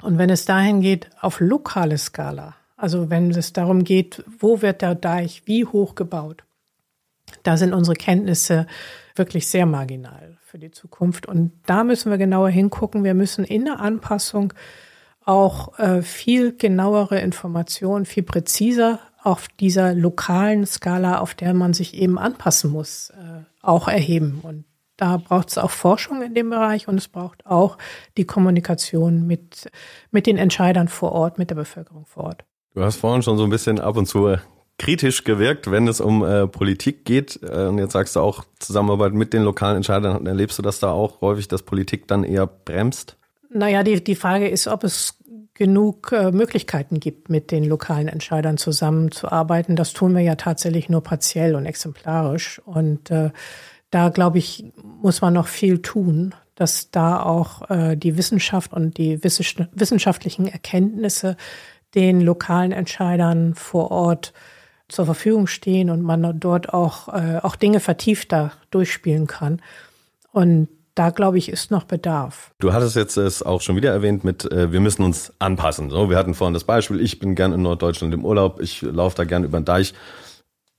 Und 0.02 0.18
wenn 0.18 0.30
es 0.30 0.46
dahin 0.46 0.82
geht, 0.82 1.10
auf 1.22 1.40
lokale 1.40 1.98
Skala, 1.98 2.56
also 2.76 3.10
wenn 3.10 3.32
es 3.32 3.54
darum 3.54 3.84
geht, 3.84 4.24
wo 4.40 4.62
wird 4.62 4.82
der 4.82 4.96
Deich 4.96 5.44
wie 5.46 5.66
hoch 5.66 5.96
gebaut, 5.96 6.44
da 7.44 7.58
sind 7.58 7.74
unsere 7.74 7.96
Kenntnisse 7.96 8.68
wirklich 9.16 9.48
sehr 9.48 9.66
marginal 9.66 10.38
für 10.42 10.60
die 10.60 10.72
Zukunft. 10.72 11.26
Und 11.26 11.52
da 11.66 11.84
müssen 11.84 12.12
wir 12.12 12.18
genauer 12.18 12.50
hingucken. 12.50 13.04
Wir 13.04 13.14
müssen 13.14 13.46
in 13.46 13.66
der 13.66 13.80
Anpassung 13.80 14.54
auch 15.26 15.80
äh, 15.80 16.02
viel 16.02 16.56
genauere 16.56 17.20
Informationen, 17.20 18.06
viel 18.06 18.24
präziser 18.24 19.00
auf 19.22 19.48
dieser 19.48 19.94
lokalen 19.94 20.66
Skala, 20.66 21.20
auf 21.20 21.34
der 21.34 21.54
man 21.54 21.74
sich 21.74 21.94
eben 21.94 22.18
anpassen 22.18 22.72
muss, 22.72 23.12
äh, 23.12 23.44
auch 23.62 23.88
erheben. 23.88 24.40
Und 24.44 24.66
da 24.98 25.18
braucht 25.18 25.50
es 25.50 25.58
auch 25.58 25.72
Forschung 25.72 26.22
in 26.22 26.34
dem 26.34 26.50
Bereich 26.50 26.88
und 26.88 26.98
es 26.98 27.08
braucht 27.08 27.46
auch 27.46 27.78
die 28.18 28.26
Kommunikation 28.26 29.26
mit, 29.26 29.72
mit 30.12 30.28
den 30.28 30.38
Entscheidern 30.38 30.88
vor 30.88 31.14
Ort, 31.14 31.38
mit 31.38 31.50
der 31.50 31.56
Bevölkerung 31.56 32.06
vor 32.06 32.26
Ort. 32.26 32.46
Du 32.74 32.84
hast 32.84 32.96
vorhin 32.96 33.22
schon 33.22 33.38
so 33.38 33.44
ein 33.44 33.50
bisschen 33.50 33.80
ab 33.80 33.98
und 33.98 34.08
zu 34.08 34.36
kritisch 34.80 35.24
gewirkt, 35.24 35.70
wenn 35.70 35.88
es 35.88 36.02
um 36.02 36.24
äh, 36.24 36.48
Politik 36.48 37.06
geht. 37.06 37.40
Äh, 37.44 37.68
und 37.68 37.78
jetzt 37.78 37.94
sagst 37.94 38.16
du 38.16 38.20
auch 38.20 38.44
Zusammenarbeit 38.60 39.14
mit 39.14 39.34
den 39.34 39.44
lokalen 39.44 39.78
Entscheidern. 39.78 40.26
Erlebst 40.26 40.58
du 40.58 40.64
das 40.64 40.80
da 40.80 40.92
auch 40.92 41.22
häufig, 41.22 41.48
dass 41.48 41.62
Politik 41.62 42.08
dann 42.08 42.24
eher 42.24 42.48
bremst? 42.48 43.18
Naja, 43.50 43.84
die, 43.84 44.04
die 44.04 44.16
Frage 44.16 44.48
ist, 44.48 44.68
ob 44.68 44.84
es 44.84 45.18
genug 45.54 46.12
äh, 46.12 46.32
Möglichkeiten 46.32 47.00
gibt, 47.00 47.30
mit 47.30 47.52
den 47.52 47.64
lokalen 47.64 48.08
Entscheidern 48.08 48.58
zusammenzuarbeiten. 48.58 49.76
Das 49.76 49.94
tun 49.94 50.16
wir 50.16 50.22
ja 50.22 50.36
tatsächlich 50.36 50.90
nur 50.90 51.02
partiell 51.02 51.56
und 51.56 51.68
exemplarisch. 51.68 52.60
Und 52.66 53.12
äh, 53.12 53.30
da, 53.92 54.10
glaube 54.10 54.40
ich, 54.40 54.66
muss 54.82 55.22
man 55.22 55.34
noch 55.34 55.48
viel 55.48 55.84
tun, 55.84 56.34
dass 56.56 56.90
da 56.90 57.22
auch 57.22 57.70
äh, 57.70 57.96
die 57.96 58.18
Wissenschaft 58.18 58.74
und 58.74 58.98
die 58.98 59.24
wissenschaftlichen 59.24 60.48
Erkenntnisse 60.48 61.38
den 61.96 62.22
lokalen 62.22 62.72
Entscheidern 62.72 63.56
vor 63.56 63.92
Ort 63.92 64.34
zur 64.88 65.06
Verfügung 65.06 65.48
stehen 65.48 65.90
und 65.90 66.02
man 66.02 66.40
dort 66.40 66.74
auch, 66.74 67.08
äh, 67.10 67.40
auch 67.42 67.56
Dinge 67.56 67.80
vertiefter 67.80 68.52
durchspielen 68.72 69.28
kann. 69.28 69.62
Und 70.32 70.68
da 70.96 71.10
glaube 71.10 71.38
ich, 71.38 71.50
ist 71.50 71.72
noch 71.72 71.84
Bedarf. 71.86 72.52
Du 72.60 72.74
hattest 72.74 72.96
jetzt 72.96 73.18
es 73.18 73.42
auch 73.42 73.62
schon 73.62 73.76
wieder 73.76 73.92
erwähnt 73.92 74.24
mit, 74.24 74.52
äh, 74.52 74.72
wir 74.72 74.80
müssen 74.80 75.04
uns 75.04 75.34
anpassen. 75.40 75.90
So, 75.90 76.10
wir 76.10 76.18
hatten 76.18 76.36
vorhin 76.36 76.54
das 76.54 76.64
Beispiel, 76.64 77.02
ich 77.02 77.20
bin 77.20 77.36
gern 77.36 77.54
in 77.54 77.64
Norddeutschland 77.64 78.14
im 78.14 78.24
Urlaub, 78.26 78.62
ich 78.62 78.82
laufe 78.82 79.16
da 79.16 79.24
gern 79.24 79.44
über 79.44 79.60
den 79.60 79.66
Deich 79.66 79.94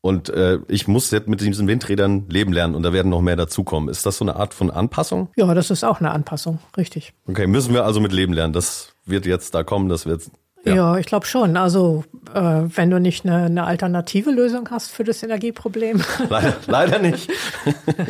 und 0.00 0.28
äh, 0.28 0.58
ich 0.68 0.86
muss 0.86 1.10
jetzt 1.10 1.28
mit 1.28 1.40
diesen 1.40 1.66
Windrädern 1.66 2.28
leben 2.28 2.52
lernen 2.52 2.74
und 2.74 2.84
da 2.84 2.92
werden 2.92 3.08
noch 3.08 3.22
mehr 3.22 3.36
dazukommen. 3.36 3.88
Ist 3.88 4.06
das 4.06 4.18
so 4.18 4.24
eine 4.24 4.36
Art 4.36 4.54
von 4.54 4.70
Anpassung? 4.70 5.30
Ja, 5.36 5.52
das 5.54 5.70
ist 5.70 5.82
auch 5.82 5.98
eine 5.98 6.10
Anpassung, 6.12 6.58
richtig. 6.76 7.14
Okay, 7.26 7.46
müssen 7.46 7.74
wir 7.74 7.84
also 7.84 8.00
mit 8.00 8.12
leben 8.12 8.32
lernen. 8.32 8.52
Das 8.52 8.94
wird 9.06 9.26
jetzt 9.26 9.54
da 9.54 9.64
kommen, 9.64 9.88
das 9.88 10.06
wird 10.06 10.30
ja, 10.64 10.74
ja 10.74 10.96
ich 10.98 11.06
glaube 11.06 11.26
schon. 11.26 11.56
Also 11.56 12.04
äh, 12.34 12.40
wenn 12.40 12.90
du 12.90 12.98
nicht 12.98 13.24
eine, 13.24 13.44
eine 13.44 13.64
alternative 13.64 14.30
Lösung 14.30 14.68
hast 14.70 14.90
für 14.90 15.04
das 15.04 15.22
Energieproblem. 15.22 16.02
Leider, 16.28 16.56
leider 16.66 16.98
nicht. 16.98 17.30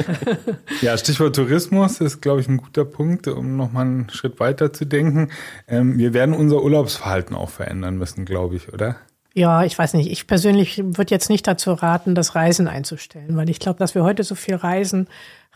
ja, 0.81 0.97
Stichwort 0.97 1.37
Tourismus 1.37 2.01
ist, 2.01 2.21
glaube 2.21 2.40
ich, 2.40 2.49
ein 2.49 2.57
guter 2.57 2.85
Punkt, 2.85 3.29
um 3.29 3.57
nochmal 3.57 3.85
einen 3.85 4.11
Schritt 4.11 4.40
weiter 4.40 4.73
zu 4.73 4.85
denken. 4.85 5.31
Ähm, 5.69 5.99
wir 5.99 6.14
werden 6.14 6.35
unser 6.35 6.62
Urlaubsverhalten 6.62 7.37
auch 7.37 7.51
verändern 7.51 7.97
müssen, 7.97 8.25
glaube 8.25 8.57
ich, 8.57 8.73
oder? 8.73 8.97
Ja, 9.37 9.64
ich 9.64 9.77
weiß 9.77 9.95
nicht. 9.95 10.11
Ich 10.11 10.29
persönlich 10.29 10.79
würde 10.79 11.12
jetzt 11.12 11.29
nicht 11.29 11.47
dazu 11.47 11.73
raten, 11.73 12.14
das 12.14 12.37
Reisen 12.37 12.69
einzustellen, 12.69 13.37
weil 13.37 13.51
ich 13.51 13.59
glaube, 13.59 13.81
dass 13.81 13.97
wir 13.97 14.05
heute 14.05 14.23
so 14.23 14.37
viel 14.37 14.55
reisen, 14.55 15.09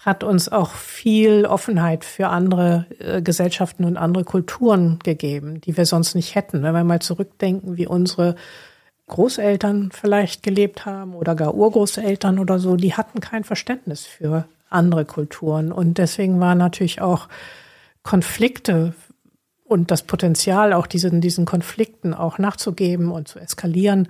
hat 0.04 0.22
uns 0.22 0.48
auch 0.48 0.70
viel 0.70 1.44
Offenheit 1.44 2.04
für 2.04 2.28
andere 2.28 2.86
äh, 2.98 3.20
Gesellschaften 3.20 3.84
und 3.84 3.96
andere 3.96 4.24
Kulturen 4.24 4.98
gegeben, 5.02 5.60
die 5.60 5.76
wir 5.76 5.86
sonst 5.86 6.14
nicht 6.14 6.34
hätten. 6.34 6.62
Wenn 6.62 6.74
wir 6.74 6.84
mal 6.84 7.00
zurückdenken, 7.00 7.76
wie 7.76 7.86
unsere 7.86 8.36
Großeltern 9.08 9.90
vielleicht 9.92 10.42
gelebt 10.42 10.86
haben 10.86 11.14
oder 11.14 11.34
gar 11.34 11.54
Urgroßeltern 11.54 12.38
oder 12.38 12.58
so, 12.58 12.76
die 12.76 12.94
hatten 12.94 13.20
kein 13.20 13.42
Verständnis 13.42 14.06
für 14.06 14.46
andere 14.70 15.04
Kulturen. 15.04 15.72
Und 15.72 15.98
deswegen 15.98 16.38
waren 16.40 16.58
natürlich 16.58 17.00
auch 17.00 17.28
Konflikte 18.02 18.94
und 19.64 19.90
das 19.90 20.02
Potenzial, 20.02 20.72
auch 20.72 20.86
diesen, 20.86 21.20
diesen 21.20 21.44
Konflikten 21.44 22.14
auch 22.14 22.38
nachzugeben 22.38 23.10
und 23.10 23.28
zu 23.28 23.38
eskalieren, 23.38 24.08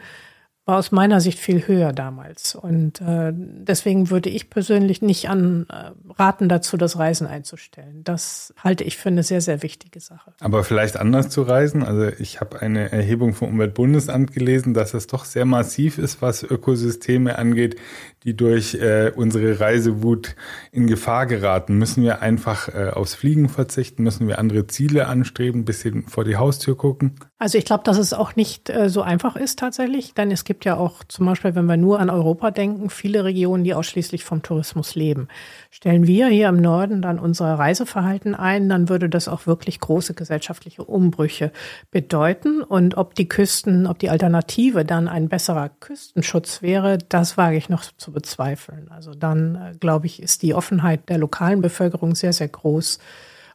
war 0.68 0.76
aus 0.76 0.92
meiner 0.92 1.22
Sicht 1.22 1.38
viel 1.38 1.66
höher 1.66 1.94
damals. 1.94 2.54
Und 2.54 3.00
äh, 3.00 3.32
deswegen 3.32 4.10
würde 4.10 4.28
ich 4.28 4.50
persönlich 4.50 5.00
nicht 5.00 5.30
an 5.30 5.66
äh, 5.70 5.92
raten 6.12 6.50
dazu, 6.50 6.76
das 6.76 6.98
Reisen 6.98 7.26
einzustellen. 7.26 8.04
Das 8.04 8.52
halte 8.62 8.84
ich 8.84 8.98
für 8.98 9.08
eine 9.08 9.22
sehr, 9.22 9.40
sehr 9.40 9.62
wichtige 9.62 9.98
Sache. 9.98 10.34
Aber 10.40 10.64
vielleicht 10.64 10.98
anders 10.98 11.30
zu 11.30 11.40
reisen. 11.40 11.82
Also 11.82 12.08
ich 12.18 12.42
habe 12.42 12.60
eine 12.60 12.92
Erhebung 12.92 13.32
vom 13.32 13.48
Umweltbundesamt 13.48 14.34
gelesen, 14.34 14.74
dass 14.74 14.92
es 14.92 15.06
doch 15.06 15.24
sehr 15.24 15.46
massiv 15.46 15.96
ist, 15.96 16.20
was 16.20 16.42
Ökosysteme 16.42 17.38
angeht, 17.38 17.76
die 18.24 18.36
durch 18.36 18.74
äh, 18.74 19.10
unsere 19.16 19.60
Reisewut 19.60 20.36
in 20.70 20.86
Gefahr 20.86 21.24
geraten. 21.24 21.78
Müssen 21.78 22.02
wir 22.02 22.20
einfach 22.20 22.68
äh, 22.68 22.90
aufs 22.90 23.14
Fliegen 23.14 23.48
verzichten? 23.48 24.02
Müssen 24.02 24.28
wir 24.28 24.38
andere 24.38 24.66
Ziele 24.66 25.06
anstreben, 25.06 25.64
bisschen 25.64 26.06
vor 26.08 26.24
die 26.24 26.36
Haustür 26.36 26.76
gucken? 26.76 27.14
Also 27.40 27.56
ich 27.56 27.64
glaube, 27.64 27.84
dass 27.84 27.98
es 27.98 28.12
auch 28.12 28.34
nicht 28.34 28.68
äh, 28.68 28.90
so 28.90 29.00
einfach 29.00 29.36
ist 29.36 29.60
tatsächlich, 29.60 30.12
denn 30.12 30.32
es 30.32 30.42
gibt 30.42 30.64
ja 30.64 30.76
auch 30.76 31.04
zum 31.04 31.26
Beispiel, 31.26 31.54
wenn 31.54 31.66
wir 31.66 31.76
nur 31.76 32.00
an 32.00 32.10
Europa 32.10 32.50
denken, 32.50 32.90
viele 32.90 33.22
Regionen, 33.22 33.62
die 33.62 33.74
ausschließlich 33.74 34.24
vom 34.24 34.42
Tourismus 34.42 34.96
leben. 34.96 35.28
Stellen 35.70 36.08
wir 36.08 36.26
hier 36.26 36.48
im 36.48 36.60
Norden 36.60 37.00
dann 37.00 37.20
unser 37.20 37.54
Reiseverhalten 37.54 38.34
ein, 38.34 38.68
dann 38.68 38.88
würde 38.88 39.08
das 39.08 39.28
auch 39.28 39.46
wirklich 39.46 39.78
große 39.78 40.14
gesellschaftliche 40.14 40.82
Umbrüche 40.82 41.52
bedeuten. 41.92 42.60
Und 42.60 42.96
ob 42.96 43.14
die 43.14 43.28
Küsten, 43.28 43.86
ob 43.86 44.00
die 44.00 44.10
Alternative 44.10 44.84
dann 44.84 45.06
ein 45.06 45.28
besserer 45.28 45.68
Küstenschutz 45.68 46.60
wäre, 46.60 46.98
das 46.98 47.36
wage 47.36 47.56
ich 47.56 47.68
noch 47.68 47.84
zu 47.98 48.10
bezweifeln. 48.10 48.90
Also 48.90 49.14
dann, 49.14 49.54
äh, 49.54 49.76
glaube 49.78 50.06
ich, 50.06 50.20
ist 50.20 50.42
die 50.42 50.54
Offenheit 50.54 51.08
der 51.08 51.18
lokalen 51.18 51.62
Bevölkerung 51.62 52.16
sehr, 52.16 52.32
sehr 52.32 52.48
groß, 52.48 52.98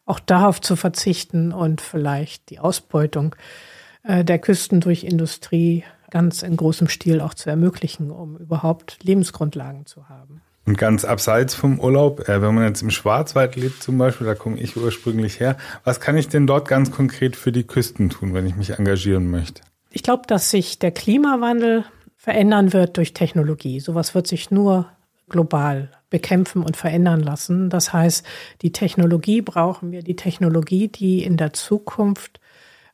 auch 0.05 0.21
darauf 0.21 0.61
zu 0.61 0.77
verzichten 0.77 1.51
und 1.51 1.81
vielleicht 1.81 2.49
die 2.49 2.59
Ausbeutung 2.59 3.35
äh, 3.35 3.72
der 4.03 4.39
Küsten 4.39 4.81
durch 4.81 5.03
Industrie 5.03 5.83
ganz 6.13 6.43
in 6.43 6.55
großem 6.55 6.89
Stil 6.89 7.21
auch 7.21 7.33
zu 7.33 7.49
ermöglichen, 7.49 8.11
um 8.11 8.37
überhaupt 8.37 8.99
Lebensgrundlagen 9.01 9.87
zu 9.87 10.09
haben. 10.09 10.41
Und 10.65 10.77
ganz 10.77 11.03
abseits 11.03 11.55
vom 11.55 11.79
Urlaub, 11.79 12.29
äh, 12.29 12.41
wenn 12.41 12.53
man 12.55 12.65
jetzt 12.65 12.83
im 12.83 12.91
Schwarzwald 12.91 13.55
lebt 13.55 13.83
zum 13.83 13.97
Beispiel, 13.97 14.27
da 14.27 14.35
komme 14.35 14.59
ich 14.59 14.77
ursprünglich 14.77 15.39
her, 15.39 15.57
was 15.83 15.99
kann 15.99 16.15
ich 16.15 16.29
denn 16.29 16.47
dort 16.47 16.67
ganz 16.67 16.91
konkret 16.91 17.35
für 17.35 17.51
die 17.51 17.63
Küsten 17.63 18.09
tun, 18.09 18.33
wenn 18.33 18.45
ich 18.45 18.55
mich 18.55 18.77
engagieren 18.77 19.29
möchte? 19.29 19.61
Ich 19.89 20.03
glaube, 20.03 20.23
dass 20.27 20.51
sich 20.51 20.79
der 20.79 20.91
Klimawandel 20.91 21.83
verändern 22.15 22.71
wird 22.71 22.95
durch 22.97 23.13
Technologie. 23.13 23.79
Sowas 23.79 24.15
wird 24.15 24.27
sich 24.27 24.51
nur 24.51 24.87
global 25.27 25.89
bekämpfen 26.09 26.63
und 26.63 26.77
verändern 26.77 27.21
lassen. 27.21 27.69
Das 27.69 27.91
heißt, 27.91 28.25
die 28.61 28.71
Technologie 28.71 29.41
brauchen 29.41 29.91
wir, 29.91 30.03
die 30.03 30.15
Technologie, 30.15 30.87
die 30.87 31.23
in 31.23 31.37
der 31.37 31.53
Zukunft 31.53 32.39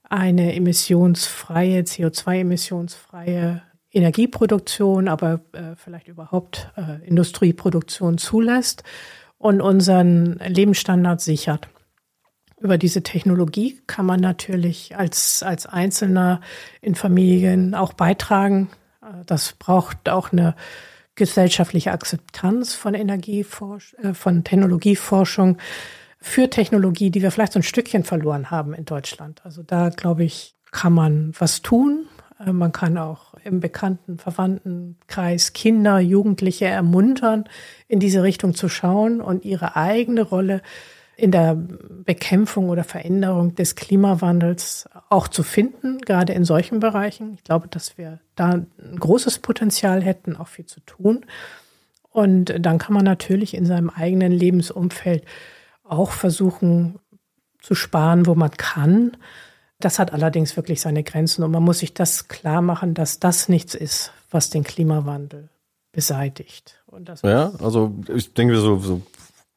eine 0.09 0.55
emissionsfreie, 0.55 1.81
CO2-emissionsfreie 1.81 3.61
Energieproduktion, 3.91 5.07
aber 5.07 5.41
äh, 5.53 5.75
vielleicht 5.75 6.07
überhaupt 6.07 6.71
äh, 6.75 7.05
Industrieproduktion 7.07 8.17
zulässt 8.17 8.83
und 9.37 9.61
unseren 9.61 10.39
Lebensstandard 10.45 11.21
sichert. 11.21 11.69
Über 12.59 12.77
diese 12.77 13.03
Technologie 13.03 13.79
kann 13.87 14.05
man 14.05 14.19
natürlich 14.19 14.97
als, 14.97 15.43
als 15.43 15.65
Einzelner 15.65 16.41
in 16.81 16.93
Familien 16.93 17.73
auch 17.73 17.93
beitragen. 17.93 18.69
Äh, 19.01 19.25
das 19.25 19.53
braucht 19.53 20.09
auch 20.09 20.31
eine 20.31 20.55
gesellschaftliche 21.15 21.91
Akzeptanz 21.91 22.73
von 22.75 22.93
Energieforsch 22.93 23.95
äh, 23.95 24.13
von 24.13 24.43
Technologieforschung 24.43 25.57
für 26.21 26.49
Technologie, 26.49 27.11
die 27.11 27.21
wir 27.21 27.31
vielleicht 27.31 27.53
so 27.53 27.59
ein 27.59 27.63
Stückchen 27.63 28.03
verloren 28.03 28.51
haben 28.51 28.73
in 28.73 28.85
Deutschland. 28.85 29.41
Also 29.45 29.63
da, 29.63 29.89
glaube 29.89 30.23
ich, 30.23 30.55
kann 30.71 30.93
man 30.93 31.31
was 31.37 31.61
tun. 31.61 32.07
Äh, 32.39 32.51
man 32.51 32.71
kann 32.71 32.97
auch 32.97 33.33
im 33.43 33.59
bekannten 33.59 34.17
Verwandtenkreis 34.17 35.53
Kinder, 35.53 35.99
Jugendliche 35.99 36.65
ermuntern, 36.65 37.45
in 37.87 37.99
diese 37.99 38.23
Richtung 38.23 38.53
zu 38.53 38.69
schauen 38.69 39.21
und 39.21 39.45
ihre 39.45 39.75
eigene 39.75 40.21
Rolle 40.21 40.61
in 41.15 41.31
der 41.31 41.55
Bekämpfung 41.55 42.69
oder 42.69 42.85
Veränderung 42.85 43.53
des 43.53 43.75
Klimawandels 43.75 44.87
auch 45.09 45.27
zu 45.27 45.43
finden, 45.43 45.99
gerade 45.99 46.31
in 46.31 46.45
solchen 46.45 46.79
Bereichen. 46.79 47.33
Ich 47.33 47.43
glaube, 47.43 47.67
dass 47.67 47.97
wir 47.97 48.19
da 48.35 48.51
ein 48.51 48.99
großes 48.99 49.39
Potenzial 49.39 50.01
hätten, 50.01 50.37
auch 50.37 50.47
viel 50.47 50.65
zu 50.65 50.79
tun. 50.81 51.25
Und 52.11 52.53
dann 52.59 52.77
kann 52.77 52.93
man 52.93 53.03
natürlich 53.03 53.53
in 53.53 53.65
seinem 53.65 53.89
eigenen 53.89 54.31
Lebensumfeld 54.31 55.25
auch 55.89 56.11
versuchen, 56.11 56.99
zu 57.59 57.75
sparen, 57.75 58.25
wo 58.25 58.35
man 58.35 58.51
kann. 58.51 59.17
Das 59.79 59.99
hat 59.99 60.13
allerdings 60.13 60.55
wirklich 60.55 60.81
seine 60.81 61.03
Grenzen 61.03 61.43
und 61.43 61.51
man 61.51 61.63
muss 61.63 61.79
sich 61.79 61.93
das 61.93 62.27
klar 62.27 62.61
machen, 62.61 62.93
dass 62.93 63.19
das 63.19 63.49
nichts 63.49 63.75
ist, 63.75 64.11
was 64.29 64.49
den 64.49 64.63
Klimawandel 64.63 65.49
beseitigt. 65.91 66.81
ja, 67.23 67.51
also 67.59 67.95
ich 68.13 68.33
denke 68.33 68.57
so, 68.57 68.77
so 68.77 69.01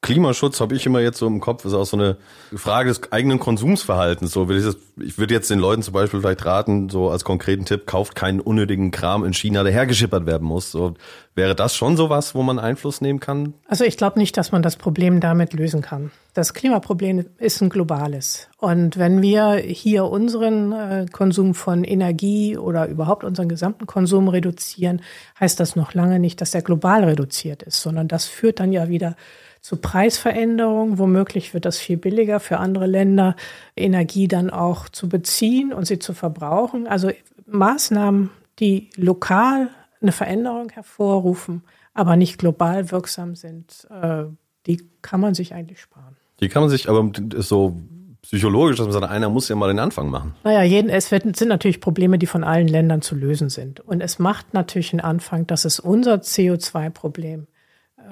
Klimaschutz 0.02 0.60
habe 0.60 0.74
ich 0.74 0.84
immer 0.84 0.98
jetzt 0.98 1.18
so 1.18 1.28
im 1.28 1.38
Kopf, 1.38 1.64
ist 1.64 1.74
auch 1.74 1.86
so 1.86 1.96
eine 1.96 2.16
Frage 2.56 2.88
des 2.88 3.12
eigenen 3.12 3.38
Konsumsverhaltens. 3.38 4.32
So, 4.32 4.50
ich 4.50 5.16
würde 5.16 5.32
jetzt 5.32 5.48
den 5.48 5.60
Leuten 5.60 5.82
zum 5.82 5.94
Beispiel 5.94 6.20
vielleicht 6.20 6.44
raten, 6.44 6.88
so 6.88 7.08
als 7.08 7.22
konkreten 7.22 7.64
Tipp, 7.66 7.86
kauft 7.86 8.16
keinen 8.16 8.40
unnötigen 8.40 8.90
Kram 8.90 9.24
in 9.24 9.32
China, 9.32 9.62
der 9.62 9.72
hergeschippert 9.72 10.26
werden 10.26 10.42
muss. 10.42 10.72
So, 10.72 10.94
wäre 11.36 11.54
das 11.54 11.76
schon 11.76 11.96
so 11.96 12.10
was, 12.10 12.34
wo 12.34 12.42
man 12.42 12.58
Einfluss 12.58 13.00
nehmen 13.00 13.20
kann? 13.20 13.54
Also 13.68 13.84
ich 13.84 13.96
glaube 13.96 14.18
nicht, 14.18 14.36
dass 14.36 14.50
man 14.50 14.60
das 14.60 14.74
Problem 14.74 15.20
damit 15.20 15.52
lösen 15.52 15.82
kann. 15.82 16.10
Das 16.34 16.52
Klimaproblem 16.52 17.26
ist 17.38 17.60
ein 17.60 17.68
globales. 17.68 18.48
Und 18.58 18.98
wenn 18.98 19.22
wir 19.22 19.54
hier 19.54 20.06
unseren 20.06 20.72
äh, 20.72 21.06
Konsum 21.12 21.54
von 21.54 21.84
Energie 21.84 22.56
oder 22.56 22.88
überhaupt 22.88 23.22
unseren 23.22 23.48
gesamten 23.48 23.86
Konsum 23.86 24.26
reduzieren, 24.26 25.00
heißt 25.38 25.60
das 25.60 25.76
noch 25.76 25.94
lange 25.94 26.18
nicht, 26.18 26.40
dass 26.40 26.56
er 26.56 26.62
global 26.62 27.04
reduziert 27.04 27.62
ist, 27.62 27.80
sondern 27.80 28.08
das 28.08 28.24
führt 28.24 28.58
dann 28.58 28.72
ja 28.72 28.88
wieder 28.88 29.14
zu 29.62 29.76
Preisveränderungen. 29.76 30.98
Womöglich 30.98 31.54
wird 31.54 31.64
das 31.64 31.78
viel 31.78 31.96
billiger 31.96 32.40
für 32.40 32.58
andere 32.58 32.86
Länder, 32.86 33.36
Energie 33.76 34.28
dann 34.28 34.50
auch 34.50 34.88
zu 34.88 35.08
beziehen 35.08 35.72
und 35.72 35.86
sie 35.86 35.98
zu 35.98 36.12
verbrauchen. 36.12 36.86
Also 36.86 37.10
Maßnahmen, 37.46 38.30
die 38.58 38.90
lokal 38.96 39.70
eine 40.02 40.12
Veränderung 40.12 40.70
hervorrufen, 40.70 41.62
aber 41.94 42.16
nicht 42.16 42.38
global 42.38 42.90
wirksam 42.90 43.36
sind, 43.36 43.86
äh, 43.90 44.24
die 44.66 44.88
kann 45.00 45.20
man 45.20 45.34
sich 45.34 45.54
eigentlich 45.54 45.80
sparen. 45.80 46.16
Die 46.40 46.48
kann 46.48 46.62
man 46.62 46.70
sich, 46.70 46.88
aber 46.88 47.10
so 47.36 47.76
psychologisch, 48.22 48.76
dass 48.76 48.86
man 48.86 48.92
sagt, 48.92 49.12
einer 49.12 49.28
muss 49.28 49.48
ja 49.48 49.56
mal 49.56 49.68
den 49.68 49.78
Anfang 49.78 50.08
machen. 50.10 50.34
Naja, 50.42 50.62
jeden, 50.62 50.88
es 50.90 51.08
sind 51.08 51.48
natürlich 51.48 51.80
Probleme, 51.80 52.18
die 52.18 52.26
von 52.26 52.44
allen 52.44 52.68
Ländern 52.68 53.02
zu 53.02 53.14
lösen 53.14 53.48
sind. 53.48 53.80
Und 53.80 54.00
es 54.00 54.18
macht 54.18 54.54
natürlich 54.54 54.92
einen 54.92 55.00
Anfang, 55.00 55.46
dass 55.46 55.64
es 55.64 55.78
unser 55.80 56.16
CO2-Problem 56.16 57.46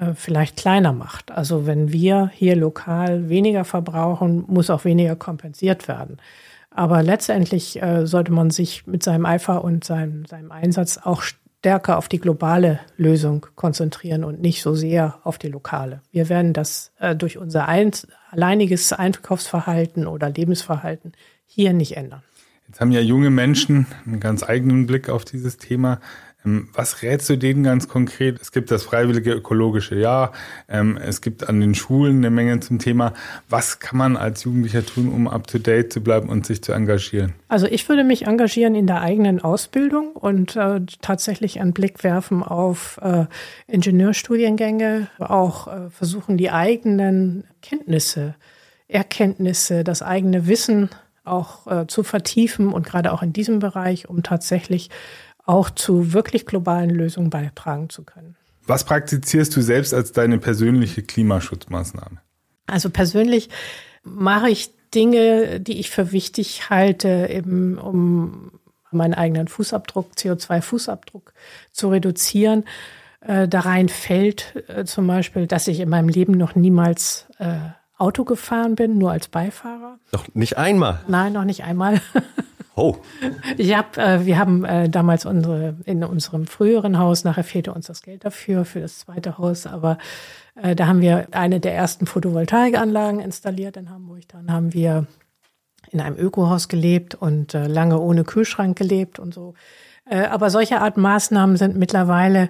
äh, 0.01 0.13
vielleicht 0.15 0.57
kleiner 0.57 0.93
macht. 0.93 1.31
Also 1.31 1.67
wenn 1.67 1.91
wir 1.91 2.31
hier 2.33 2.55
lokal 2.55 3.29
weniger 3.29 3.63
verbrauchen, 3.63 4.43
muss 4.47 4.69
auch 4.69 4.83
weniger 4.83 5.15
kompensiert 5.15 5.87
werden. 5.87 6.17
Aber 6.71 7.03
letztendlich 7.03 7.81
äh, 7.81 8.07
sollte 8.07 8.31
man 8.31 8.49
sich 8.49 8.87
mit 8.87 9.03
seinem 9.03 9.25
Eifer 9.25 9.63
und 9.63 9.83
seinem, 9.83 10.25
seinem 10.25 10.51
Einsatz 10.51 10.97
auch 10.97 11.21
stärker 11.21 11.99
auf 11.99 12.07
die 12.07 12.19
globale 12.19 12.79
Lösung 12.97 13.45
konzentrieren 13.55 14.23
und 14.23 14.41
nicht 14.41 14.63
so 14.63 14.73
sehr 14.73 15.19
auf 15.23 15.37
die 15.37 15.49
lokale. 15.49 16.01
Wir 16.11 16.27
werden 16.29 16.53
das 16.53 16.91
äh, 16.99 17.15
durch 17.15 17.37
unser 17.37 17.67
ein, 17.67 17.91
alleiniges 18.31 18.93
Einkaufsverhalten 18.93 20.07
oder 20.07 20.29
Lebensverhalten 20.29 21.11
hier 21.45 21.73
nicht 21.73 21.95
ändern. 21.97 22.23
Jetzt 22.71 22.79
haben 22.79 22.93
ja 22.93 23.01
junge 23.01 23.31
Menschen 23.31 23.85
einen 24.05 24.21
ganz 24.21 24.43
eigenen 24.43 24.87
Blick 24.87 25.09
auf 25.09 25.25
dieses 25.25 25.57
Thema. 25.57 25.99
Ähm, 26.45 26.69
was 26.71 27.01
rätst 27.01 27.29
du 27.29 27.37
denen 27.37 27.63
ganz 27.63 27.89
konkret? 27.89 28.39
Es 28.41 28.53
gibt 28.53 28.71
das 28.71 28.83
freiwillige 28.83 29.33
ökologische 29.33 29.95
Jahr. 29.95 30.31
Ähm, 30.69 30.95
es 30.95 31.19
gibt 31.19 31.49
an 31.49 31.59
den 31.59 31.75
Schulen 31.75 32.19
eine 32.19 32.29
Menge 32.29 32.61
zum 32.61 32.79
Thema. 32.79 33.11
Was 33.49 33.79
kann 33.79 33.97
man 33.97 34.15
als 34.15 34.45
Jugendlicher 34.45 34.85
tun, 34.85 35.09
um 35.09 35.27
up 35.27 35.47
to 35.47 35.57
date 35.57 35.91
zu 35.91 35.99
bleiben 35.99 36.29
und 36.29 36.45
sich 36.45 36.63
zu 36.63 36.71
engagieren? 36.71 37.33
Also 37.49 37.67
ich 37.67 37.89
würde 37.89 38.05
mich 38.05 38.25
engagieren 38.27 38.73
in 38.73 38.87
der 38.87 39.01
eigenen 39.01 39.41
Ausbildung 39.41 40.13
und 40.13 40.55
äh, 40.55 40.79
tatsächlich 41.01 41.59
einen 41.59 41.73
Blick 41.73 42.05
werfen 42.05 42.41
auf 42.41 43.01
äh, 43.01 43.25
Ingenieurstudiengänge, 43.67 45.09
auch 45.19 45.67
äh, 45.67 45.89
versuchen 45.89 46.37
die 46.37 46.51
eigenen 46.51 47.43
Kenntnisse, 47.61 48.35
Erkenntnisse, 48.87 49.83
das 49.83 50.01
eigene 50.01 50.47
Wissen 50.47 50.89
auch 51.23 51.67
äh, 51.67 51.87
zu 51.87 52.03
vertiefen 52.03 52.73
und 52.73 52.85
gerade 52.85 53.11
auch 53.11 53.21
in 53.21 53.33
diesem 53.33 53.59
Bereich, 53.59 54.09
um 54.09 54.23
tatsächlich 54.23 54.89
auch 55.45 55.69
zu 55.69 56.13
wirklich 56.13 56.45
globalen 56.45 56.89
Lösungen 56.89 57.29
beitragen 57.29 57.89
zu 57.89 58.03
können. 58.03 58.35
Was 58.65 58.83
praktizierst 58.83 59.55
du 59.55 59.61
selbst 59.61 59.93
als 59.93 60.11
deine 60.11 60.37
persönliche 60.37 61.01
Klimaschutzmaßnahme? 61.01 62.21
Also 62.67 62.89
persönlich 62.89 63.49
mache 64.03 64.49
ich 64.49 64.71
Dinge, 64.93 65.59
die 65.59 65.79
ich 65.79 65.89
für 65.89 66.11
wichtig 66.11 66.69
halte, 66.69 67.27
eben 67.31 67.77
um 67.77 68.51
meinen 68.91 69.13
eigenen 69.13 69.47
Fußabdruck, 69.47 70.11
CO2-Fußabdruck 70.17 71.33
zu 71.71 71.89
reduzieren. 71.89 72.65
Äh, 73.21 73.47
da 73.47 73.61
rein 73.61 73.89
fällt 73.89 74.63
äh, 74.67 74.85
zum 74.85 75.07
Beispiel, 75.07 75.47
dass 75.47 75.67
ich 75.67 75.79
in 75.79 75.89
meinem 75.89 76.09
Leben 76.09 76.33
noch 76.33 76.55
niemals 76.55 77.27
äh, 77.39 77.57
Auto 78.01 78.23
gefahren 78.23 78.75
bin, 78.75 78.97
nur 78.97 79.11
als 79.11 79.27
Beifahrer. 79.27 79.99
Doch 80.11 80.25
nicht 80.33 80.57
einmal? 80.57 81.01
Nein, 81.07 81.33
noch 81.33 81.45
nicht 81.45 81.63
einmal. 81.63 82.01
Oh. 82.73 82.95
Ich 83.57 83.75
hab, 83.75 83.97
äh, 83.97 84.25
wir 84.25 84.39
haben 84.39 84.63
äh, 84.63 84.89
damals 84.89 85.25
unsere 85.25 85.75
in 85.83 86.05
unserem 86.05 86.47
früheren 86.47 86.97
Haus, 86.97 87.25
nachher 87.25 87.43
fehlte 87.43 87.73
uns 87.73 87.87
das 87.87 88.01
Geld 88.01 88.23
dafür 88.23 88.63
für 88.63 88.79
das 88.79 88.99
zweite 88.99 89.37
Haus, 89.37 89.67
aber 89.67 89.97
äh, 90.55 90.73
da 90.73 90.87
haben 90.87 91.01
wir 91.01 91.27
eine 91.31 91.59
der 91.59 91.75
ersten 91.75 92.07
Photovoltaikanlagen 92.07 93.19
installiert 93.19 93.75
in 93.75 93.89
Hamburg. 93.89 94.21
Dann 94.29 94.49
haben 94.51 94.73
wir 94.73 95.05
in 95.91 95.99
einem 95.99 96.17
Ökohaus 96.17 96.69
gelebt 96.69 97.13
und 97.13 97.53
äh, 97.53 97.67
lange 97.67 97.99
ohne 97.99 98.23
Kühlschrank 98.23 98.77
gelebt 98.77 99.19
und 99.19 99.33
so. 99.33 99.53
Äh, 100.09 100.25
aber 100.27 100.49
solche 100.49 100.79
Art 100.79 100.95
Maßnahmen 100.95 101.57
sind 101.57 101.75
mittlerweile 101.75 102.49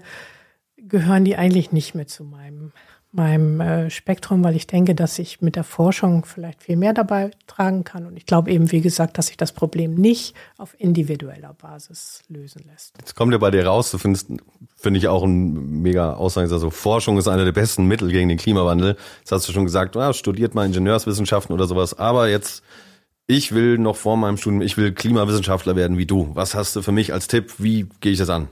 gehören 0.78 1.26
die 1.26 1.36
eigentlich 1.36 1.72
nicht 1.72 1.96
mehr 1.96 2.08
zu 2.08 2.24
meinem 2.24 2.74
meinem 3.14 3.60
äh, 3.60 3.90
Spektrum, 3.90 4.44
weil 4.44 4.56
ich 4.56 4.68
denke, 4.68 4.96
dass 4.96 5.20
ich 5.20 5.42
mit 5.42 5.56
der 5.56 5.64
Forschung 5.64 6.24
vielleicht 6.26 6.64
viel 6.64 6.78
mehr 6.78 6.94
dabei 6.94 7.32
tragen 7.46 7.84
kann. 7.84 8.06
Und 8.06 8.16
ich 8.16 8.26
glaube 8.26 8.52
eben, 8.52 8.72
wie 8.72 8.82
gesagt, 8.82 9.18
dass 9.18 9.28
sich 9.28 9.38
das 9.38 9.52
Problem 9.52 9.96
nicht 9.96 10.34
auf 10.58 10.76
individueller 10.78 11.54
Basis 11.54 12.24
lösen 12.30 12.64
lässt. 12.72 12.98
Jetzt 13.00 13.16
kommt 13.16 13.34
ja 13.34 13.38
bei 13.38 13.52
dir 13.52 13.66
raus, 13.66 13.92
du 13.92 13.98
findest, 13.98 14.30
finde 14.78 14.98
ich 14.98 15.08
auch 15.08 15.24
ein 15.24 15.82
mega 15.82 16.14
Aussage, 16.14 16.52
also 16.52 16.70
Forschung 16.70 17.18
ist 17.18 17.28
einer 17.28 17.46
der 17.46 17.52
besten 17.52 17.86
Mittel 17.86 18.10
gegen 18.10 18.30
den 18.30 18.38
Klimawandel. 18.38 18.96
Jetzt 19.20 19.32
hast 19.32 19.48
du 19.48 19.52
schon 19.52 19.66
gesagt, 19.66 19.98
ah, 19.98 20.14
studiert 20.14 20.56
mal 20.56 20.66
Ingenieurswissenschaften 20.66 21.54
oder 21.54 21.68
sowas, 21.68 21.98
aber 21.98 22.30
jetzt 22.30 22.64
ich 23.28 23.54
will 23.54 23.78
noch 23.78 23.96
vor 23.96 24.18
meinem 24.18 24.38
Studium, 24.38 24.62
ich 24.62 24.78
will 24.78 24.92
Klimawissenschaftler 24.92 25.76
werden 25.76 25.98
wie 25.98 26.06
du. 26.06 26.32
Was 26.34 26.54
hast 26.54 26.76
du 26.76 26.82
für 26.82 26.92
mich 26.92 27.14
als 27.14 27.28
Tipp? 27.28 27.54
Wie 27.60 27.88
gehe 28.02 28.12
ich 28.12 28.18
das 28.18 28.30
an? 28.30 28.50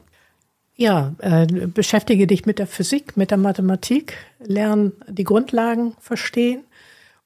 Ja, 0.80 1.14
äh, 1.18 1.46
beschäftige 1.68 2.26
dich 2.26 2.46
mit 2.46 2.58
der 2.58 2.66
Physik, 2.66 3.18
mit 3.18 3.32
der 3.32 3.38
Mathematik, 3.38 4.14
lern 4.40 4.94
die 5.10 5.26
Grundlagen 5.26 5.94
verstehen 6.00 6.64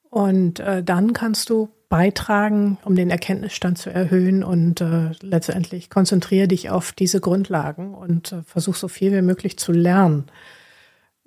und 0.10 0.60
äh, 0.60 0.82
dann 0.82 1.14
kannst 1.14 1.52
du 1.52 1.70
beitragen, 1.88 2.80
um 2.84 2.96
den 2.96 3.12
Erkenntnisstand 3.12 3.78
zu 3.78 3.92
erhöhen 3.92 4.44
und 4.44 4.82
äh, 4.82 5.12
letztendlich 5.22 5.92
konzentriere 5.92 6.48
dich 6.48 6.72
auf 6.72 6.94
diese 6.94 7.22
Grundlagen 7.22 7.94
und 7.94 8.32
äh, 8.32 8.42
versuch 8.42 8.74
so 8.74 8.88
viel 8.88 9.12
wie 9.12 9.22
möglich 9.22 9.60
zu 9.60 9.72
lernen 9.72 10.24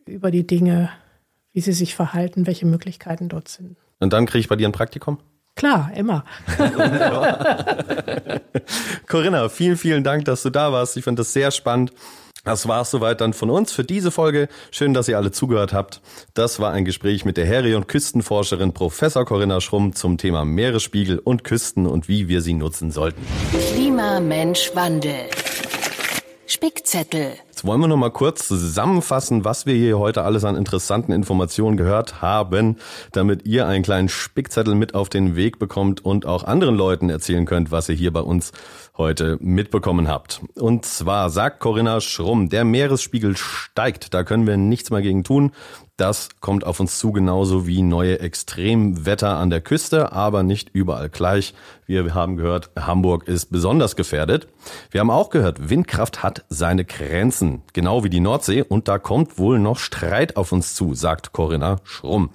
über 0.05 0.33
die 0.33 0.45
Dinge, 0.45 0.91
wie 1.53 1.61
sie 1.61 1.73
sich 1.73 1.95
verhalten, 1.95 2.49
welche 2.49 2.67
Möglichkeiten 2.67 3.29
dort 3.29 3.47
sind. 3.47 3.77
Und 4.01 4.13
dann 4.13 4.27
kriege 4.27 4.41
ich 4.41 4.49
bei 4.49 4.57
dir 4.57 4.67
ein 4.67 4.73
Praktikum? 4.73 5.19
Klar, 5.57 5.91
immer. 5.97 6.25
Corinna, 9.09 9.49
vielen, 9.49 9.79
vielen 9.79 10.05
Dank, 10.05 10.27
dass 10.27 10.43
du 10.43 10.51
da 10.51 10.71
warst. 10.71 10.99
Ich 10.99 11.05
fand 11.05 11.19
das 11.19 11.33
sehr 11.33 11.51
spannend. 11.51 11.93
Das 12.45 12.69
war 12.69 12.83
es 12.83 12.91
soweit 12.91 13.23
dann 13.23 13.33
von 13.33 13.49
uns 13.49 13.73
für 13.73 13.83
diese 13.83 14.11
Folge. 14.11 14.49
Schön, 14.71 14.93
dass 14.93 15.09
ihr 15.09 15.17
alle 15.17 15.33
zugehört 15.33 15.73
habt. 15.73 16.03
Das 16.35 16.61
war 16.61 16.73
ein 16.73 16.85
Gespräch 16.85 17.25
mit 17.25 17.39
der 17.39 17.49
Harry- 17.49 17.75
und 17.75 17.89
Küstenforscherin 17.89 18.75
Professor 18.75 19.25
Corinna 19.25 19.63
Schrumm 19.63 19.95
zum 19.95 20.19
Thema 20.19 20.45
Meeresspiegel 20.45 21.19
und 21.19 21.43
Küsten 21.43 21.87
und 21.87 22.07
wie 22.07 22.29
wir 22.29 22.43
sie 22.43 22.55
nutzen 22.55 22.91
sollten. 22.91 23.21
Klima, 23.73 24.21
Mensch, 24.21 24.71
Wandel. 24.75 25.31
Spickzettel. 26.47 27.33
Jetzt 27.57 27.65
wollen 27.65 27.81
wir 27.81 27.89
noch 27.89 27.97
mal 27.97 28.11
kurz 28.11 28.47
zusammenfassen, 28.47 29.47
was 29.47 29.65
wir 29.65 29.73
hier 29.73 29.99
heute 29.99 30.25
alles 30.25 30.45
an 30.45 30.57
interessanten 30.57 31.11
Informationen 31.11 31.79
gehört 31.79 32.21
haben, 32.21 32.77
damit 33.13 33.47
ihr 33.47 33.67
einen 33.67 33.83
kleinen 33.83 34.11
Spickzettel 34.11 34.75
mit 34.75 34.95
auf 34.95 35.09
den 35.09 35.37
Weg 35.37 35.59
bekommt 35.59 36.05
und 36.05 36.27
auch 36.27 36.45
anderen 36.45 36.75
Leuten 36.75 37.09
erzählen 37.09 37.47
könnt, 37.47 37.71
was 37.71 37.89
ihr 37.89 37.95
hier 37.95 38.13
bei 38.13 38.21
uns 38.21 38.53
heute 38.99 39.39
mitbekommen 39.41 40.07
habt. 40.07 40.43
Und 40.55 40.85
zwar 40.85 41.31
sagt 41.31 41.61
Corinna 41.61 42.03
Schrumm, 42.03 42.51
der 42.51 42.67
Meeresspiegel 42.67 43.39
steigt, 43.39 44.13
da 44.13 44.23
können 44.23 44.47
wir 44.47 44.59
nichts 44.59 44.91
mehr 44.91 45.01
gegen 45.01 45.25
tun. 45.25 45.53
Das 45.97 46.29
kommt 46.41 46.65
auf 46.67 46.79
uns 46.79 46.99
zu, 46.99 47.11
genauso 47.11 47.67
wie 47.67 47.81
neue 47.81 48.21
Extremwetter 48.21 49.39
an 49.39 49.49
der 49.49 49.63
Küste, 49.63 50.13
aber 50.13 50.43
nicht 50.43 50.69
überall 50.75 51.09
gleich. 51.09 51.55
Wir 51.87 52.15
haben 52.15 52.37
gehört, 52.37 52.69
Hamburg 52.79 53.27
ist 53.27 53.51
besonders 53.51 53.97
gefährdet. 53.97 54.47
Wir 54.91 55.01
haben 55.01 55.11
auch 55.11 55.31
gehört, 55.31 55.71
Windkraft 55.71 56.23
hat 56.23 56.45
seine 56.51 56.85
Grenzen, 56.85 57.63
genau 57.73 58.05
wie 58.05 58.11
die 58.11 58.21
Nordsee, 58.21 58.63
und 58.63 58.89
da 58.89 58.99
kommt 58.99 59.39
wohl 59.39 59.59
noch 59.59 59.79
Streit 59.79 60.37
auf 60.37 60.53
uns 60.53 60.75
zu, 60.75 60.93
sagt 60.93 61.33
Corinna 61.33 61.79
Schrumm. 61.85 62.29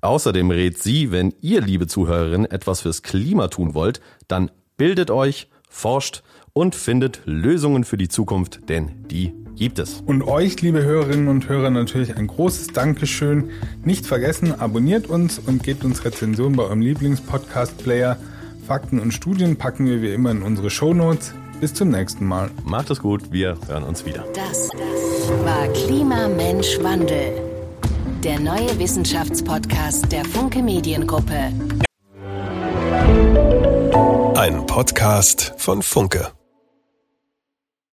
Außerdem 0.00 0.50
rät 0.50 0.82
sie, 0.82 1.10
wenn 1.10 1.34
ihr, 1.42 1.60
liebe 1.60 1.86
Zuhörerinnen, 1.86 2.50
etwas 2.50 2.80
fürs 2.80 3.02
Klima 3.02 3.48
tun 3.48 3.74
wollt, 3.74 4.00
dann 4.26 4.50
bildet 4.78 5.10
euch, 5.10 5.50
forscht 5.68 6.22
und 6.52 6.74
findet 6.74 7.22
Lösungen 7.24 7.84
für 7.84 7.96
die 7.96 8.08
Zukunft, 8.08 8.68
denn 8.68 8.90
die 9.10 9.32
gibt 9.56 9.78
es. 9.78 10.02
Und 10.06 10.22
euch, 10.22 10.60
liebe 10.60 10.82
Hörerinnen 10.82 11.28
und 11.28 11.48
Hörer, 11.48 11.70
natürlich 11.70 12.16
ein 12.16 12.26
großes 12.26 12.68
Dankeschön. 12.68 13.50
Nicht 13.84 14.06
vergessen, 14.06 14.58
abonniert 14.58 15.06
uns 15.06 15.38
und 15.38 15.62
gebt 15.62 15.84
uns 15.84 16.04
Rezensionen 16.04 16.56
bei 16.56 16.64
eurem 16.64 16.80
Lieblingspodcast-Player. 16.80 18.16
Fakten 18.66 18.98
und 18.98 19.12
Studien 19.12 19.56
packen 19.56 19.86
wir 19.86 20.02
wie 20.02 20.12
immer 20.12 20.30
in 20.30 20.42
unsere 20.42 20.70
Shownotes. 20.70 21.34
Bis 21.60 21.74
zum 21.74 21.90
nächsten 21.90 22.26
Mal. 22.26 22.50
Macht 22.64 22.90
es 22.90 23.00
gut, 23.00 23.30
wir 23.30 23.56
hören 23.68 23.84
uns 23.84 24.04
wieder. 24.04 24.24
Das 24.34 24.68
war 25.44 25.68
Klima, 25.68 26.28
Mensch, 26.28 26.78
Wandel. 26.82 27.40
Der 28.24 28.40
neue 28.40 28.76
Wissenschaftspodcast 28.78 30.10
der 30.10 30.24
Funke 30.24 30.62
Mediengruppe. 30.62 31.52
Ein 34.34 34.66
Podcast 34.66 35.54
von 35.56 35.82
Funke. 35.82 36.32